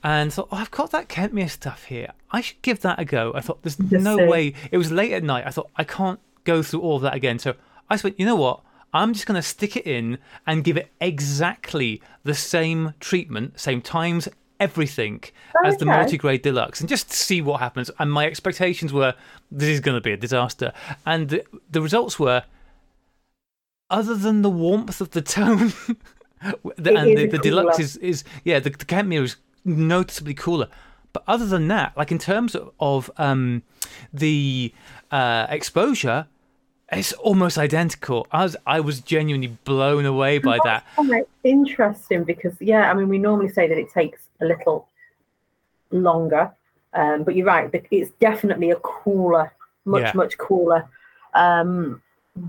And 0.02 0.32
thought, 0.32 0.48
oh, 0.52 0.56
I've 0.56 0.70
got 0.70 0.92
that 0.92 1.08
Kentmere 1.08 1.50
stuff 1.50 1.84
here. 1.84 2.12
I 2.30 2.40
should 2.40 2.62
give 2.62 2.80
that 2.82 3.00
a 3.00 3.04
go. 3.04 3.32
I 3.34 3.40
thought, 3.40 3.62
there's 3.62 3.76
Just 3.76 4.04
no 4.04 4.16
way. 4.16 4.54
It 4.70 4.78
was 4.78 4.92
late 4.92 5.12
at 5.12 5.24
night. 5.24 5.44
I 5.44 5.50
thought, 5.50 5.70
I 5.74 5.82
can't 5.82 6.20
go 6.44 6.62
through 6.62 6.82
all 6.82 6.96
of 6.96 7.02
that 7.02 7.14
again. 7.14 7.40
So 7.40 7.54
I 7.90 7.98
went, 8.02 8.18
you 8.18 8.24
know 8.24 8.36
what? 8.36 8.60
I'm 8.94 9.12
just 9.12 9.26
going 9.26 9.40
to 9.40 9.46
stick 9.46 9.76
it 9.76 9.86
in 9.86 10.18
and 10.46 10.62
give 10.62 10.76
it 10.76 10.90
exactly 11.00 12.00
the 12.22 12.34
same 12.34 12.94
treatment, 13.00 13.58
same 13.58 13.82
times, 13.82 14.28
everything 14.60 15.22
as 15.64 15.76
the 15.76 15.84
multi-grade 15.84 16.42
deluxe 16.42 16.80
and 16.80 16.88
just 16.88 17.12
see 17.12 17.40
what 17.40 17.60
happens. 17.60 17.90
And 17.98 18.12
my 18.12 18.26
expectations 18.26 18.92
were 18.92 19.14
this 19.50 19.68
is 19.68 19.80
going 19.80 19.96
to 19.96 20.00
be 20.00 20.12
a 20.12 20.16
disaster, 20.16 20.72
and 21.06 21.28
the, 21.28 21.44
the 21.70 21.80
results 21.80 22.18
were 22.18 22.44
other 23.90 24.14
than 24.14 24.42
the 24.42 24.50
warmth 24.50 25.00
of 25.00 25.10
the 25.10 25.22
tone. 25.22 25.72
the, 26.76 26.94
and 26.94 27.16
the, 27.16 27.26
the 27.26 27.38
deluxe 27.38 27.80
is, 27.80 27.96
is 27.96 28.24
yeah 28.44 28.60
the, 28.60 28.70
the 28.70 29.14
is 29.14 29.36
noticeably 29.64 30.34
cooler 30.34 30.68
but 31.12 31.24
other 31.26 31.46
than 31.46 31.66
that 31.68 31.96
like 31.96 32.12
in 32.12 32.18
terms 32.18 32.54
of, 32.54 32.70
of 32.78 33.10
um, 33.16 33.62
the 34.12 34.72
uh, 35.10 35.46
exposure 35.50 36.26
it's 36.92 37.12
almost 37.14 37.58
identical. 37.58 38.26
I 38.32 38.44
was 38.44 38.56
I 38.66 38.80
was 38.80 39.00
genuinely 39.00 39.48
blown 39.64 40.06
away 40.06 40.38
by 40.38 40.58
that. 40.64 40.84
interesting 41.44 42.24
because 42.24 42.54
yeah, 42.60 42.90
I 42.90 42.94
mean 42.94 43.08
we 43.08 43.18
normally 43.18 43.50
say 43.50 43.68
that 43.68 43.78
it 43.78 43.90
takes 43.92 44.22
a 44.40 44.46
little 44.46 44.88
longer, 45.90 46.50
um, 46.94 47.24
but 47.24 47.36
you're 47.36 47.46
right. 47.46 47.68
It's 47.90 48.10
definitely 48.20 48.70
a 48.70 48.76
cooler, 48.76 49.52
much 49.84 50.02
yeah. 50.02 50.12
much 50.14 50.38
cooler 50.38 50.88
um, 51.34 52.00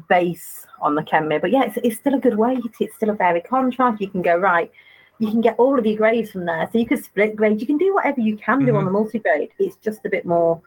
base 0.08 0.66
on 0.82 0.96
the 0.96 1.02
Kentmere. 1.02 1.42
But 1.42 1.52
yeah, 1.52 1.64
it's, 1.64 1.78
it's 1.84 1.98
still 1.98 2.16
a 2.16 2.20
good 2.20 2.38
weight. 2.38 2.60
It's 2.80 2.96
still 2.96 3.10
a 3.10 3.16
very 3.16 3.42
contrast. 3.42 4.00
You 4.00 4.10
can 4.10 4.22
go 4.22 4.38
right. 4.38 4.72
You 5.20 5.30
can 5.30 5.42
get 5.42 5.56
all 5.60 5.78
of 5.78 5.86
your 5.86 5.98
grades 5.98 6.32
from 6.32 6.46
there. 6.46 6.70
So 6.72 6.80
you 6.80 6.86
can 6.86 7.04
split 7.04 7.36
grade. 7.36 7.60
You 7.60 7.68
can 7.68 7.78
do 7.78 7.94
whatever 7.94 8.22
you 8.22 8.38
can 8.38 8.60
do 8.60 8.68
mm-hmm. 8.68 8.78
on 8.78 8.86
the 8.86 8.92
multi 8.92 9.20
grade. 9.20 9.50
It's 9.60 9.76
just 9.78 10.06
a 10.06 10.10
bit 10.10 10.26
more 10.26 10.62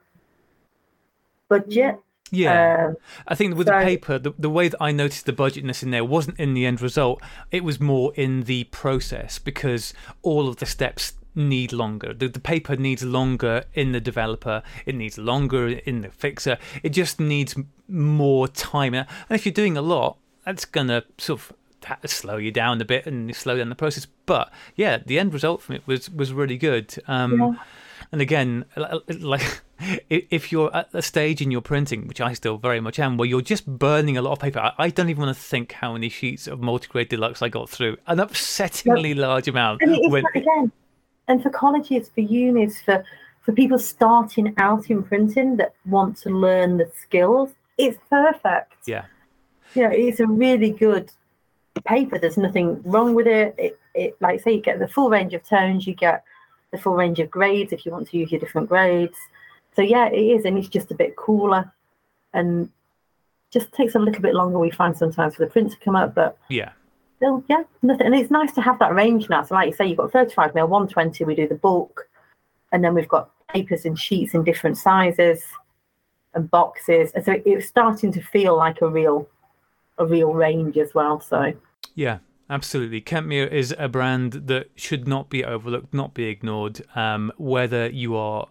budget 1.49 1.99
yeah, 2.33 2.87
um, 2.89 2.97
I 3.29 3.35
think 3.35 3.57
with 3.57 3.67
so, 3.67 3.79
the 3.79 3.85
paper, 3.85 4.19
the, 4.19 4.33
the 4.39 4.49
way 4.49 4.69
that 4.69 4.83
I 4.83 4.91
noticed 4.91 5.27
the 5.27 5.35
budgetness 5.35 5.83
in 5.83 5.91
there 5.91 6.05
wasn't 6.05 6.41
in 6.41 6.55
the 6.55 6.65
end 6.65 6.81
result. 6.81 7.23
It 7.51 7.63
was 7.63 7.79
more 7.79 8.15
in 8.15 8.45
the 8.45 8.65
process 8.65 9.39
because 9.39 9.93
all 10.23 10.49
of 10.49 10.57
the 10.57 10.65
steps 10.65 11.13
need 11.35 11.75
longer. 11.75 12.15
The, 12.15 12.29
the 12.29 12.41
paper 12.41 12.75
needs 12.75 13.03
longer 13.03 13.65
in 13.75 13.93
the 13.93 14.01
developer. 14.01 14.63
It 14.87 14.95
needs 14.95 15.19
longer 15.19 15.69
in 15.69 16.01
the 16.01 16.09
fixer. 16.09 16.57
It 16.83 16.91
just 16.91 17.21
needs 17.21 17.55
more 17.87 18.49
time. 18.49 18.95
And 18.95 19.07
if 19.29 19.45
you're 19.45 19.53
doing 19.53 19.77
a 19.77 19.83
lot, 19.83 20.17
that's 20.47 20.65
gonna 20.65 21.05
sort 21.19 21.41
of 21.41 21.53
slow 22.11 22.39
you 22.39 22.51
down 22.51 22.81
a 22.81 22.85
bit 22.85 23.07
and 23.07 23.35
slow 23.37 23.59
down 23.59 23.69
the 23.69 23.75
process. 23.75 24.07
But 24.25 24.51
yeah, 24.75 24.99
the 25.05 25.19
end 25.19 25.35
result 25.35 25.61
from 25.61 25.75
it 25.75 25.87
was 25.87 26.09
was 26.09 26.33
really 26.33 26.57
good. 26.57 26.95
Um, 27.07 27.39
yeah. 27.39 27.55
And 28.11 28.21
again, 28.21 28.65
like 28.77 29.61
if 30.09 30.53
you're 30.53 30.75
at 30.75 30.89
a 30.93 31.03
stage 31.03 31.41
in 31.43 31.51
your 31.51 31.61
printing, 31.61 32.07
which 32.07 32.21
I 32.21 32.33
still 32.33 32.59
very 32.59 32.81
much 32.81 32.99
am, 32.99 33.17
where 33.17 33.29
you're 33.29 33.41
just 33.41 33.67
burning 33.67 34.17
a 34.17 34.23
lot 34.23 34.33
of 34.33 34.39
paper, 34.39 34.73
I 34.79 34.91
don't 34.91 35.09
even 35.09 35.25
want 35.25 35.37
to 35.37 35.43
think 35.43 35.73
how 35.73 35.93
many 35.93 36.09
sheets 36.09 36.47
of 36.47 36.61
multigrade 36.61 37.09
deluxe 37.09 37.43
I 37.43 37.49
got 37.49 37.69
through. 37.69 37.97
An 38.07 38.19
upsettingly 38.19 39.17
large 39.17 39.49
amount. 39.49 39.83
And 39.83 40.11
when, 40.11 40.25
again, 40.35 40.73
and 41.29 41.43
for 41.43 41.51
colleges, 41.51 42.11
for 42.15 42.21
unis, 42.21 42.81
for 42.81 43.05
for 43.43 43.53
people 43.53 43.79
starting 43.79 44.55
out 44.59 44.89
in 44.89 45.03
printing 45.03 45.57
that 45.57 45.75
want 45.87 46.17
to 46.19 46.31
learn 46.31 46.79
the 46.79 46.91
skills, 47.01 47.51
it's 47.77 47.99
perfect. 48.09 48.73
Yeah. 48.87 49.05
Yeah, 49.75 49.91
it's 49.91 50.21
a 50.21 50.27
really 50.27 50.71
good 50.71 51.11
paper. 51.85 52.19
There's 52.19 52.37
nothing 52.37 52.81
wrong 52.85 53.15
with 53.15 53.27
it. 53.27 53.55
It, 53.59 53.81
it 53.95 54.17
like 54.21 54.41
say, 54.41 54.53
you 54.53 54.61
get 54.61 54.79
the 54.79 54.89
full 54.89 55.11
range 55.11 55.35
of 55.35 55.43
tones, 55.45 55.87
you 55.87 55.95
get 55.95 56.23
the 56.71 56.79
full 56.79 56.95
range 56.95 57.19
of 57.19 57.31
grades 57.31 57.73
if 57.73 57.85
you 57.85 57.93
want 57.93 58.09
to 58.11 58.17
use 58.17 58.31
your 58.31 58.41
different 58.41 58.69
grades. 58.69 59.19
So 59.75 59.83
yeah, 59.83 60.09
it 60.09 60.19
is, 60.19 60.45
and 60.45 60.59
it's 60.59 60.69
just 60.69 60.91
a 60.91 60.95
bit 60.95 61.17
cooler, 61.17 61.73
and 62.33 62.71
just 63.51 63.73
takes 63.73 63.95
a 63.95 63.99
little 63.99 64.23
bit 64.23 64.35
longer. 64.35 64.59
We 64.59 64.71
find 64.71 64.97
sometimes 64.97 65.35
for 65.35 65.45
the 65.45 65.51
print 65.51 65.73
to 65.73 65.79
come 65.79 65.97
up, 65.97 66.15
but 66.15 66.37
yeah, 66.49 66.73
still 67.17 67.45
yeah, 67.49 67.63
nothing. 67.83 68.07
And 68.07 68.15
it's 68.15 68.31
nice 68.31 68.53
to 68.53 68.61
have 68.61 68.79
that 68.81 68.95
range 68.95 69.29
now. 69.29 69.43
So 69.45 69.55
like 69.55 69.69
you 69.69 69.75
say, 69.75 69.87
you've 69.87 69.99
got 69.99 70.13
35 70.13 70.55
mil, 70.55 70.67
120. 70.67 71.25
We 71.25 71.35
do 71.35 71.49
the 71.49 71.55
bulk, 71.55 72.09
and 72.73 72.85
then 72.85 72.95
we've 72.95 73.09
got 73.09 73.31
papers 73.49 73.85
and 73.85 73.99
sheets 73.99 74.35
in 74.35 74.45
different 74.45 74.79
sizes 74.79 75.43
and 76.35 76.51
boxes. 76.51 77.13
And 77.13 77.25
so 77.25 77.41
it's 77.45 77.67
starting 77.67 78.13
to 78.13 78.21
feel 78.21 78.57
like 78.57 78.81
a 78.83 78.89
real, 78.89 79.29
a 79.99 80.07
real 80.07 80.33
range 80.33 80.77
as 80.79 80.95
well. 80.95 81.21
So 81.21 81.53
yeah, 81.95 82.19
Absolutely. 82.53 83.01
Kentmere 83.01 83.51
is 83.51 83.75
a 83.79 83.89
brand 83.89 84.33
that 84.33 84.71
should 84.77 85.09
not 85.09 85.31
be 85.31 85.43
overlooked, 85.43 85.95
not 85.95 86.13
be 86.13 86.25
ignored. 86.25 86.83
Um, 86.95 87.33
whether 87.39 87.89
you 87.89 88.15
are 88.15 88.47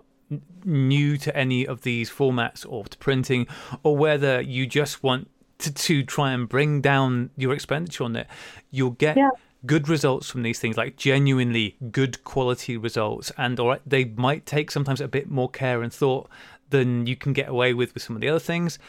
new 0.66 1.18
to 1.18 1.36
any 1.36 1.66
of 1.68 1.82
these 1.82 2.10
formats 2.10 2.66
or 2.68 2.86
to 2.86 2.98
printing, 2.98 3.48
or 3.84 3.98
whether 3.98 4.42
you 4.42 4.66
just 4.68 5.04
want 5.04 5.30
to, 5.60 5.74
to 5.74 6.04
try 6.04 6.32
and 6.32 6.48
bring 6.50 6.82
down 6.82 7.30
your 7.38 7.54
expenditure 7.54 8.04
on 8.04 8.16
it, 8.16 8.28
you'll 8.72 8.92
get. 8.92 9.18
Yeah. 9.18 9.30
good 9.64 9.88
results 9.88 10.28
from 10.28 10.42
these 10.42 10.60
things 10.60 10.76
like 10.76 10.96
genuinely 10.98 11.78
good 11.92 12.24
quality 12.24 12.78
results. 12.78 13.32
And 13.38 13.60
all 13.60 13.68
right 13.68 13.82
they 13.86 14.06
might 14.06 14.48
take 14.48 14.72
sometimes 14.72 15.00
a 15.02 15.08
bit 15.08 15.30
more 15.30 15.50
care 15.52 15.84
and 15.84 15.94
thought 15.94 16.28
than 16.72 17.06
you 17.06 17.16
can 17.16 17.32
get 17.32 17.48
away 17.48 17.76
with 17.76 17.94
with 17.94 18.02
some 18.02 18.16
of 18.16 18.22
the 18.24 18.30
other 18.30 18.40
things. 18.40 18.80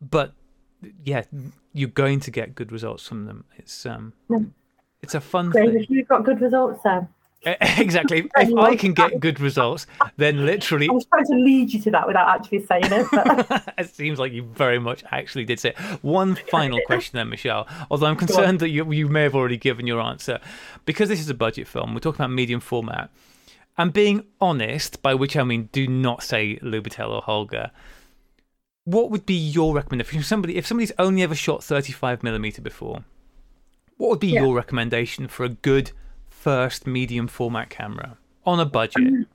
But 0.00 0.32
yeah 1.04 1.22
you're 1.72 1.90
going 2.04 2.18
to 2.20 2.32
get 2.32 2.56
good 2.56 2.72
results 2.72 3.06
from 3.06 3.26
them. 3.26 3.44
It's 3.56 3.86
um 3.86 4.14
It's 5.00 5.14
a 5.14 5.20
fun 5.20 5.50
Graham, 5.50 5.68
thing. 5.70 5.80
if 5.82 5.88
you've 5.90 6.08
got 6.08 6.24
good 6.24 6.40
results, 6.40 6.80
then 6.82 7.06
exactly. 7.78 8.28
If 8.36 8.58
I 8.58 8.74
can 8.76 8.92
get 8.92 9.20
good 9.20 9.38
results, 9.40 9.86
then 10.16 10.44
literally 10.44 10.88
I 10.88 10.92
was 10.92 11.06
trying 11.06 11.26
to 11.26 11.34
lead 11.34 11.72
you 11.72 11.80
to 11.82 11.90
that 11.92 12.06
without 12.06 12.28
actually 12.28 12.66
saying 12.66 12.84
it. 12.86 13.06
But 13.12 13.74
it 13.78 13.94
seems 13.94 14.18
like 14.18 14.32
you 14.32 14.42
very 14.42 14.78
much 14.78 15.04
actually 15.12 15.44
did 15.44 15.60
say 15.60 15.70
it. 15.70 15.78
One 16.02 16.34
final 16.34 16.80
question 16.86 17.16
then, 17.16 17.28
Michelle. 17.28 17.68
Although 17.90 18.06
I'm 18.06 18.16
concerned 18.16 18.60
that 18.60 18.70
you, 18.70 18.90
you 18.92 19.08
may 19.08 19.22
have 19.22 19.34
already 19.34 19.56
given 19.56 19.86
your 19.86 20.00
answer. 20.00 20.40
Because 20.84 21.08
this 21.08 21.20
is 21.20 21.28
a 21.28 21.34
budget 21.34 21.68
film, 21.68 21.94
we're 21.94 22.00
talking 22.00 22.20
about 22.22 22.32
medium 22.32 22.60
format. 22.60 23.10
And 23.78 23.92
being 23.92 24.24
honest, 24.40 25.02
by 25.02 25.14
which 25.14 25.36
I 25.36 25.44
mean 25.44 25.68
do 25.70 25.86
not 25.86 26.22
say 26.22 26.56
Lubitel 26.62 27.10
or 27.10 27.22
Holga, 27.22 27.70
what 28.84 29.10
would 29.10 29.26
be 29.26 29.34
your 29.34 29.74
recommendation? 29.74 30.20
If 30.20 30.26
somebody 30.26 30.56
if 30.56 30.66
somebody's 30.66 30.92
only 30.98 31.22
ever 31.22 31.34
shot 31.34 31.62
35 31.62 32.22
millimeter 32.22 32.62
before, 32.62 33.04
what 33.98 34.10
would 34.10 34.20
be 34.20 34.28
Yeah. 34.28 34.42
your 34.42 34.54
recommendation 34.54 35.28
for 35.28 35.44
a 35.44 35.48
good 35.50 35.92
first 36.46 36.86
medium 36.86 37.26
format 37.26 37.68
camera 37.70 38.16
on 38.44 38.60
a 38.60 38.64
budget? 38.64 39.26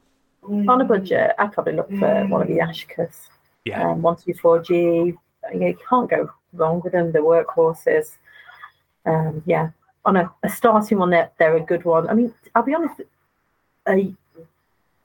on 0.46 0.80
a 0.80 0.86
budget, 0.86 1.32
I'd 1.38 1.52
probably 1.52 1.74
look 1.74 1.90
for 2.00 2.26
one 2.28 2.42
of 2.42 2.48
the 2.48 2.60
Yashicas. 2.60 3.28
Yeah. 3.66 3.92
Um, 3.92 4.02
124G. 4.02 5.18
You, 5.54 5.78
can't 5.90 6.10
go 6.10 6.32
wrong 6.54 6.80
with 6.82 6.94
them. 6.94 7.12
They're 7.12 7.22
workhorses. 7.22 8.16
Um, 9.06 9.44
yeah. 9.46 9.72
On 10.06 10.16
a, 10.16 10.32
a 10.44 10.50
starting 10.50 11.00
one, 11.00 11.10
they're, 11.10 11.30
they're 11.38 11.58
a 11.58 11.60
good 11.60 11.84
one. 11.84 12.10
I 12.10 12.14
mean, 12.14 12.34
I'll 12.56 12.64
be 12.64 12.76
honest, 12.76 13.02
a 13.90 14.14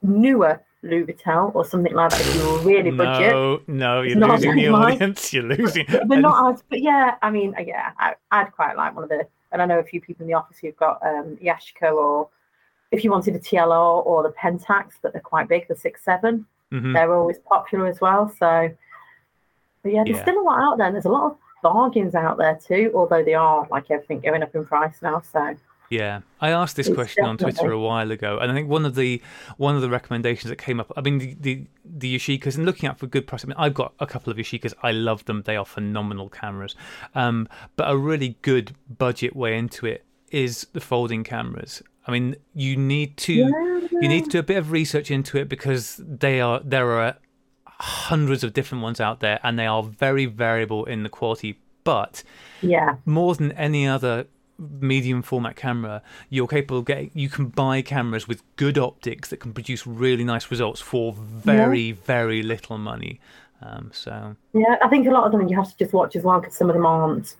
newer 0.00 0.62
Lubitel 0.84 1.52
or 1.56 1.64
something 1.64 1.92
like 1.92 2.10
that, 2.10 2.20
if 2.20 2.36
you 2.36 2.42
were 2.48 2.58
really 2.60 2.92
budget, 2.92 3.32
No, 3.32 3.60
no, 3.66 4.02
you're 4.02 4.16
losing 4.16 4.54
the 4.54 4.68
audience. 4.68 5.32
You're 5.32 5.42
losing. 5.42 5.86
they're 5.88 6.20
not 6.20 6.54
as, 6.54 6.62
but 6.70 6.80
yeah, 6.80 7.16
I 7.20 7.30
mean, 7.32 7.52
yeah, 7.66 7.90
I, 7.98 8.14
I'd 8.30 8.52
quite 8.52 8.76
like 8.76 8.94
one 8.94 9.02
of 9.02 9.10
the, 9.10 9.26
and 9.56 9.62
I 9.62 9.74
know 9.74 9.80
a 9.80 9.84
few 9.84 10.00
people 10.02 10.22
in 10.24 10.28
the 10.28 10.34
office 10.34 10.58
who've 10.58 10.76
got 10.76 10.98
um, 11.02 11.38
Yashica 11.42 11.90
or 11.92 12.28
if 12.90 13.02
you 13.02 13.10
wanted 13.10 13.34
a 13.34 13.38
TLR 13.38 14.04
or 14.04 14.22
the 14.22 14.30
Pentax, 14.30 14.92
but 15.00 15.12
they're 15.12 15.22
quite 15.22 15.48
big, 15.48 15.66
the 15.66 15.74
six 15.74 16.04
seven. 16.04 16.46
Mhm. 16.72 16.92
They're 16.92 17.14
always 17.14 17.38
popular 17.38 17.86
as 17.86 18.00
well. 18.00 18.28
So, 18.28 18.70
but 19.82 19.92
yeah, 19.92 20.04
there's 20.04 20.16
Yeah. 20.18 20.22
still 20.22 20.40
a 20.40 20.42
lot 20.42 20.60
out 20.60 20.78
there. 20.78 20.86
And 20.86 20.94
there's 20.94 21.06
a 21.06 21.10
lot 21.10 21.32
of 21.32 21.38
bargains 21.62 22.14
out 22.14 22.36
there 22.36 22.58
too, 22.62 22.92
although 22.94 23.24
they 23.24 23.34
are 23.34 23.66
like 23.70 23.90
everything 23.90 24.20
going 24.20 24.42
up 24.42 24.54
in 24.54 24.64
price 24.66 25.00
now. 25.00 25.20
So, 25.20 25.56
Yeah, 25.90 26.20
I 26.40 26.50
asked 26.50 26.76
this 26.76 26.88
It's 26.88 26.96
question 26.96 27.24
on 27.24 27.38
Twitter 27.38 27.70
a 27.70 27.78
while 27.78 28.10
ago, 28.10 28.38
and 28.38 28.50
I 28.50 28.54
think 28.54 28.68
one 28.68 28.84
of 28.84 28.94
the 28.94 29.22
one 29.56 29.76
of 29.76 29.82
the 29.82 29.90
recommendations 29.90 30.50
that 30.50 30.56
came 30.56 30.80
up. 30.80 30.92
I 30.96 31.00
mean, 31.00 31.18
the 31.18 31.36
the, 31.40 31.66
the 31.84 32.16
Yashicas 32.16 32.56
and 32.56 32.66
looking 32.66 32.88
out 32.88 32.98
for 32.98 33.06
good 33.06 33.26
price. 33.26 33.44
I 33.44 33.48
mean, 33.48 33.56
I've 33.58 33.74
got 33.74 33.94
a 34.00 34.06
couple 34.06 34.32
of 34.32 34.36
Yashicas. 34.36 34.74
I 34.82 34.92
love 34.92 35.24
them. 35.26 35.42
They 35.42 35.56
are 35.56 35.64
phenomenal 35.64 36.28
cameras. 36.28 36.74
Um, 37.14 37.48
but 37.76 37.88
a 37.88 37.96
really 37.96 38.36
good 38.42 38.74
budget 38.98 39.36
way 39.36 39.56
into 39.56 39.86
it 39.86 40.04
is 40.30 40.66
the 40.72 40.80
folding 40.80 41.22
cameras. 41.24 41.82
I 42.06 42.12
mean, 42.12 42.36
you 42.54 42.76
need 42.76 43.16
to 43.18 43.32
you 43.32 44.08
need 44.08 44.24
to 44.24 44.30
do 44.30 44.38
a 44.38 44.44
bit 44.44 44.56
of 44.56 44.70
research 44.70 45.10
into 45.10 45.38
it 45.38 45.48
because 45.48 46.00
they 46.04 46.40
are 46.40 46.60
there 46.64 46.90
are 47.00 47.16
hundreds 47.78 48.42
of 48.42 48.52
different 48.52 48.82
ones 48.82 49.00
out 49.00 49.20
there, 49.20 49.38
and 49.42 49.58
they 49.58 49.66
are 49.66 49.82
very 49.82 50.26
variable 50.26 50.84
in 50.84 51.02
the 51.02 51.08
quality. 51.08 51.60
But 51.84 52.22
yeah, 52.60 52.96
more 53.04 53.34
than 53.34 53.52
any 53.52 53.86
other 53.86 54.26
medium 54.58 55.22
format 55.22 55.56
camera, 55.56 56.02
you're 56.30 56.46
capable 56.46 56.78
of 56.78 56.84
getting. 56.84 57.10
You 57.14 57.28
can 57.28 57.46
buy 57.46 57.82
cameras 57.82 58.26
with 58.26 58.42
good 58.56 58.78
optics 58.78 59.30
that 59.30 59.40
can 59.40 59.52
produce 59.52 59.86
really 59.86 60.24
nice 60.24 60.50
results 60.50 60.80
for 60.80 61.12
very, 61.12 61.92
very 61.92 62.42
little 62.42 62.78
money. 62.78 63.20
Um, 63.62 63.90
so 63.92 64.36
yeah. 64.52 64.76
I 64.82 64.88
think 64.88 65.06
a 65.06 65.10
lot 65.10 65.24
of 65.24 65.32
them 65.32 65.48
you 65.48 65.56
have 65.56 65.70
to 65.70 65.76
just 65.78 65.92
watch 65.92 66.14
as 66.14 66.22
well 66.22 66.40
because 66.40 66.56
some 66.56 66.68
of 66.68 66.74
them 66.74 66.84
aren't 66.84 67.36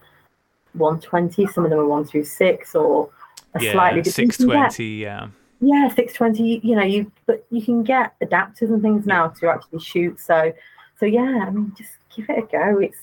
120, 0.73 1.47
some 1.49 1.65
of 1.65 1.71
them 1.71 1.79
are 1.79 1.87
126 1.87 2.75
or 2.75 3.11
a 3.55 3.63
yeah, 3.63 3.73
slightly 3.73 4.03
different. 4.03 4.35
six 4.35 4.45
twenty. 4.45 4.85
Yeah, 4.85 5.29
Yeah, 5.61 5.89
620. 5.89 6.61
You 6.67 6.77
know, 6.77 6.83
you 6.83 7.11
but 7.27 7.45
you 7.51 7.63
can 7.63 7.83
get 7.83 8.19
adapters 8.21 8.71
and 8.73 8.83
things 8.83 9.07
now 9.07 9.29
to 9.29 9.49
actually 9.49 9.81
shoot. 9.81 10.21
So, 10.21 10.53
so 10.99 11.07
yeah, 11.07 11.45
I 11.47 11.51
mean, 11.51 11.73
just 11.77 11.93
give 12.15 12.29
it 12.29 12.39
a 12.39 12.43
go. 12.43 12.79
It's 12.79 12.99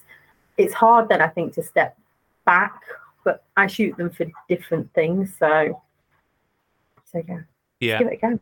it's 0.58 0.74
hard 0.74 1.10
then 1.10 1.22
I 1.22 1.28
think 1.28 1.54
to 1.56 1.64
step 1.64 1.98
back, 2.46 2.82
but 3.24 3.44
I 3.58 3.68
shoot 3.68 3.96
them 3.98 4.10
for 4.10 4.26
different 4.50 4.94
things. 4.94 5.36
So, 5.38 5.82
so 7.12 7.24
yeah, 7.28 7.42
yeah. 7.80 8.00
give 8.00 8.08
it 8.08 8.14
a 8.14 8.18
go. 8.18 8.40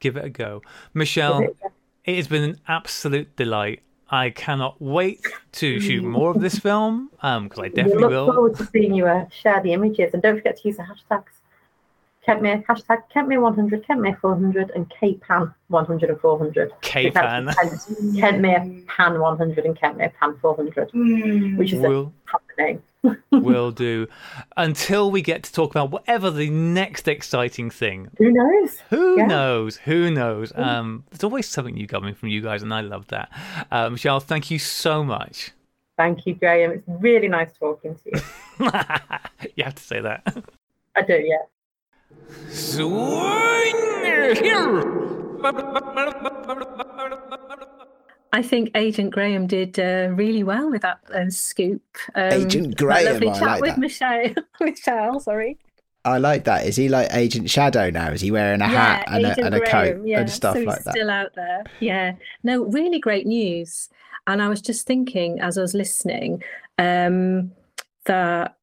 Give 0.00 0.16
it 0.16 0.24
a 0.24 0.30
go, 0.30 0.62
Michelle. 0.92 1.40
it 1.40 1.50
a 1.50 1.54
go. 1.54 1.72
It 2.04 2.16
has 2.16 2.28
been 2.28 2.42
an 2.42 2.60
absolute 2.68 3.34
delight. 3.36 3.82
I 4.10 4.30
cannot 4.30 4.80
wait 4.80 5.26
to 5.52 5.80
shoot 5.80 6.02
mm. 6.02 6.06
more 6.06 6.30
of 6.30 6.40
this 6.40 6.58
film 6.58 7.10
um, 7.22 7.44
because 7.44 7.60
I 7.60 7.62
We 7.62 7.68
definitely 7.70 8.02
look 8.02 8.10
will. 8.10 8.26
Look 8.26 8.34
forward 8.34 8.56
to 8.56 8.66
seeing 8.66 8.94
you 8.94 9.06
uh, 9.06 9.26
share 9.30 9.62
the 9.62 9.72
images, 9.72 10.12
and 10.12 10.22
don't 10.22 10.36
forget 10.36 10.58
to 10.60 10.68
use 10.68 10.76
the 10.76 10.84
hashtags. 10.84 11.32
Kentmere 12.26 12.64
hashtag 12.64 13.02
Kentmere 13.14 13.40
100, 13.40 13.86
Kentmere 13.86 14.18
400, 14.20 14.70
and 14.74 14.88
KPAN 14.90 15.54
100 15.68 16.10
and 16.10 16.20
400. 16.20 16.72
K-Pan. 16.80 17.46
Kentmere 17.46 18.86
Pan 18.86 19.20
100 19.20 19.66
and 19.66 19.78
Kentmere 19.78 20.12
Pan 20.14 20.36
400, 20.40 20.92
mm. 20.92 21.56
which 21.58 21.72
is 21.72 21.82
a 21.82 21.88
Will 21.88 22.12
proper 22.24 22.52
name. 22.58 22.82
Will 23.30 23.70
do. 23.70 24.06
Until 24.56 25.10
we 25.10 25.22
get 25.22 25.42
to 25.44 25.52
talk 25.52 25.70
about 25.70 25.90
whatever 25.90 26.30
the 26.30 26.50
next 26.50 27.06
exciting 27.08 27.70
thing 27.70 28.08
Who 28.18 28.30
knows? 28.30 28.78
Who 28.90 29.18
Yeah. 29.18 29.26
knows? 29.26 29.76
Who 29.78 30.10
knows? 30.10 30.52
Um, 30.54 31.04
there's 31.10 31.24
always 31.24 31.46
something 31.48 31.74
new 31.74 31.86
coming 31.86 32.14
from 32.14 32.28
you 32.30 32.40
guys, 32.40 32.62
and 32.62 32.72
I 32.72 32.80
love 32.80 33.08
that. 33.08 33.30
Uh, 33.70 33.90
Michelle, 33.90 34.20
thank 34.20 34.50
you 34.50 34.58
so 34.58 35.04
much. 35.04 35.50
Thank 35.96 36.26
you, 36.26 36.34
Graham. 36.34 36.72
It's 36.72 36.82
really 36.86 37.28
nice 37.28 37.52
talking 37.52 37.94
to 37.94 38.02
you. 38.06 38.20
you 39.56 39.64
have 39.64 39.74
to 39.76 39.82
say 39.82 40.00
that. 40.00 40.44
I 40.96 41.02
do, 41.02 41.14
yeah. 41.14 41.38
Swing 42.48 43.76
here. 44.36 44.84
I 48.34 48.42
think 48.42 48.72
Agent 48.74 49.12
Graham 49.12 49.46
did 49.46 49.78
uh, 49.78 50.08
really 50.10 50.42
well 50.42 50.68
with 50.68 50.82
that 50.82 50.98
uh, 51.14 51.30
scoop. 51.30 51.82
Um, 52.16 52.32
Agent 52.32 52.68
that 52.70 52.76
Graham, 52.76 53.04
lovely 53.04 53.28
I 53.28 53.32
chat 53.32 53.42
like 53.42 53.60
with 53.60 53.70
that. 53.70 53.78
Michelle. 53.78 54.34
Michelle, 54.60 55.20
sorry. 55.20 55.56
I 56.04 56.18
like 56.18 56.42
that. 56.44 56.66
Is 56.66 56.74
he 56.74 56.88
like 56.88 57.14
Agent 57.14 57.48
Shadow 57.48 57.90
now? 57.90 58.10
Is 58.10 58.20
he 58.20 58.32
wearing 58.32 58.60
a 58.60 58.66
hat 58.66 59.04
and 59.06 59.24
a, 59.24 59.40
and 59.40 59.54
a 59.54 59.60
coat 59.60 60.02
yeah. 60.04 60.18
and 60.18 60.28
stuff 60.28 60.56
so 60.56 60.62
like 60.62 60.82
that? 60.82 60.94
Still 60.94 61.10
out 61.10 61.32
there. 61.36 61.62
Yeah. 61.78 62.14
No, 62.42 62.64
really 62.64 62.98
great 62.98 63.24
news. 63.24 63.88
And 64.26 64.42
I 64.42 64.48
was 64.48 64.60
just 64.60 64.84
thinking 64.84 65.38
as 65.38 65.56
I 65.56 65.62
was 65.62 65.72
listening 65.72 66.42
um, 66.76 67.52
that 68.06 68.56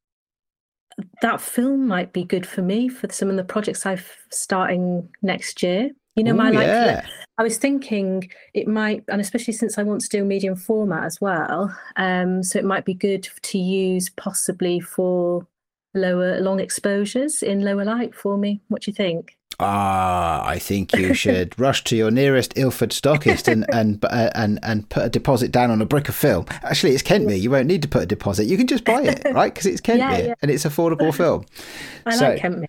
that 1.22 1.40
film 1.40 1.88
might 1.88 2.12
be 2.12 2.24
good 2.24 2.46
for 2.46 2.60
me 2.60 2.90
for 2.90 3.10
some 3.10 3.30
of 3.30 3.36
the 3.36 3.44
projects 3.44 3.86
I've 3.86 4.18
starting 4.28 5.08
next 5.22 5.62
year. 5.62 5.92
You 6.14 6.24
know, 6.24 6.34
my 6.34 6.50
Ooh, 6.50 6.54
like 6.56 6.66
yeah. 6.66 7.06
I 7.38 7.42
was 7.42 7.56
thinking 7.56 8.30
it 8.52 8.68
might, 8.68 9.04
and 9.08 9.20
especially 9.20 9.54
since 9.54 9.78
I 9.78 9.82
want 9.82 10.02
to 10.02 10.08
do 10.08 10.24
medium 10.24 10.54
format 10.54 11.04
as 11.04 11.20
well, 11.20 11.74
um, 11.96 12.42
so 12.42 12.58
it 12.58 12.64
might 12.64 12.84
be 12.84 12.94
good 12.94 13.28
to 13.42 13.58
use 13.58 14.10
possibly 14.10 14.80
for 14.80 15.46
lower 15.94 16.40
long 16.40 16.60
exposures 16.60 17.42
in 17.42 17.62
lower 17.62 17.84
light 17.84 18.14
for 18.14 18.36
me. 18.36 18.60
What 18.68 18.82
do 18.82 18.90
you 18.90 18.94
think? 18.94 19.36
Ah, 19.60 20.46
I 20.46 20.58
think 20.58 20.92
you 20.94 21.14
should 21.22 21.58
rush 21.58 21.84
to 21.84 21.96
your 21.96 22.10
nearest 22.10 22.56
Ilford 22.56 22.90
stockist 22.90 23.48
and 23.50 23.64
and 23.72 24.04
uh, 24.10 24.30
and 24.34 24.58
and 24.62 24.88
put 24.90 25.04
a 25.04 25.08
deposit 25.08 25.50
down 25.52 25.70
on 25.70 25.80
a 25.80 25.86
brick 25.86 26.08
of 26.08 26.14
film. 26.14 26.46
Actually, 26.62 26.92
it's 26.92 27.02
Kentmere. 27.02 27.40
You 27.40 27.50
won't 27.50 27.66
need 27.66 27.82
to 27.82 27.88
put 27.88 28.02
a 28.02 28.06
deposit. 28.06 28.44
You 28.44 28.56
can 28.58 28.66
just 28.66 28.84
buy 28.84 29.02
it, 29.02 29.22
right? 29.32 29.52
Because 29.52 29.66
it's 29.66 29.80
Kentmere 29.80 30.26
yeah. 30.28 30.34
and 30.42 30.50
it's 30.50 30.64
affordable 30.64 31.14
film. 31.22 31.44
I 32.04 32.16
So- 32.16 32.28
like 32.28 32.42
Kentmere. 32.42 32.66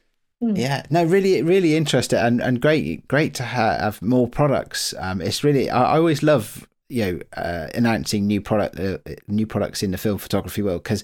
Yeah, 0.56 0.84
no, 0.90 1.04
really, 1.04 1.42
really 1.42 1.76
interesting 1.76 2.20
and 2.20 2.42
and 2.42 2.62
great, 2.62 3.08
great 3.08 3.34
to 3.36 3.44
ha- 3.44 3.78
have 3.80 4.02
more 4.02 4.28
products. 4.28 4.94
Um, 5.00 5.22
it's 5.22 5.44
really, 5.44 5.70
I, 5.70 5.94
I 5.94 5.98
always 5.98 6.24
love 6.24 6.68
you 6.90 7.06
know 7.06 7.20
uh, 7.36 7.68
announcing 7.74 8.28
new 8.28 8.42
product, 8.42 8.80
uh, 8.80 8.98
new 9.28 9.48
products 9.48 9.84
in 9.84 9.92
the 9.92 9.98
film 9.98 10.18
photography 10.18 10.62
world 10.62 10.84
because 10.84 11.04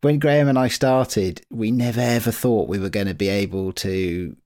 when 0.00 0.18
Graham 0.18 0.48
and 0.48 0.58
I 0.58 0.68
started, 0.68 1.42
we 1.50 1.70
never 1.70 2.00
ever 2.00 2.30
thought 2.30 2.68
we 2.68 2.78
were 2.78 2.90
going 2.90 3.06
to 3.06 3.14
be 3.14 3.28
able 3.28 3.72
to 3.74 4.36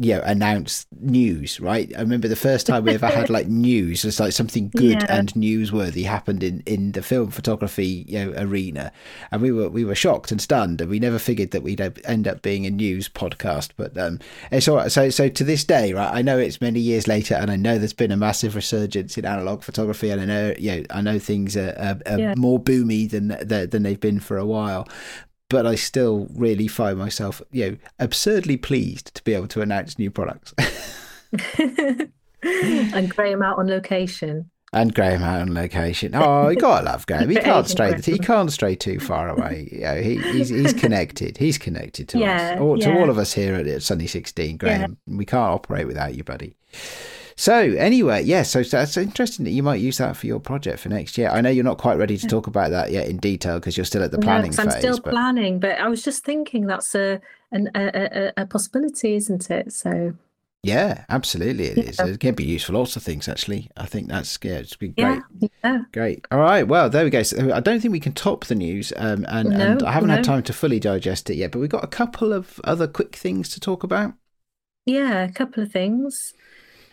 you 0.00 0.14
know 0.14 0.20
announce 0.24 0.86
news 1.00 1.60
right 1.60 1.92
i 1.96 2.00
remember 2.00 2.28
the 2.28 2.36
first 2.36 2.66
time 2.66 2.84
we 2.84 2.92
ever 2.94 3.06
had 3.06 3.28
like 3.30 3.46
news 3.68 4.04
it's 4.04 4.20
like 4.20 4.32
something 4.32 4.70
good 4.76 5.02
Yeah. 5.02 5.06
and 5.08 5.32
newsworthy 5.34 6.04
happened 6.04 6.42
in 6.42 6.62
in 6.66 6.92
the 6.92 7.02
film 7.02 7.30
photography 7.30 8.04
you 8.08 8.24
know 8.24 8.32
arena 8.36 8.92
and 9.30 9.42
we 9.42 9.50
were 9.52 9.68
we 9.68 9.84
were 9.84 9.94
shocked 9.94 10.30
and 10.32 10.40
stunned 10.40 10.80
and 10.80 10.90
we 10.90 10.98
never 10.98 11.18
figured 11.18 11.50
that 11.52 11.62
we'd 11.62 11.80
end 12.04 12.28
up 12.28 12.42
being 12.42 12.66
a 12.66 12.70
news 12.70 13.08
podcast 13.08 13.70
but 13.76 13.96
um 13.98 14.18
it's 14.50 14.68
all 14.68 14.76
right 14.76 14.92
so 14.92 15.10
so 15.10 15.28
to 15.28 15.44
this 15.44 15.64
day 15.64 15.92
right 15.92 16.12
i 16.14 16.22
know 16.22 16.38
it's 16.38 16.60
many 16.60 16.80
years 16.80 17.06
later 17.08 17.34
and 17.34 17.50
i 17.50 17.56
know 17.56 17.78
there's 17.78 17.92
been 17.92 18.12
a 18.12 18.16
massive 18.16 18.54
resurgence 18.54 19.16
in 19.18 19.24
analog 19.24 19.62
photography 19.62 20.10
and 20.10 20.20
i 20.20 20.24
know 20.24 20.54
you 20.58 20.70
know 20.76 20.82
i 20.90 21.00
know 21.00 21.18
things 21.18 21.56
are, 21.56 21.74
are, 21.78 22.12
are 22.12 22.18
Yeah. 22.18 22.34
more 22.36 22.60
boomy 22.60 23.08
than 23.10 23.28
than 23.42 23.70
than 23.70 23.82
they've 23.82 24.00
been 24.00 24.20
for 24.20 24.36
a 24.38 24.46
while 24.46 24.88
but 25.50 25.66
I 25.66 25.74
still 25.74 26.26
really 26.34 26.68
find 26.68 26.98
myself, 26.98 27.40
you 27.52 27.70
know, 27.70 27.76
absurdly 27.98 28.56
pleased 28.56 29.14
to 29.14 29.22
be 29.24 29.34
able 29.34 29.48
to 29.48 29.60
announce 29.62 29.98
new 29.98 30.10
products. 30.10 30.54
and 32.42 33.10
Graham 33.14 33.42
out 33.42 33.58
on 33.58 33.68
location. 33.68 34.50
and 34.72 34.94
Graham 34.94 35.22
out 35.22 35.40
on 35.42 35.54
location. 35.54 36.12
Oh, 36.14 36.48
you 36.48 36.56
gotta 36.56 36.84
love 36.84 37.06
Graham. 37.06 37.28
He 37.28 37.36
can't 37.50 37.68
stray. 37.68 38.00
He 38.00 38.18
can't 38.18 38.50
stray 38.52 38.74
too 38.76 38.98
far 39.00 39.28
away. 39.28 39.68
You 39.72 39.80
know, 39.80 40.00
he, 40.02 40.18
he's 40.18 40.48
he's 40.48 40.72
connected. 40.84 41.36
He's 41.38 41.58
connected 41.58 42.08
to 42.10 42.18
Yeah, 42.18 42.54
us, 42.54 42.60
or 42.60 42.76
to 42.78 42.98
all 42.98 43.10
of 43.10 43.18
us 43.18 43.32
here 43.32 43.54
at 43.54 43.82
Sunny 43.82 44.06
Sixteen. 44.06 44.56
Graham, 44.56 44.98
we 45.06 45.24
can't 45.24 45.52
operate 45.52 45.86
without 45.86 46.14
you, 46.14 46.24
buddy. 46.24 46.56
So 47.36 47.54
anyway, 47.56 48.22
yeah. 48.22 48.42
So, 48.42 48.62
so 48.62 48.78
that's 48.78 48.96
interesting 48.96 49.44
that 49.44 49.50
you 49.50 49.62
might 49.62 49.80
use 49.80 49.98
that 49.98 50.16
for 50.16 50.26
your 50.26 50.40
project 50.40 50.78
for 50.80 50.88
next 50.88 51.18
year. 51.18 51.28
I 51.30 51.40
know 51.40 51.50
you're 51.50 51.64
not 51.64 51.78
quite 51.78 51.98
ready 51.98 52.16
to 52.16 52.26
talk 52.26 52.46
about 52.46 52.70
that 52.70 52.92
yet 52.92 53.08
in 53.08 53.16
detail 53.18 53.58
because 53.58 53.76
you're 53.76 53.84
still 53.84 54.02
at 54.04 54.10
the 54.12 54.18
No, 54.18 54.24
planning 54.24 54.50
'cause 54.52 54.58
I'm 54.60 54.70
phase. 54.70 54.78
still 54.78 54.98
but 54.98 55.10
planning, 55.10 55.58
but 55.58 55.78
I 55.80 55.88
was 55.88 56.02
just 56.02 56.24
thinking 56.24 56.66
that's 56.66 56.94
a 56.94 57.20
an, 57.50 57.70
a, 57.74 58.32
a, 58.38 58.42
a 58.42 58.46
possibility, 58.46 59.14
isn't 59.14 59.50
it? 59.50 59.72
So 59.72 60.14
yeah, 60.62 61.04
absolutely, 61.10 61.66
it 61.66 61.78
is. 61.78 61.98
Yeah. 61.98 62.06
It 62.06 62.20
can 62.20 62.34
be 62.34 62.44
useful. 62.44 62.76
Lots 62.76 62.96
of 62.96 63.02
things 63.02 63.28
actually. 63.28 63.70
I 63.76 63.84
think 63.86 64.08
that's 64.08 64.38
yeah, 64.42 64.54
it's 64.54 64.76
been 64.76 64.92
great. 64.92 65.20
yeah. 65.62 65.82
Great. 65.92 66.26
All 66.30 66.38
right. 66.38 66.66
Well, 66.66 66.88
there 66.88 67.04
we 67.04 67.10
go. 67.10 67.22
So 67.22 67.52
I 67.52 67.60
don't 67.60 67.80
think 67.80 67.92
we 67.92 68.00
can 68.00 68.12
top 68.14 68.46
the 68.46 68.54
news, 68.54 68.92
um, 68.96 69.26
and, 69.28 69.50
No, 69.50 69.60
and 69.60 69.82
I 69.82 69.92
haven't 69.92 70.08
had 70.10 70.24
time 70.24 70.42
to 70.44 70.52
fully 70.54 70.80
digest 70.80 71.28
it 71.30 71.34
yet. 71.36 71.50
But 71.52 71.58
we've 71.58 71.68
got 71.68 71.84
a 71.84 71.88
couple 71.88 72.32
of 72.32 72.60
other 72.64 72.88
quick 72.88 73.14
things 73.16 73.48
to 73.50 73.60
talk 73.60 73.82
about. 73.84 74.14
Yeah, 74.86 75.22
a 75.24 75.32
couple 75.32 75.62
of 75.62 75.72
things. 75.72 76.34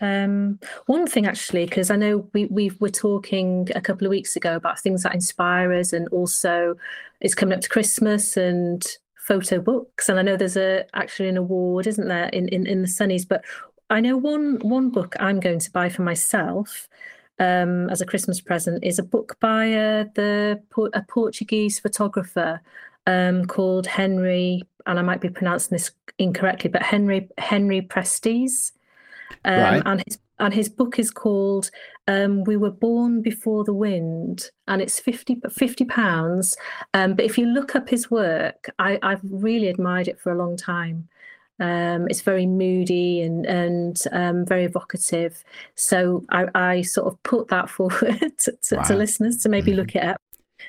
Um, 0.02 0.60
one 0.88 1.06
thing 1.06 1.28
actually, 1.28 1.66
because 1.66 1.92
I 1.92 1.96
know 1.96 2.28
we 2.34 2.46
we 2.46 2.72
were 2.80 2.90
talking 2.90 3.70
a 3.76 3.82
couple 3.82 4.08
of 4.08 4.12
weeks 4.12 4.36
ago 4.36 4.56
about 4.56 4.80
things 4.80 5.04
that 5.04 5.14
inspire 5.14 5.72
us, 5.74 5.94
and 5.94 6.08
also 6.10 6.76
it's 7.22 7.36
coming 7.36 7.54
up 7.54 7.62
to 7.62 7.70
Christmas 7.70 8.36
and 8.36 8.84
photo 9.16 9.62
books, 9.62 10.10
and 10.10 10.20
I 10.20 10.24
know 10.24 10.36
there's 10.36 10.58
a 10.58 10.86
actually 10.96 11.30
an 11.30 11.38
award, 11.38 11.88
isn't 11.88 12.08
there, 12.08 12.30
in 12.30 12.48
in, 12.50 12.66
in 12.66 12.82
the 12.82 12.88
Sunnies? 12.88 13.28
But 13.28 13.46
I 13.92 14.00
know 14.02 14.18
one 14.18 14.58
one 14.62 14.90
book 14.90 15.16
I'm 15.20 15.40
going 15.40 15.60
to 15.60 15.72
buy 15.72 15.90
for 15.90 16.02
myself 16.02 16.90
um, 17.40 17.90
as 17.90 18.02
a 18.02 18.06
Christmas 18.06 18.42
present 18.42 18.84
is 18.84 19.00
a 19.00 19.04
book 19.04 19.38
by 19.40 19.74
uh, 19.74 20.06
the 20.16 20.62
a 20.94 21.02
Portuguese 21.04 21.80
photographer 21.80 22.60
um, 23.06 23.46
called 23.46 23.86
Henry, 23.86 24.64
and 24.88 24.98
I 24.98 25.04
might 25.04 25.22
be 25.22 25.30
pronouncing 25.30 25.76
this 25.76 25.92
incorrectly, 26.18 26.72
but 26.72 26.82
Henry 26.82 27.30
Henry 27.38 27.82
Prestes. 27.82 28.72
Um, 29.46 29.54
Right. 29.60 29.84
And 29.86 30.04
his 30.08 30.20
and 30.40 30.54
his 30.54 30.70
book 30.70 30.98
is 30.98 31.12
called 31.12 31.70
um, 32.08 32.44
"We 32.46 32.58
Were 32.58 32.72
Born 32.72 33.22
Before 33.22 33.64
the 33.64 33.74
Wind," 33.74 34.50
and 34.68 34.82
it's 34.82 35.00
50 35.00 35.40
50 35.52 35.86
pounds. 35.86 36.58
Um, 36.94 37.14
but 37.16 37.26
if 37.26 37.38
you 37.38 37.46
look 37.46 37.76
up 37.76 37.90
his 37.90 38.10
work, 38.10 38.70
I, 38.80 38.98
I've 39.04 39.22
really 39.24 39.68
admired 39.68 40.08
it 40.08 40.20
for 40.20 40.32
a 40.32 40.38
long 40.38 40.58
time. 40.58 41.08
Um, 41.60 42.08
it's 42.10 42.22
very 42.22 42.48
moody 42.48 43.22
and 43.22 43.46
and 43.46 44.02
um, 44.12 44.46
very 44.46 44.64
evocative. 44.66 45.44
So 45.76 46.26
I, 46.32 46.48
I 46.56 46.82
sort 46.82 47.08
of 47.14 47.22
put 47.22 47.50
that 47.50 47.70
forward 47.76 48.20
to, 48.40 48.52
to, 48.64 48.76
Wow. 48.78 48.84
to 48.84 48.96
listeners 48.96 49.38
to 49.44 49.50
maybe 49.50 49.74
look 49.74 49.96
it 49.96 50.04
up. 50.04 50.20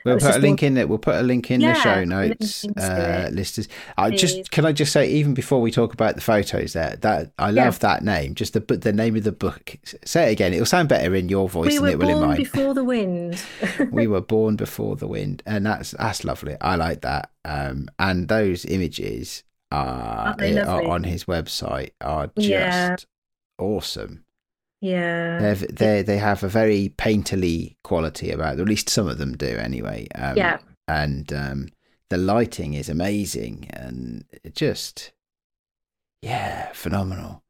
We'll 0.05 0.19
put 0.19 0.35
a 0.35 0.39
link 0.39 0.63
in 0.63 0.77
it. 0.77 0.89
We'll 0.89 0.99
put 0.99 1.15
a 1.15 1.23
link 1.23 1.51
in 1.51 1.61
the 1.61 1.75
show 1.75 2.05
notes, 2.05 2.65
uh, 2.65 3.31
listeners. 3.33 3.69
I 3.97 4.11
just 4.11 4.51
can 4.51 4.65
I 4.67 4.73
just 4.73 4.93
say, 4.93 5.09
even 5.11 5.35
before 5.35 5.61
we 5.61 5.71
talk 5.71 5.93
about 5.95 6.15
the 6.17 6.21
photos, 6.21 6.73
there 6.73 6.97
that 7.03 7.33
I 7.39 7.51
Yeah. 7.51 7.65
love 7.67 7.79
that 7.81 8.03
name. 8.05 8.35
Just 8.35 8.53
the 8.55 8.61
the 8.61 8.93
name 8.93 9.17
of 9.17 9.25
the 9.25 9.33
book. 9.33 9.77
Say 10.05 10.29
it 10.29 10.33
again. 10.33 10.53
It'll 10.53 10.67
sound 10.67 10.89
better 10.89 11.15
in 11.15 11.29
your 11.29 11.49
voice 11.49 11.73
We 11.73 11.79
than 11.79 11.89
it 11.89 11.99
will 11.99 12.09
in 12.09 12.15
born 12.17 12.29
mine. 12.29 12.37
before 12.37 12.75
the 12.75 12.85
wind. 12.85 13.41
we 13.93 14.07
were 14.07 14.21
born 14.21 14.57
before 14.57 14.97
the 14.97 15.07
wind, 15.07 15.43
and 15.47 15.65
that's 15.67 15.93
that's 15.93 16.25
lovely. 16.25 16.57
I 16.61 16.77
like 16.77 17.03
that. 17.03 17.31
Um, 17.45 17.89
and 17.99 18.29
those 18.29 18.65
images 18.65 19.45
are, 19.71 20.37
Aren't 20.39 20.59
are 20.59 20.85
on 20.85 21.05
his 21.05 21.25
website 21.25 21.91
are 22.01 22.27
just 22.37 22.49
Yeah. 22.49 22.97
awesome. 23.59 24.25
Yeah. 24.83 25.55
They 25.55 26.03
they 26.03 26.19
have 26.19 26.43
a 26.43 26.49
very 26.49 26.93
painterly 26.99 27.77
quality 27.85 28.31
about 28.31 28.57
them. 28.57 28.67
At 28.67 28.69
least 28.69 28.91
some 28.91 29.09
of 29.09 29.17
them 29.19 29.37
do, 29.37 29.47
anyway. 29.57 30.09
Um, 30.15 30.37
Yeah. 30.37 30.59
And 30.89 31.33
um, 31.33 31.69
the 32.11 32.19
lighting 32.19 32.75
is 32.75 32.89
amazing, 32.91 33.71
and 33.73 34.25
it 34.45 34.55
just 34.55 35.13
yeah, 36.21 36.71
phenomenal. 36.73 37.43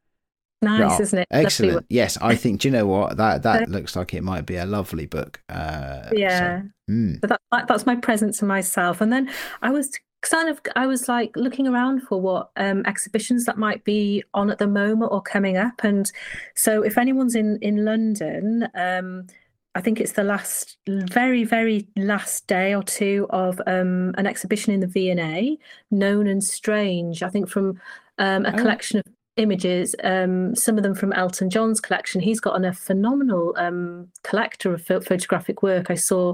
Nice, 0.61 1.01
isn't 1.01 1.19
it? 1.19 1.27
Excellent. 1.31 1.87
Yes, 1.89 2.17
I 2.23 2.37
think. 2.37 2.61
Do 2.61 2.69
you 2.69 2.73
know 2.73 2.87
what 2.87 3.17
that 3.17 3.43
that 3.43 3.69
looks 3.77 3.97
like? 3.97 4.15
It 4.15 4.23
might 4.23 4.47
be 4.47 4.57
a 4.57 4.65
lovely 4.67 5.07
book. 5.07 5.43
Uh, 5.49 6.05
so, 6.11 6.17
Yeah. 6.17 6.63
mm. 6.89 7.15
So 7.21 7.27
that, 7.27 7.41
that- 7.51 7.67
that's 7.67 7.85
my 7.87 7.97
present 7.97 8.35
to 8.35 8.45
myself. 8.45 9.01
And 9.01 9.13
then 9.13 9.29
I 9.61 9.71
was 9.71 9.91
kind 10.31 10.49
of 10.49 10.61
I 10.77 10.87
was 10.87 11.09
like 11.09 11.37
looking 11.37 11.67
around 11.67 12.03
for 12.03 12.21
what 12.21 12.51
um, 12.57 12.83
exhibitions 12.87 13.45
that 13.47 13.59
might 13.59 13.85
be 13.85 14.23
on 14.35 14.51
at 14.51 14.59
the 14.59 14.67
moment 14.67 15.13
or 15.13 15.21
coming 15.21 15.57
up. 15.57 15.83
And 15.85 16.11
so 16.55 16.83
if 16.83 16.97
anyone's 16.99 17.35
in 17.35 17.59
in 17.63 17.85
London, 17.85 18.69
um, 18.75 19.27
I 19.75 19.81
think 19.81 20.01
it's 20.01 20.13
the 20.13 20.25
last, 20.25 20.77
very 20.87 21.45
very 21.45 21.87
last 21.97 22.47
day 22.47 22.75
or 22.75 22.83
two 22.83 23.27
of 23.31 23.61
um, 23.67 24.15
an 24.19 24.27
exhibition 24.27 24.73
in 24.73 24.81
the 24.81 24.87
V&A, 24.87 25.59
known 25.91 26.27
and 26.27 26.43
strange. 26.45 27.23
I 27.23 27.29
think 27.31 27.49
from 27.49 27.81
um, 28.19 28.45
a 28.47 28.53
Oh. 28.53 28.59
collection 28.59 28.99
of 28.99 29.05
images, 29.39 29.95
um, 30.05 30.55
some 30.55 30.77
of 30.77 30.83
them 30.83 30.95
from 30.95 31.11
Elton 31.15 31.49
John's 31.49 31.81
collection. 31.81 32.21
He's 32.21 32.39
got 32.39 32.55
an, 32.55 32.67
a 32.67 32.75
phenomenal 32.75 33.55
um, 33.57 34.09
collector 34.25 34.75
of 34.75 34.85
pho- 34.85 35.01
photographic 35.01 35.63
work. 35.63 35.91
I 35.91 35.95
saw 35.95 36.33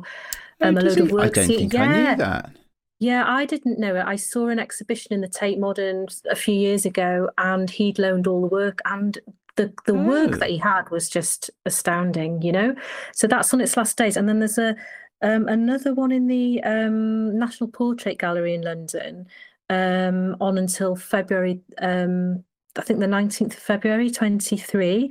um, 0.60 0.76
Oh, 0.76 0.80
a 0.80 0.82
load 0.82 0.98
of 0.98 1.06
he? 1.06 1.12
work. 1.14 1.38
I 1.38 1.42
don't 1.42 1.46
think 1.46 1.74
I 1.76 1.78
yeah, 1.78 2.10
knew 2.10 2.16
that. 2.16 2.50
Yeah, 2.98 3.24
I 3.26 3.44
didn't 3.46 3.78
know 3.78 3.94
it. 3.96 4.04
I 4.06 4.16
saw 4.16 4.48
an 4.48 4.58
exhibition 4.58 5.12
in 5.12 5.20
the 5.20 5.28
Tate 5.28 5.58
Modern 5.58 6.06
a 6.30 6.36
few 6.36 6.54
years 6.54 6.84
ago, 6.84 7.30
and 7.38 7.70
he'd 7.70 7.98
loaned 7.98 8.26
all 8.26 8.40
the 8.40 8.48
work, 8.48 8.80
and 8.84 9.18
the 9.56 9.72
the 9.86 9.92
Oh. 9.94 10.02
work 10.06 10.38
that 10.38 10.50
he 10.50 10.58
had 10.58 10.90
was 10.90 11.08
just 11.08 11.50
astounding, 11.64 12.42
you 12.42 12.52
know. 12.52 12.74
So 13.12 13.26
that's 13.26 13.52
on 13.54 13.60
its 13.60 13.76
last 13.76 13.96
days, 13.96 14.16
and 14.16 14.28
then 14.28 14.40
there's 14.40 14.58
a 14.58 14.76
um, 15.22 15.48
another 15.48 15.94
one 15.94 16.12
in 16.12 16.26
the 16.28 16.62
um, 16.62 17.36
National 17.38 17.68
Portrait 17.70 18.18
Gallery 18.18 18.54
in 18.54 18.62
London 18.62 19.26
um, 19.70 20.36
on 20.40 20.58
until 20.58 20.94
February. 20.96 21.60
Um, 21.78 22.44
I 22.76 22.82
think 22.82 23.00
the 23.00 23.06
19th 23.06 23.54
of 23.54 23.58
February, 23.62 24.10
23, 24.10 25.10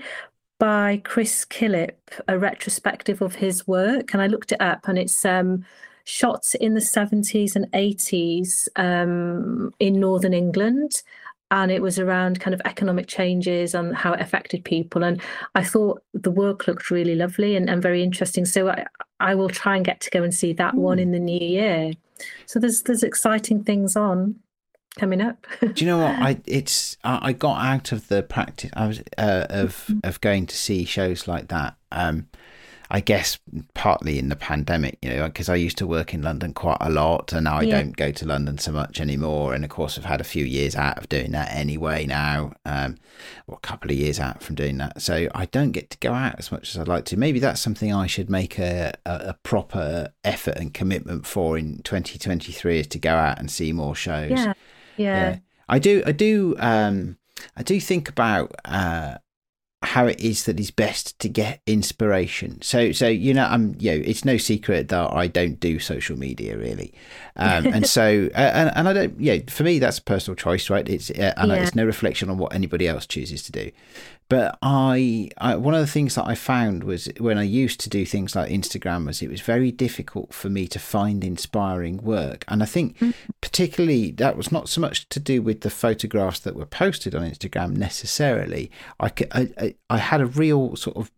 by 0.59 1.01
Chris 1.03 1.45
Killip, 1.45 1.97
a 2.27 2.39
retrospective 2.39 3.21
of 3.21 3.35
his 3.35 3.67
work. 3.67 4.13
And 4.13 4.21
I 4.21 4.27
looked 4.27 4.53
it 4.53 4.61
up, 4.61 4.87
and 4.87 4.97
it's 4.97 5.25
shots 6.07 6.55
in 6.55 6.73
the 6.73 6.79
70s 6.79 7.53
and 7.53 7.69
80s 7.73 8.69
um, 8.77 9.73
in 9.77 9.99
Northern 9.99 10.33
England. 10.33 11.03
And 11.51 11.69
it 11.69 11.81
was 11.81 11.99
around 11.99 12.39
kind 12.39 12.53
of 12.53 12.61
economic 12.63 13.07
changes 13.07 13.73
and 13.75 13.95
how 13.95 14.13
it 14.13 14.21
affected 14.21 14.63
people. 14.63 15.03
And 15.03 15.21
I 15.53 15.63
thought 15.63 16.01
the 16.13 16.31
work 16.31 16.65
looked 16.65 16.91
really 16.91 17.15
lovely 17.15 17.55
and, 17.57 17.69
and 17.69 17.81
very 17.81 18.03
interesting. 18.03 18.45
So 18.45 18.69
I, 18.69 18.85
I 19.19 19.35
will 19.35 19.49
try 19.49 19.75
and 19.75 19.85
get 19.85 19.99
to 20.01 20.09
go 20.09 20.23
and 20.23 20.33
see 20.33 20.53
that 20.53 20.75
one 20.75 20.97
in 20.97 21.11
the 21.11 21.19
new 21.19 21.45
year. 21.45 21.91
So 22.45 22.59
there's 22.59 22.83
there's 22.83 23.03
exciting 23.03 23.63
things 23.63 23.95
on 23.95 24.35
coming 24.97 25.21
up. 25.21 25.45
Do 25.59 25.73
you 25.75 25.85
know 25.85 25.99
what? 25.99 26.15
I 26.15 26.39
it's 26.45 26.97
I, 27.03 27.33
got 27.33 27.63
out 27.63 27.91
of 27.91 28.07
the 28.07 28.23
practice. 28.23 28.71
I 28.73 28.87
was 28.87 29.01
uh, 29.17 29.45
of 29.49 29.87
Mm. 29.87 30.05
of 30.05 30.21
going 30.21 30.47
to 30.47 30.55
see 30.55 30.85
shows 30.85 31.27
like 31.27 31.47
that. 31.49 31.75
Um, 31.91 32.27
I 32.89 32.99
guess 33.01 33.37
partly 33.73 34.17
in 34.17 34.29
the 34.29 34.35
pandemic, 34.35 34.97
you 35.01 35.09
know, 35.09 35.25
because 35.27 35.49
I 35.49 35.55
used 35.55 35.77
to 35.79 35.87
work 35.87 36.13
in 36.13 36.21
London 36.21 36.53
quite 36.53 36.77
a 36.79 36.89
lot, 36.89 37.33
and 37.33 37.43
now 37.43 37.57
I 37.57 37.63
Yeah. 37.63 37.77
don't 37.77 37.97
go 37.97 38.11
to 38.11 38.25
London 38.25 38.57
so 38.57 38.71
much 38.71 39.01
anymore. 39.01 39.53
And 39.53 39.63
of 39.65 39.69
course, 39.69 39.97
I've 39.97 40.05
had 40.05 40.21
a 40.21 40.25
few 40.25 40.45
years 40.45 40.75
out 40.75 40.97
of 40.97 41.09
doing 41.09 41.31
that 41.31 41.51
anyway 41.53 42.05
now, 42.05 42.53
um, 42.65 42.95
or 43.47 43.55
a 43.55 43.67
couple 43.67 43.91
of 43.91 43.97
years 43.97 44.19
out 44.19 44.41
from 44.41 44.55
doing 44.55 44.77
that. 44.77 45.01
So 45.01 45.27
I 45.35 45.45
don't 45.47 45.71
get 45.71 45.89
to 45.89 45.97
go 45.99 46.13
out 46.13 46.35
as 46.39 46.51
much 46.51 46.69
as 46.69 46.77
I'd 46.79 46.87
like 46.87 47.05
to. 47.05 47.17
Maybe 47.17 47.39
that's 47.39 47.59
something 47.61 47.93
I 47.93 48.07
should 48.07 48.29
make 48.29 48.57
a 48.57 48.93
a, 49.05 49.11
a 49.29 49.33
proper 49.43 50.13
effort 50.23 50.55
and 50.57 50.73
commitment 50.73 51.25
for 51.25 51.57
in 51.57 51.79
2023 51.83 52.79
is 52.79 52.87
to 52.87 52.99
go 52.99 53.13
out 53.15 53.39
and 53.39 53.49
see 53.51 53.73
more 53.73 53.95
shows 53.95 54.29
yeah, 54.31 54.53
yeah, 54.97 55.15
yeah 55.15 55.37
i 55.69 55.79
do 55.79 56.03
i 56.05 56.11
do 56.11 56.55
um 56.59 57.17
i 57.55 57.63
do 57.63 57.79
think 57.79 58.09
about 58.09 58.53
uh 58.65 59.15
how 59.83 60.07
it 60.07 60.19
is 60.19 60.45
that 60.45 60.59
is 60.59 60.71
best 60.71 61.17
to 61.19 61.29
get 61.29 61.61
inspiration. 61.67 62.59
So 62.63 62.91
so 62.91 63.07
you 63.07 63.31
know 63.33 63.45
i'm 63.45 63.75
you 63.79 63.91
know 63.91 64.03
it's 64.05 64.25
no 64.25 64.37
secret 64.37 64.87
that 64.89 65.13
i 65.13 65.27
don't 65.27 65.59
do 65.59 65.77
social 65.77 66.17
media 66.17 66.57
really. 66.57 66.93
Um 67.35 67.67
and 67.67 67.85
so 67.87 68.27
uh, 68.35 68.37
and, 68.37 68.71
and 68.75 68.89
i 68.89 68.93
don't 68.93 69.19
yeah 69.21 69.37
for 69.49 69.63
me 69.63 69.77
that's 69.77 69.99
a 69.99 70.03
personal 70.03 70.35
choice 70.35 70.69
right? 70.71 70.87
It's 70.89 71.11
uh, 71.11 71.33
and 71.37 71.51
Yeah. 71.51 71.57
it's 71.57 71.75
no 71.75 71.85
reflection 71.85 72.29
on 72.29 72.37
what 72.39 72.55
anybody 72.55 72.87
else 72.87 73.05
chooses 73.05 73.43
to 73.43 73.51
do 73.51 73.71
but 74.29 74.57
I, 74.61 75.29
I 75.37 75.55
one 75.55 75.73
of 75.73 75.79
the 75.79 75.87
things 75.87 76.15
that 76.15 76.27
I 76.27 76.35
found 76.35 76.83
was 76.83 77.09
when 77.19 77.37
I 77.37 77.43
used 77.43 77.79
to 77.81 77.89
do 77.89 78.05
things 78.05 78.35
like 78.35 78.51
Instagram 78.51 79.05
was 79.05 79.21
it 79.21 79.29
was 79.29 79.41
very 79.41 79.71
difficult 79.71 80.33
for 80.33 80.49
me 80.49 80.67
to 80.67 80.79
find 80.79 81.23
inspiring 81.23 81.97
work, 81.97 82.43
and 82.47 82.61
I 82.61 82.65
think 82.65 82.97
mm. 82.99 83.13
particularly 83.41 84.11
that 84.11 84.37
was 84.37 84.51
not 84.51 84.69
so 84.69 84.81
much 84.81 85.07
to 85.09 85.19
do 85.19 85.41
with 85.41 85.61
the 85.61 85.69
photographs 85.69 86.39
that 86.41 86.55
were 86.55 86.65
posted 86.65 87.15
on 87.15 87.29
Instagram 87.29 87.77
necessarily. 87.77 88.71
I, 88.99 89.11
I 89.89 89.97
had 89.97 90.21
a 90.21 90.25
real 90.25 90.75
sort 90.75 90.97
of 90.97 91.11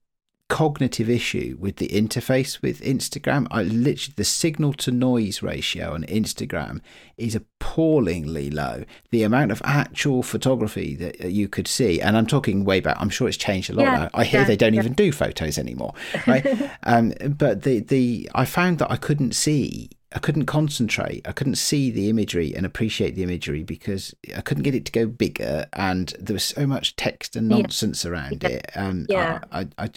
cognitive 0.50 1.10
issue 1.10 1.56
with 1.60 1.78
the 1.78 1.88
interface 1.90 2.62
with 2.62 2.82
Instagram. 2.82 3.48
I 3.52 3.64
literally 3.64 4.14
the 4.16 4.26
signal 4.26 4.74
to 4.74 4.92
noise 4.92 5.42
ratio 5.42 5.94
on 5.94 6.04
Instagram 6.06 6.82
is 7.18 7.36
appallingly 7.36 8.50
low. 8.50 8.84
The 9.12 9.24
amount 9.24 9.52
of 9.52 9.62
actual 9.64 10.24
photography 10.24 10.96
that 10.96 11.32
you 11.32 11.48
could 11.48 11.68
see, 11.68 12.02
and 12.02 12.18
I'm 12.18 12.28
talking 12.28 12.66
way 12.66 12.80
back. 12.80 12.98
I'm 13.00 13.10
sure 13.10 13.28
it's 13.28 13.38
changed 13.38 13.70
a 13.70 13.74
lot 13.74 13.84
Yeah, 13.84 13.98
now. 13.98 14.10
I 14.14 14.24
hear 14.24 14.42
yeah, 14.42 14.48
they 14.48 14.58
don't 14.58 14.74
yeah. 14.74 14.82
even 14.82 14.94
do 14.94 15.12
photos 15.12 15.58
anymore, 15.58 15.94
right? 16.28 16.46
um, 16.84 17.14
but 17.30 17.64
the 17.64 17.80
the 17.80 18.30
I 18.34 18.46
found 18.46 18.80
that 18.80 18.92
I 18.92 18.98
couldn't 18.98 19.34
see. 19.36 19.92
I 20.12 20.18
couldn't 20.20 20.48
concentrate. 20.48 21.28
I 21.28 21.32
couldn't 21.34 21.56
see 21.56 21.92
the 21.92 22.10
imagery 22.10 22.56
and 22.56 22.66
appreciate 22.66 23.14
the 23.14 23.22
imagery 23.22 23.62
because 23.64 24.16
I 24.36 24.42
couldn't 24.42 24.64
get 24.64 24.74
it 24.74 24.86
to 24.86 24.92
go 24.92 25.06
bigger, 25.06 25.68
and 25.74 26.14
there 26.20 26.34
was 26.34 26.44
so 26.44 26.66
much 26.66 26.96
text 26.96 27.36
and 27.36 27.50
Yeah. 27.52 27.58
nonsense 27.58 28.06
around 28.06 28.44
it. 28.44 28.72
Um, 28.76 29.06
Yeah. 29.08 29.40
I, 29.52 29.62
I, 29.62 29.68
I- 29.86 29.92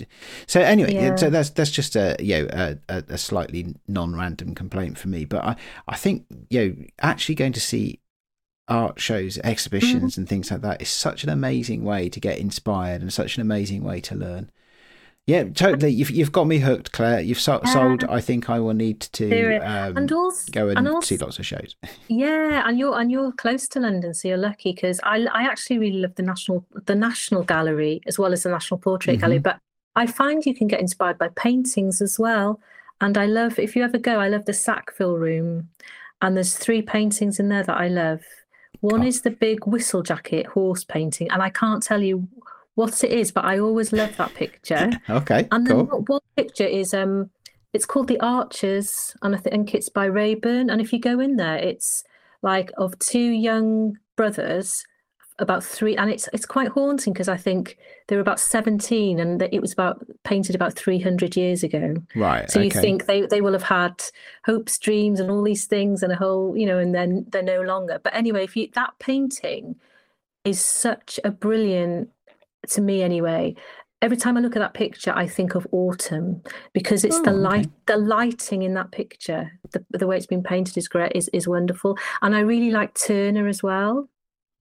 so 0.46 0.60
anyway, 0.60 0.92
Yeah. 0.94 1.16
so 1.16 1.30
that's 1.30 1.48
that's 1.50 1.70
just 1.70 1.96
a 1.96 2.16
you 2.20 2.40
know 2.42 2.48
a, 2.52 2.78
a, 2.90 3.04
a 3.10 3.18
slightly 3.18 3.74
non-random 3.88 4.54
complaint 4.54 4.98
for 4.98 5.08
me, 5.08 5.24
but 5.24 5.42
I 5.44 5.56
I 5.88 5.96
think 5.96 6.26
you 6.50 6.60
know 6.60 6.74
actually 7.00 7.36
going 7.36 7.52
to 7.54 7.60
see 7.60 8.00
art 8.68 9.00
shows, 9.00 9.38
exhibitions, 9.38 10.16
and 10.18 10.28
things 10.28 10.50
like 10.50 10.60
that 10.60 10.80
is 10.82 10.88
such 10.88 11.24
an 11.24 11.30
amazing 11.30 11.84
way 11.84 12.08
to 12.10 12.20
get 12.20 12.38
inspired 12.38 13.00
and 13.02 13.12
such 13.12 13.36
an 13.36 13.40
amazing 13.40 13.82
way 13.82 14.00
to 14.02 14.14
learn. 14.14 14.50
Yeah, 15.26 15.44
totally. 15.44 15.90
You've 15.92 16.10
you've 16.10 16.32
got 16.32 16.48
me 16.48 16.58
hooked, 16.58 16.90
Claire. 16.90 17.20
You've 17.20 17.40
so, 17.40 17.60
sold. 17.64 18.02
I 18.04 18.20
think 18.20 18.50
I 18.50 18.58
will 18.58 18.74
need 18.74 19.00
to 19.00 19.56
um, 19.58 19.96
and 19.96 20.10
also, 20.10 20.50
go 20.50 20.68
and, 20.68 20.78
and 20.78 20.88
also, 20.88 21.06
see 21.06 21.16
lots 21.16 21.38
of 21.38 21.46
shows. 21.46 21.76
Yeah, 22.08 22.66
and 22.68 22.76
you're 22.76 22.98
and 22.98 23.10
you're 23.10 23.30
close 23.32 23.68
to 23.68 23.80
London, 23.80 24.14
so 24.14 24.26
you're 24.26 24.36
lucky 24.36 24.72
because 24.72 24.98
I 25.04 25.24
I 25.32 25.42
actually 25.44 25.78
really 25.78 25.98
love 25.98 26.16
the 26.16 26.24
national 26.24 26.66
the 26.86 26.96
National 26.96 27.44
Gallery 27.44 28.00
as 28.06 28.18
well 28.18 28.32
as 28.32 28.42
the 28.42 28.50
National 28.50 28.78
Portrait 28.78 29.20
Gallery. 29.20 29.38
But 29.38 29.60
I 29.94 30.06
find 30.06 30.44
you 30.44 30.54
can 30.54 30.66
get 30.66 30.80
inspired 30.80 31.18
by 31.18 31.28
paintings 31.36 32.02
as 32.02 32.18
well. 32.18 32.60
And 33.00 33.16
I 33.16 33.26
love 33.26 33.60
if 33.60 33.76
you 33.76 33.84
ever 33.84 33.98
go, 33.98 34.18
I 34.18 34.28
love 34.28 34.46
the 34.46 34.52
Sackville 34.52 35.18
Room, 35.18 35.68
and 36.20 36.36
there's 36.36 36.56
three 36.56 36.82
paintings 36.82 37.38
in 37.38 37.48
there 37.48 37.62
that 37.62 37.76
I 37.76 37.86
love. 37.86 38.22
One 38.80 39.02
Oh. 39.02 39.06
is 39.06 39.20
the 39.20 39.30
big 39.30 39.60
Whistlejacket 39.60 40.46
horse 40.46 40.82
painting, 40.82 41.30
and 41.30 41.40
I 41.40 41.50
can't 41.50 41.80
tell 41.82 42.02
you 42.02 42.26
what 42.74 43.04
it 43.04 43.10
is, 43.12 43.30
but 43.32 43.44
I 43.44 43.58
always 43.58 43.92
love 43.92 44.16
that 44.16 44.34
picture. 44.34 44.90
Okay, 45.10 45.46
And 45.50 45.66
then 45.66 45.76
cool. 45.76 45.84
one- 45.84 46.04
one 46.06 46.20
picture 46.36 46.64
is 46.64 46.94
um, 46.94 47.30
it's 47.72 47.86
called 47.86 48.08
The 48.08 48.20
Archers, 48.20 49.14
and 49.22 49.34
I 49.34 49.38
think 49.38 49.74
it's 49.74 49.88
by 49.88 50.06
Raeburn. 50.06 50.70
And 50.70 50.80
if 50.80 50.92
you 50.92 50.98
go 51.00 51.20
in 51.20 51.36
there, 51.36 51.56
it's 51.56 52.04
like 52.42 52.70
of 52.76 52.98
two 52.98 53.18
young 53.30 53.98
brothers, 54.16 54.84
about 55.38 55.64
three, 55.64 55.96
and 55.96 56.10
it's 56.10 56.28
it's 56.32 56.46
quite 56.46 56.68
haunting 56.68 57.12
because 57.12 57.28
I 57.28 57.36
think 57.36 57.78
they 58.06 58.16
were 58.16 58.22
about 58.22 58.40
seventeen, 58.40 59.18
and 59.18 59.42
it 59.42 59.60
was 59.60 59.72
about 59.72 60.04
painted 60.24 60.54
about 60.54 60.74
three 60.74 61.00
hundred 61.00 61.36
years 61.36 61.62
ago. 61.62 61.96
Right. 62.14 62.50
So 62.50 62.60
you 62.60 62.66
okay. 62.66 62.80
think 62.80 63.06
they 63.06 63.22
they 63.26 63.40
will 63.40 63.52
have 63.52 63.62
had 63.62 64.02
hopes, 64.44 64.78
dreams, 64.78 65.18
and 65.20 65.30
all 65.30 65.42
these 65.42 65.66
things, 65.66 66.02
and 66.02 66.12
a 66.12 66.16
whole, 66.16 66.56
you 66.56 66.66
know, 66.66 66.78
and 66.78 66.94
then 66.94 67.26
they're 67.30 67.42
no 67.42 67.62
longer. 67.62 68.00
But 68.02 68.14
anyway, 68.14 68.44
if 68.44 68.56
you 68.56 68.68
that 68.74 68.94
painting 68.98 69.76
is 70.44 70.60
such 70.60 71.18
a 71.24 71.30
brilliant 71.30 72.10
to 72.68 72.80
me 72.80 73.02
anyway. 73.02 73.54
Every 74.00 74.16
time 74.16 74.36
I 74.36 74.40
look 74.40 74.56
at 74.56 74.60
that 74.60 74.74
picture, 74.74 75.12
I 75.14 75.28
think 75.28 75.54
of 75.54 75.64
autumn 75.70 76.42
because 76.72 77.04
it's 77.04 77.20
the 77.20 77.30
Oh, 77.30 77.34
okay. 77.34 77.42
light, 77.58 77.70
the 77.86 77.96
lighting 77.96 78.62
in 78.62 78.74
that 78.74 78.90
picture, 78.90 79.52
the 79.70 79.84
the 79.90 80.06
way 80.08 80.16
it's 80.16 80.26
been 80.26 80.42
painted 80.42 80.76
is 80.76 80.88
great, 80.88 81.12
is 81.14 81.28
is 81.32 81.46
wonderful, 81.46 81.96
and 82.20 82.34
I 82.34 82.40
really 82.40 82.70
like 82.72 82.94
Turner 82.94 83.46
as 83.46 83.62
well. 83.62 84.08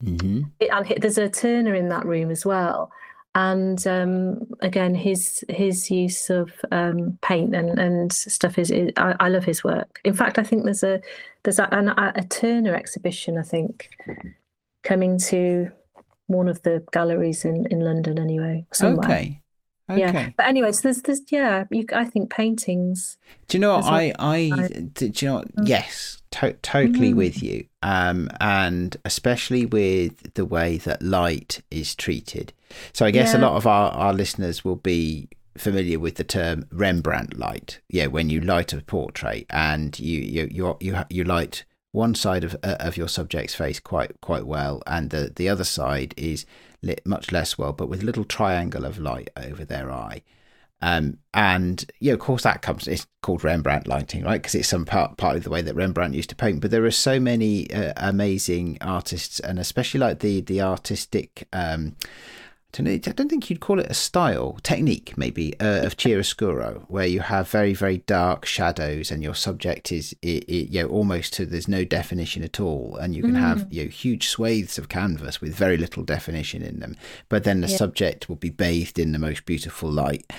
hmm 0.04 0.44
It- 0.60 0.70
and 0.72 0.86
he- 0.86 1.00
there's 1.00 1.18
a 1.18 1.28
Turner 1.30 1.74
in 1.74 1.90
that 1.90 2.06
room 2.06 2.30
as 2.30 2.46
well. 2.46 2.92
And 3.34 3.88
um, 3.88 4.46
again, 4.60 4.94
his 4.94 5.44
his 5.50 5.90
use 5.90 6.30
of 6.30 6.52
um, 6.72 7.18
paint 7.22 7.56
and, 7.56 7.80
and 7.80 8.12
stuff 8.14 8.60
is, 8.60 8.70
is 8.70 8.92
I, 8.98 9.16
I 9.22 9.30
love 9.30 9.46
his 9.46 9.64
work. 9.64 10.02
In 10.04 10.14
fact, 10.14 10.38
I 10.38 10.44
think 10.44 10.66
there's 10.66 10.84
a 10.84 11.02
there's 11.44 11.58
a, 11.58 11.68
an, 11.74 11.88
a, 11.90 12.12
a 12.16 12.24
Turner 12.26 12.76
exhibition. 12.76 13.38
I 13.40 13.44
think 13.44 13.90
coming 14.84 15.18
to 15.20 15.72
one 16.28 16.48
of 16.48 16.62
the 16.64 16.84
galleries 16.92 17.46
in, 17.46 17.66
in 17.72 17.80
London 17.82 18.18
anyway. 18.20 18.66
Somewhere. 18.74 19.06
Okay. 19.06 19.42
Okay. 19.90 20.00
Yeah. 20.00 20.30
But 20.38 20.46
anyway, 20.48 20.72
so 20.72 20.84
there's 20.84 21.02
there's 21.02 21.22
yeah. 21.32 21.66
You, 21.70 21.86
I 21.94 22.06
think 22.06 22.30
paintings. 22.30 23.18
Do 23.50 23.58
you 23.58 23.62
know 23.62 23.76
what 23.78 23.86
I 23.86 24.14
I 24.18 24.36
I- 24.54 24.68
do 24.94 25.12
you 25.14 25.28
know 25.28 25.36
what? 25.36 25.56
Mm. 25.56 25.68
yes 25.68 26.22
to- 26.32 26.54
totally 26.62 27.12
Mm. 27.12 27.18
with 27.18 27.44
you 27.44 27.66
um 27.84 28.30
and 28.40 28.96
especially 29.04 29.66
with 29.66 30.34
the 30.36 30.46
way 30.46 30.78
that 30.78 31.02
light 31.04 31.62
is 31.70 31.94
treated 31.94 32.54
so 32.94 33.06
I 33.06 33.12
guess 33.12 33.34
a 33.34 33.38
lot 33.38 33.58
of 33.58 33.68
our 33.68 33.92
our 33.92 34.14
listeners 34.14 34.64
will 34.64 34.78
be 34.78 35.28
familiar 35.58 36.00
with 36.00 36.16
the 36.16 36.24
term 36.24 36.66
Rembrandt 36.72 37.38
light 37.38 37.82
yeah 37.90 38.06
when 38.08 38.30
you 38.30 38.40
light 38.40 38.72
a 38.72 38.82
portrait 38.82 39.46
and 39.50 40.00
you 40.00 40.22
you 40.22 40.48
you 40.50 40.78
you, 40.80 40.98
you 41.10 41.24
light 41.26 41.66
one 41.92 42.16
side 42.16 42.44
of 42.44 42.56
uh, 42.64 42.78
of 42.80 42.98
your 42.98 43.08
subject's 43.08 43.56
face 43.56 43.80
quite 43.80 44.20
quite 44.22 44.46
well 44.46 44.82
and 44.88 45.10
the 45.10 45.32
the 45.36 45.50
other 45.50 45.64
side 45.64 46.14
is 46.18 46.46
lit 46.82 47.06
much 47.06 47.32
less 47.32 47.58
well 47.58 47.74
but 47.74 47.90
with 47.90 48.02
a 48.02 48.06
little 48.06 48.24
triangle 48.24 48.86
of 48.86 48.98
light 48.98 49.30
over 49.36 49.66
their 49.66 49.92
eye 49.92 50.22
um, 50.82 51.20
and 51.34 51.86
yeah, 52.00 52.14
of 52.14 52.20
course, 52.20 52.44
that 52.44 52.62
comes. 52.64 52.88
It's 52.88 53.06
called 53.22 53.44
Rembrandt 53.44 53.88
lighting, 53.88 54.24
right? 54.24 54.42
Because 54.42 54.56
it's 54.56 54.68
some 54.68 54.86
part 54.86 55.16
partly 55.16 55.40
the 55.40 55.52
way 55.52 55.62
that 55.62 55.76
Rembrandt 55.76 56.16
used 56.16 56.30
to 56.32 56.36
paint. 56.36 56.60
But 56.60 56.72
there 56.72 56.86
are 56.86 56.92
so 56.92 57.20
many 57.20 57.72
uh, 57.72 57.94
amazing 57.98 58.80
artists, 58.82 59.40
and 59.40 59.60
especially 59.60 60.00
like 60.00 60.20
the 60.20 60.42
the 60.42 60.62
artistic. 60.62 61.48
Um, 61.54 61.96
I 62.74 62.78
don't, 62.78 62.86
know, 62.86 62.92
I 62.94 63.14
don't 63.14 63.28
think 63.30 63.50
you'd 63.50 63.60
call 63.60 63.80
it 63.80 63.88
a 63.90 63.94
style 63.94 64.58
technique, 64.64 65.18
maybe 65.18 65.60
uh, 65.60 65.86
of 65.86 65.98
chiaroscuro, 65.98 66.86
where 66.88 67.06
you 67.06 67.20
have 67.20 67.50
very 67.50 67.74
very 67.74 67.98
dark 68.00 68.46
shadows, 68.46 69.12
and 69.12 69.22
your 69.22 69.36
subject 69.36 69.92
is 69.92 70.16
i 70.24 70.42
i 70.48 70.54
you 70.54 70.82
know 70.84 70.88
almost 70.90 71.34
to 71.34 71.46
there's 71.46 71.68
no 71.68 71.84
definition 71.84 72.44
at 72.44 72.60
all, 72.62 72.96
and 73.02 73.14
you 73.16 73.24
can 73.24 73.36
have 73.36 73.68
you 73.70 73.84
know 73.84 73.90
huge 73.90 74.28
swathes 74.30 74.78
of 74.78 74.88
canvas 74.88 75.42
with 75.42 75.54
very 75.54 75.76
little 75.76 76.04
definition 76.04 76.62
in 76.62 76.80
them, 76.80 76.96
but 77.28 77.44
then 77.44 77.60
the 77.62 77.68
Yeah. 77.68 77.78
subject 77.78 78.30
will 78.30 78.38
be 78.38 78.50
bathed 78.50 78.98
in 79.00 79.12
the 79.12 79.20
most 79.20 79.46
beautiful 79.46 79.92
light 79.92 80.32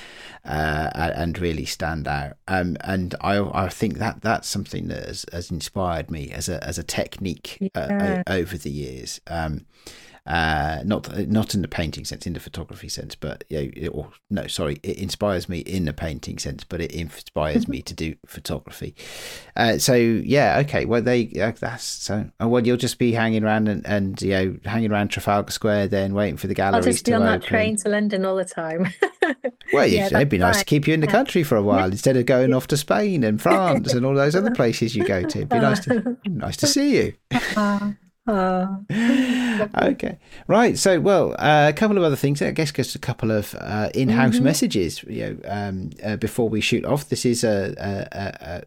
uh, 0.45 0.91
and 0.95 1.39
really 1.39 1.64
stand 1.66 2.09
out. 2.09 2.37
Um, 2.49 2.76
and 2.80 3.14
I 3.20 3.39
I 3.66 3.68
think 3.68 3.99
that 3.99 4.22
that's 4.22 4.49
something 4.49 4.89
that 4.89 5.07
has, 5.07 5.26
has 5.33 5.51
inspired 5.51 6.11
me 6.11 6.30
as 6.33 6.49
a 6.49 6.62
as 6.64 6.78
a 6.78 6.83
technique 6.83 7.59
uh, 7.74 7.89
Yeah. 7.91 8.22
o- 8.26 8.33
over 8.33 8.57
the 8.57 8.70
years. 8.70 9.20
Um, 9.26 9.66
uh, 10.26 10.80
not 10.84 11.28
not 11.28 11.54
in 11.54 11.62
the 11.62 11.68
painting 11.68 12.04
sense, 12.04 12.26
in 12.26 12.32
the 12.32 12.40
photography 12.40 12.88
sense, 12.88 13.14
but 13.14 13.44
you 13.48 13.56
know, 13.56 13.70
it, 13.74 13.88
or 13.88 14.10
no, 14.30 14.46
sorry, 14.46 14.78
it 14.82 14.98
inspires 14.98 15.48
me 15.48 15.58
in 15.60 15.84
the 15.84 15.92
painting 15.92 16.38
sense, 16.38 16.64
but 16.64 16.80
it 16.80 16.92
inspires 16.92 17.66
me 17.66 17.82
to 17.82 17.94
do 17.94 18.14
photography. 18.26 18.94
Uh, 19.56 19.78
so 19.78 19.94
yeah, 19.94 20.58
okay, 20.60 20.84
well 20.84 21.02
they 21.02 21.28
uh, 21.40 21.52
that's 21.58 21.84
so. 21.84 22.30
Oh, 22.38 22.48
well, 22.48 22.64
you'll 22.66 22.76
just 22.76 22.98
be 22.98 23.12
hanging 23.12 23.42
around 23.44 23.68
and, 23.68 23.84
and 23.86 24.20
you 24.22 24.30
know 24.30 24.56
hanging 24.64 24.92
around 24.92 25.08
Trafalgar 25.08 25.50
Square, 25.50 25.88
then 25.88 26.14
waiting 26.14 26.36
for 26.36 26.46
the 26.46 26.52
I'll 26.62 26.72
galleries 26.72 26.96
just 26.96 27.06
be 27.06 27.12
on 27.14 27.22
open. 27.22 27.40
that 27.40 27.46
train 27.46 27.76
to 27.78 27.88
London 27.88 28.24
all 28.24 28.36
the 28.36 28.44
time. 28.44 28.88
Well, 29.72 29.86
Yeah, 29.86 30.06
it'd 30.06 30.28
be 30.28 30.36
nice 30.36 30.58
to 30.58 30.64
keep 30.64 30.86
you 30.86 30.92
in 30.92 31.00
the 31.00 31.06
country 31.06 31.42
for 31.44 31.56
a 31.56 31.62
while 31.70 31.86
instead 31.86 32.16
of 32.16 32.26
going 32.26 32.52
off 32.52 32.66
to 32.68 32.76
Spain 32.76 33.24
and 33.24 33.40
France 33.46 33.94
and 33.94 34.04
all 34.04 34.14
those 34.14 34.34
other 34.36 34.50
places 34.50 34.94
you 34.94 35.04
go 35.04 35.22
to. 35.22 35.38
It'd 35.38 35.48
be 35.48 35.58
nice 35.58 35.80
to 35.86 36.16
nice 36.26 36.56
to 36.58 36.66
see 36.66 36.96
you. 36.96 37.14
Ah. 38.26 38.78
okay, 39.82 40.18
right. 40.46 40.78
So, 40.78 41.00
well, 41.00 41.32
uh, 41.38 41.66
a 41.68 41.72
couple 41.72 41.96
of 41.96 42.04
other 42.04 42.16
things. 42.16 42.40
I 42.40 42.52
guess 42.52 42.70
just 42.72 42.94
a 42.94 42.98
couple 42.98 43.30
of 43.32 43.54
uh, 43.58 43.90
in-house 43.94 44.36
Mhm. 44.38 44.42
messages. 44.42 45.02
You 45.04 45.26
know, 45.26 45.36
um, 45.48 45.90
uh, 46.04 46.16
before 46.16 46.48
we 46.48 46.60
shoot 46.60 46.84
off, 46.84 47.08
this 47.08 47.24
is 47.26 47.42
a, 47.44 47.74
a, 47.78 48.46
a 48.46 48.62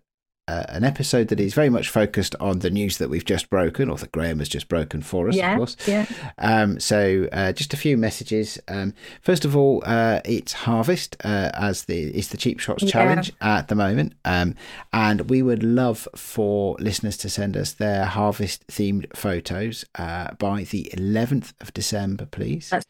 uh, 0.47 0.63
an 0.69 0.83
episode 0.83 1.29
that 1.29 1.39
is 1.39 1.53
very 1.53 1.69
much 1.69 1.89
focused 1.89 2.35
on 2.39 2.59
the 2.59 2.69
news 2.69 2.97
that 2.99 3.09
we've 3.09 3.25
just 3.25 3.49
broken, 3.49 3.89
or 3.89 3.97
that 3.97 4.11
Graham 4.11 4.39
has 4.39 4.49
just 4.49 4.67
broken 4.67 5.01
for 5.01 5.27
us, 5.29 5.35
yeah, 5.35 5.53
of 5.53 5.57
course. 5.57 5.77
yeah. 5.87 6.05
Um, 6.37 6.79
so 6.79 7.27
uh, 7.31 7.51
just 7.51 7.73
a 7.73 7.77
few 7.77 7.97
messages. 7.97 8.59
Um, 8.67 8.93
first 9.21 9.43
of 9.45 9.55
all, 9.57 9.81
uh, 9.85 10.21
it's 10.23 10.53
harvest 10.53 11.17
uh, 11.23 11.49
as 11.53 11.85
the 11.85 12.15
is 12.15 12.29
the 12.29 12.37
cheap 12.37 12.59
shots 12.59 12.83
Yeah. 12.83 12.91
challenge 12.91 13.31
at 13.41 13.67
the 13.69 13.75
moment, 13.75 14.13
um, 14.23 14.53
and 14.93 15.29
we 15.29 15.41
would 15.41 15.63
love 15.63 16.07
for 16.15 16.75
listeners 16.79 17.17
to 17.17 17.29
send 17.29 17.57
us 17.57 17.73
their 17.73 18.05
harvest 18.05 18.67
themed 18.67 19.07
photos 19.15 19.83
uh, 19.95 20.33
by 20.35 20.63
the 20.63 20.91
11th 20.95 21.53
of 21.61 21.73
December, 21.73 22.25
please. 22.25 22.69
That's- 22.69 22.85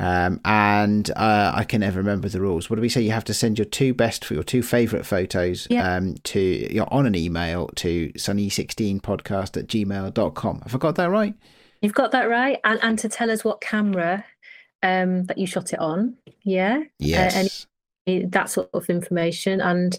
Um, 0.00 0.40
and 0.44 1.10
uh, 1.14 1.52
I 1.54 1.64
can 1.64 1.80
never 1.80 1.98
remember 1.98 2.28
the 2.28 2.40
rules. 2.40 2.70
What 2.70 2.76
do 2.76 2.82
we 2.82 2.88
say? 2.88 3.02
You 3.02 3.10
have 3.12 3.24
to 3.24 3.34
send 3.34 3.58
your 3.58 3.66
two 3.66 3.92
best 3.94 4.24
for 4.24 4.34
your 4.34 4.42
two 4.42 4.62
favourite 4.62 5.04
photos 5.04 5.66
Yeah. 5.70 5.94
um, 5.96 6.14
to 6.24 6.40
you 6.40 6.80
know, 6.80 6.88
on 6.90 7.06
an 7.06 7.14
email 7.14 7.68
to 7.76 8.10
sunny16podcast 8.16 9.56
at 9.56 9.66
gmail.com. 9.66 10.60
Have 10.62 10.74
I 10.74 10.78
got 10.78 10.94
that 10.96 11.10
right? 11.10 11.34
You've 11.82 11.94
got 11.94 12.12
that 12.12 12.28
right, 12.28 12.58
and 12.64 12.78
and 12.82 12.98
to 12.98 13.08
tell 13.08 13.30
us 13.30 13.44
what 13.44 13.60
camera 13.60 14.24
um 14.82 15.24
that 15.24 15.38
you 15.38 15.46
shot 15.46 15.72
it 15.72 15.78
on. 15.78 16.16
Yeah, 16.42 16.82
Yes. 16.98 17.66
eh, 18.06 18.22
that 18.28 18.50
sort 18.50 18.70
of 18.74 18.88
information 18.90 19.60
and. 19.60 19.96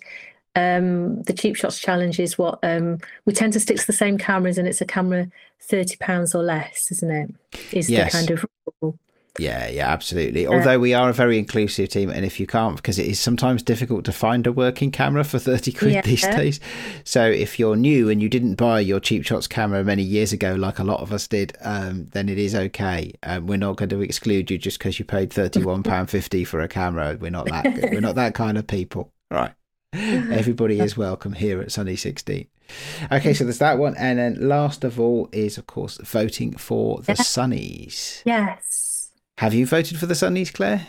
Um, 0.53 1.21
the 1.21 1.31
cheap 1.31 1.55
shots 1.55 1.79
challenge 1.79 2.19
is 2.19 2.37
what 2.37 2.59
um, 2.61 2.97
we 3.25 3.31
tend 3.31 3.53
to 3.53 3.59
stick 3.61 3.77
to 3.77 3.87
the 3.87 3.93
same 3.93 4.17
cameras, 4.17 4.57
and 4.57 4.67
it's 4.67 4.81
a 4.81 4.85
camera 4.85 5.27
thirty 5.61 5.95
pounds 5.95 6.35
or 6.35 6.43
less, 6.43 6.91
isn't 6.91 7.09
it? 7.09 7.33
Is 7.71 7.89
Yes. 7.89 8.11
the 8.11 8.17
kind 8.17 8.31
of 8.31 8.45
rule. 8.81 8.99
Yeah, 9.39 9.69
yeah, 9.69 9.87
absolutely. 9.89 10.45
Although 10.45 10.77
we 10.77 10.93
are 10.93 11.09
a 11.09 11.13
very 11.13 11.39
inclusive 11.39 11.87
team, 11.87 12.09
and 12.09 12.25
if 12.25 12.37
you 12.37 12.45
can't, 12.45 12.75
because 12.75 12.99
it 12.99 13.05
is 13.07 13.17
sometimes 13.17 13.63
difficult 13.63 14.03
to 14.05 14.11
find 14.11 14.45
a 14.45 14.51
working 14.51 14.91
camera 14.91 15.23
for 15.23 15.39
30 15.39 15.71
quid 15.71 15.93
Yeah. 15.93 16.01
these 16.01 16.21
days. 16.23 16.59
So 17.05 17.25
if 17.25 17.57
you're 17.57 17.77
new 17.77 18.09
and 18.09 18.21
you 18.21 18.27
didn't 18.27 18.55
buy 18.55 18.81
your 18.81 18.99
Cheap 18.99 19.23
Shots 19.25 19.47
camera 19.47 19.85
many 19.85 20.03
years 20.03 20.33
ago, 20.33 20.55
like 20.55 20.79
a 20.79 20.83
lot 20.83 20.99
of 20.99 21.13
us 21.13 21.27
did, 21.29 21.53
um, 21.61 22.07
then 22.11 22.27
it 22.27 22.37
is 22.37 22.53
okay. 22.53 23.13
Um, 23.23 23.47
we're 23.47 23.57
not 23.57 23.77
going 23.77 23.89
to 23.89 24.01
exclude 24.01 24.51
you 24.51 24.57
just 24.57 24.79
because 24.79 24.99
you 24.99 25.05
paid 25.05 25.29
£31.50 25.29 26.45
for 26.45 26.59
a 26.59 26.67
camera. 26.67 27.17
We're 27.19 27.31
not 27.31 27.45
that 27.47 27.63
good. 27.73 27.89
We're 27.93 28.01
not 28.01 28.15
that 28.15 28.33
kind 28.35 28.57
of 28.57 28.67
people. 28.67 29.13
Right. 29.31 29.53
Everybody 29.93 30.79
is 30.79 30.95
welcome 30.97 31.33
here 31.33 31.61
at 31.61 31.71
Sunny 31.71 31.95
16. 31.95 32.47
Okay, 33.11 33.33
so 33.33 33.43
there's 33.43 33.57
that 33.59 33.77
one. 33.77 33.95
And 33.97 34.17
then 34.19 34.47
last 34.47 34.83
of 34.85 34.99
all 34.99 35.27
is, 35.33 35.57
of 35.57 35.67
course, 35.67 35.97
voting 36.01 36.53
for 36.53 37.01
the 37.01 37.11
Yeah. 37.13 37.15
Sunnies. 37.23 38.21
Yes. 38.25 38.70
Have 39.37 39.53
you 39.53 39.65
voted 39.65 39.97
for 39.99 40.05
the 40.05 40.13
Sunnies, 40.13 40.53
Claire? 40.53 40.87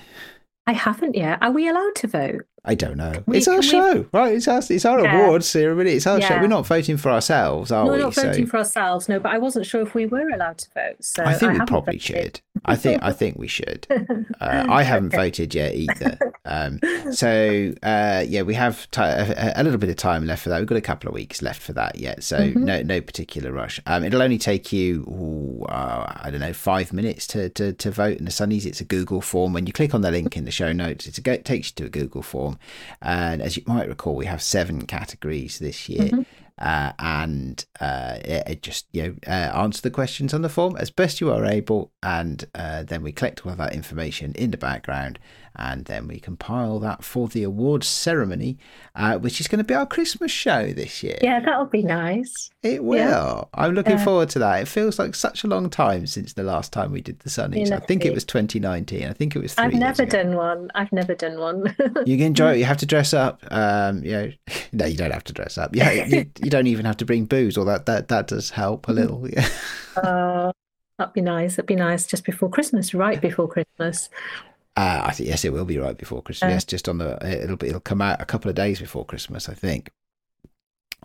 I 0.67 0.73
haven't 0.73 1.17
yet. 1.17 1.39
Are 1.43 1.51
we 1.51 1.69
allowed 1.69 1.95
to 1.97 2.07
vote? 2.09 2.43
I 2.65 2.77
don't 2.77 2.97
know. 2.97 3.13
We- 3.27 3.39
it's 3.39 3.49
our 3.49 3.57
we- 3.57 3.63
show, 3.63 4.07
right? 4.13 4.35
It's 4.35 4.47
our, 4.47 4.59
it's 4.71 4.85
our 4.85 5.03
Yeah. 5.03 5.25
awards 5.27 5.49
ceremony. 5.49 5.93
It's 5.93 6.07
our 6.07 6.21
show. 6.21 6.39
We're 6.41 6.47
not 6.47 6.65
voting 6.67 6.97
for 6.97 7.11
ourselves, 7.11 7.73
are 7.73 7.85
no, 7.85 7.91
we? 7.91 7.97
we're 7.99 8.05
not 8.05 8.15
voting 8.15 8.47
so 8.47 8.51
for 8.51 8.59
ourselves. 8.59 9.09
No, 9.09 9.19
but 9.19 9.33
I 9.33 9.39
wasn't 9.39 9.67
sure 9.67 9.81
if 9.83 9.95
we 9.95 10.07
were 10.07 10.29
allowed 10.29 10.59
to 10.59 10.69
vote. 10.73 10.97
So 11.01 11.25
I 11.25 11.35
think 11.35 11.55
we 11.55 11.59
probably 11.67 11.95
voted. 11.99 12.03
should. 12.03 12.41
I 12.65 12.77
think 12.77 13.03
I 13.03 13.13
think 13.13 13.37
we 13.39 13.49
should. 13.49 13.87
Uh, 14.41 14.67
I 14.69 14.83
haven't 14.83 15.11
voted 15.11 15.55
yet 15.55 15.75
either. 15.75 16.19
Um, 16.45 16.81
so 17.13 17.73
uh, 17.85 18.25
yeah, 18.27 18.43
we 18.43 18.55
have 18.55 18.91
ti 18.91 19.01
a, 19.01 19.53
a 19.57 19.63
little 19.63 19.79
bit 19.79 19.91
of 19.91 19.97
time 19.97 20.27
left 20.27 20.43
for 20.43 20.49
that. 20.49 20.59
We've 20.59 20.67
got 20.67 20.77
a 20.77 20.81
couple 20.81 21.09
of 21.09 21.15
weeks 21.15 21.41
left 21.41 21.63
for 21.63 21.73
that 21.75 21.97
yet, 21.97 22.25
so 22.25 22.39
Mm-hmm. 22.41 22.65
no 22.65 22.83
no 22.83 23.01
particular 23.01 23.53
rush. 23.53 23.79
Um, 23.87 24.03
it'll 24.03 24.23
only 24.23 24.39
take 24.39 24.73
you 24.73 25.03
ooh, 25.03 25.65
uh, 25.69 26.13
I 26.21 26.31
don't 26.31 26.41
know 26.41 26.53
five 26.53 26.93
minutes 26.93 27.29
to, 27.29 27.49
to, 27.51 27.73
to 27.75 27.91
vote 27.93 28.19
in 28.19 28.25
the 28.25 28.33
Sunnies. 28.33 28.67
It's 28.67 28.81
a 28.81 28.85
Google 28.85 29.21
form. 29.21 29.53
When 29.53 29.67
you 29.67 29.73
click 29.73 29.95
on 29.95 30.01
the 30.01 30.11
link 30.11 30.37
in 30.37 30.45
the 30.45 30.51
show 30.51 30.73
notes, 30.73 31.17
go- 31.21 31.33
it 31.33 31.45
takes 31.45 31.69
you 31.69 31.75
to 31.77 31.85
a 31.85 31.89
Google 31.89 32.23
form, 32.23 32.52
and 33.01 33.43
as 33.43 33.57
you 33.57 33.63
might 33.67 33.89
recall, 33.89 34.15
we 34.15 34.27
have 34.27 34.43
seven 34.43 34.87
categories 34.87 35.59
this 35.59 35.89
year. 35.89 36.09
Mm-hmm. 36.09 36.23
Uh, 36.59 36.93
and 36.99 37.65
uh, 37.81 38.19
it, 38.25 38.43
it 38.47 38.63
just 38.63 38.87
you 38.93 39.03
know 39.03 39.15
uh, 39.27 39.51
answer 39.57 39.81
the 39.83 39.91
questions 39.91 40.33
on 40.35 40.43
the 40.43 40.49
form 40.49 40.77
as 40.77 40.91
best 40.91 41.21
you 41.21 41.33
are 41.33 41.45
able, 41.45 41.91
and 42.03 42.45
uh, 42.55 42.83
then 42.83 43.03
we 43.03 43.11
collect 43.11 43.45
all 43.45 43.51
of 43.51 43.59
that 43.59 43.75
information 43.75 44.33
in 44.35 44.51
the 44.51 44.57
background, 44.57 45.19
and 45.57 45.85
then 45.85 46.09
we 46.09 46.19
compile 46.19 46.79
that 46.81 47.05
for 47.05 47.29
the 47.29 47.43
awards 47.43 47.87
ceremony, 47.87 48.59
uh, 48.95 49.19
which 49.19 49.41
is 49.41 49.49
going 49.49 49.59
to 49.59 49.65
be 49.65 49.75
our 49.75 49.87
Christmas 49.87 50.31
show 50.31 50.73
this 50.73 51.03
year. 51.03 51.19
Yeah, 51.23 51.41
that'll 51.41 51.67
be 51.67 51.83
nice. 51.83 52.51
It 52.63 52.85
will. 52.85 53.49
I'm 53.55 53.75
looking 53.75 53.99
Yeah. 53.99 54.05
forward 54.05 54.31
to 54.31 54.39
that. 54.39 54.63
It 54.63 54.69
feels 54.69 54.99
like 54.99 55.15
such 55.15 55.45
a 55.45 55.47
long 55.47 55.69
time 55.71 56.07
since 56.07 56.33
the 56.33 56.43
last 56.43 56.73
time 56.73 56.93
we 56.93 57.01
did 57.01 57.19
the 57.21 57.31
Sunnies. 57.31 57.71
I 57.71 57.79
think 57.81 58.05
it 58.05 58.15
was 58.15 58.25
2019. 58.25 59.07
I 59.09 59.13
think 59.13 59.35
it 59.37 59.41
was. 59.41 59.55
Three 59.55 59.65
I've 59.65 59.75
never 59.75 60.05
ago. 60.05 60.23
done 60.23 60.37
one. 60.37 60.71
I've 60.75 60.93
never 60.93 61.15
done 61.15 61.39
one. 61.39 61.75
You 62.07 62.17
can 62.17 62.27
enjoy 62.27 62.55
it. 62.55 62.59
You 62.59 62.65
have 62.65 62.79
to 62.79 62.87
dress 62.87 63.13
up. 63.15 63.43
Um, 63.51 64.03
you 64.03 64.13
know, 64.13 64.33
no, 64.73 64.87
you 64.87 64.97
don't 64.97 65.13
have 65.13 65.25
to 65.25 65.33
dress 65.33 65.59
up. 65.59 65.75
Yeah, 65.77 65.93
you, 65.93 66.27
you 66.43 66.51
don't 66.51 66.67
even 66.67 66.85
have 66.85 66.97
to 66.99 67.05
bring 67.05 67.27
booze, 67.27 67.57
or 67.57 67.65
that 67.67 67.87
that 67.87 68.09
that 68.09 68.27
does 68.29 68.51
help 68.51 68.89
a 68.89 68.93
little. 68.93 69.29
Yeah. 69.29 69.49
uh, 69.97 70.53
that'd 70.99 71.13
be 71.15 71.21
nice. 71.21 71.57
That'd 71.57 71.67
be 71.67 71.77
nice 71.77 72.07
just 72.07 72.25
before 72.25 72.49
Christmas, 72.49 72.95
right 72.95 73.21
before 73.21 73.49
Christmas. 73.49 74.09
Uh, 74.77 75.03
I 75.05 75.13
think 75.13 75.29
yes, 75.29 75.45
it 75.45 75.53
will 75.53 75.65
be 75.67 75.79
right 75.79 75.97
before 75.97 76.23
Christmas. 76.23 76.49
Uh. 76.49 76.53
yes, 76.55 76.65
just 76.65 76.89
on 76.89 76.99
the 76.99 77.19
it'll 77.43 77.57
be 77.57 77.69
it'll 77.69 77.81
come 77.81 78.01
out 78.01 78.21
a 78.23 78.25
couple 78.25 78.49
of 78.49 78.55
days 78.55 78.81
before 78.81 79.05
Christmas, 79.05 79.49
I 79.49 79.55
think. 79.55 79.91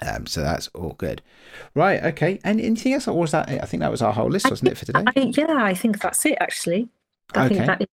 Um, 0.05 0.27
so 0.27 0.41
that's 0.41 0.67
all 0.69 0.93
good. 0.97 1.21
Right. 1.73 2.03
Okay. 2.03 2.39
And 2.43 2.61
anything 2.61 2.93
else? 2.93 3.07
Or 3.07 3.17
was 3.17 3.31
that? 3.31 3.49
it? 3.49 3.61
I 3.61 3.65
think 3.65 3.81
that 3.81 3.91
was 3.91 4.01
our 4.01 4.13
whole 4.13 4.29
list, 4.29 4.49
wasn't 4.49 4.71
it, 4.71 4.77
for 4.77 4.85
today? 4.85 5.03
I, 5.07 5.19
yeah, 5.19 5.63
I 5.63 5.73
think 5.73 5.99
that's 5.99 6.23
it. 6.25 6.37
Actually, 6.39 6.87
I 7.33 7.45
Okay. 7.45 7.55
think 7.55 7.65
that 7.65 7.81
is. 7.81 7.87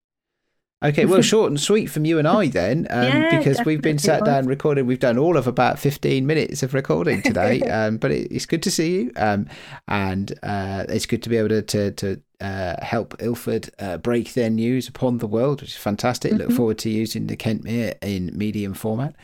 Okay, 0.83 1.05
well, 1.07 1.23
short 1.33 1.51
and 1.51 1.61
sweet 1.61 1.87
from 1.87 2.05
you 2.05 2.19
and 2.19 2.27
I 2.29 2.49
then, 2.49 2.87
um, 2.91 3.05
Yeah, 3.05 3.39
because 3.39 3.65
we've 3.65 3.81
been 3.83 3.99
sat 3.99 4.25
down 4.25 4.47
recording. 4.47 4.87
We've 4.87 4.99
done 4.99 5.19
all 5.19 5.37
of 5.37 5.47
about 5.47 5.79
15 5.79 6.27
minutes 6.27 6.63
of 6.63 6.75
recording 6.75 7.23
today, 7.23 7.61
um, 7.63 7.97
but 7.97 8.11
it, 8.11 8.31
it's 8.31 8.47
good 8.47 8.63
to 8.65 8.71
see 8.71 8.95
you. 8.95 9.13
Um, 9.17 9.47
and 9.89 10.33
uh, 10.43 10.85
it's 10.89 11.07
good 11.07 11.23
to 11.23 11.29
be 11.31 11.37
able 11.39 11.49
to, 11.51 11.63
to, 11.63 11.91
to 11.93 12.21
uh, 12.41 12.85
help 12.85 13.15
Ilford 13.21 13.71
uh, 13.79 13.97
break 13.99 14.35
their 14.35 14.51
news 14.51 14.89
upon 14.89 15.19
the 15.19 15.27
world, 15.27 15.61
which 15.63 15.71
is 15.71 15.77
fantastic. 15.77 16.33
Look 16.33 16.51
Mhm. 16.51 16.57
forward 16.57 16.79
to 16.79 16.91
using 16.91 17.29
the 17.29 17.37
Kentmere 17.37 17.95
in 18.03 18.31
medium 18.37 18.75
format. 18.75 19.15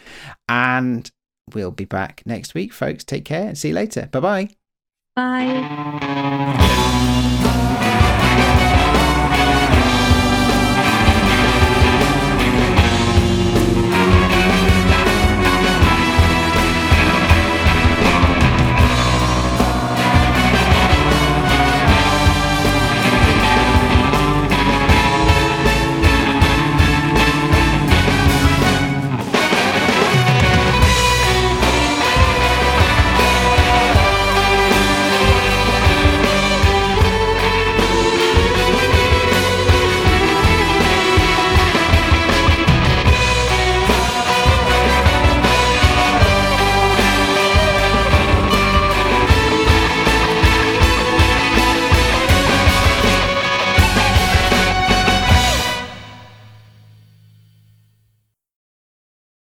And 0.49 1.11
we'll 1.53 1.73
be 1.73 1.85
back 1.85 2.23
next 2.25 2.55
week, 2.55 2.73
folks. 2.73 3.05
Take 3.05 3.25
care 3.27 3.49
and 3.49 3.59
see 3.59 3.69
you 3.69 3.75
later. 3.75 4.09
Bye 4.11 4.21
bye. 4.21 4.49
Bye. 5.17 6.69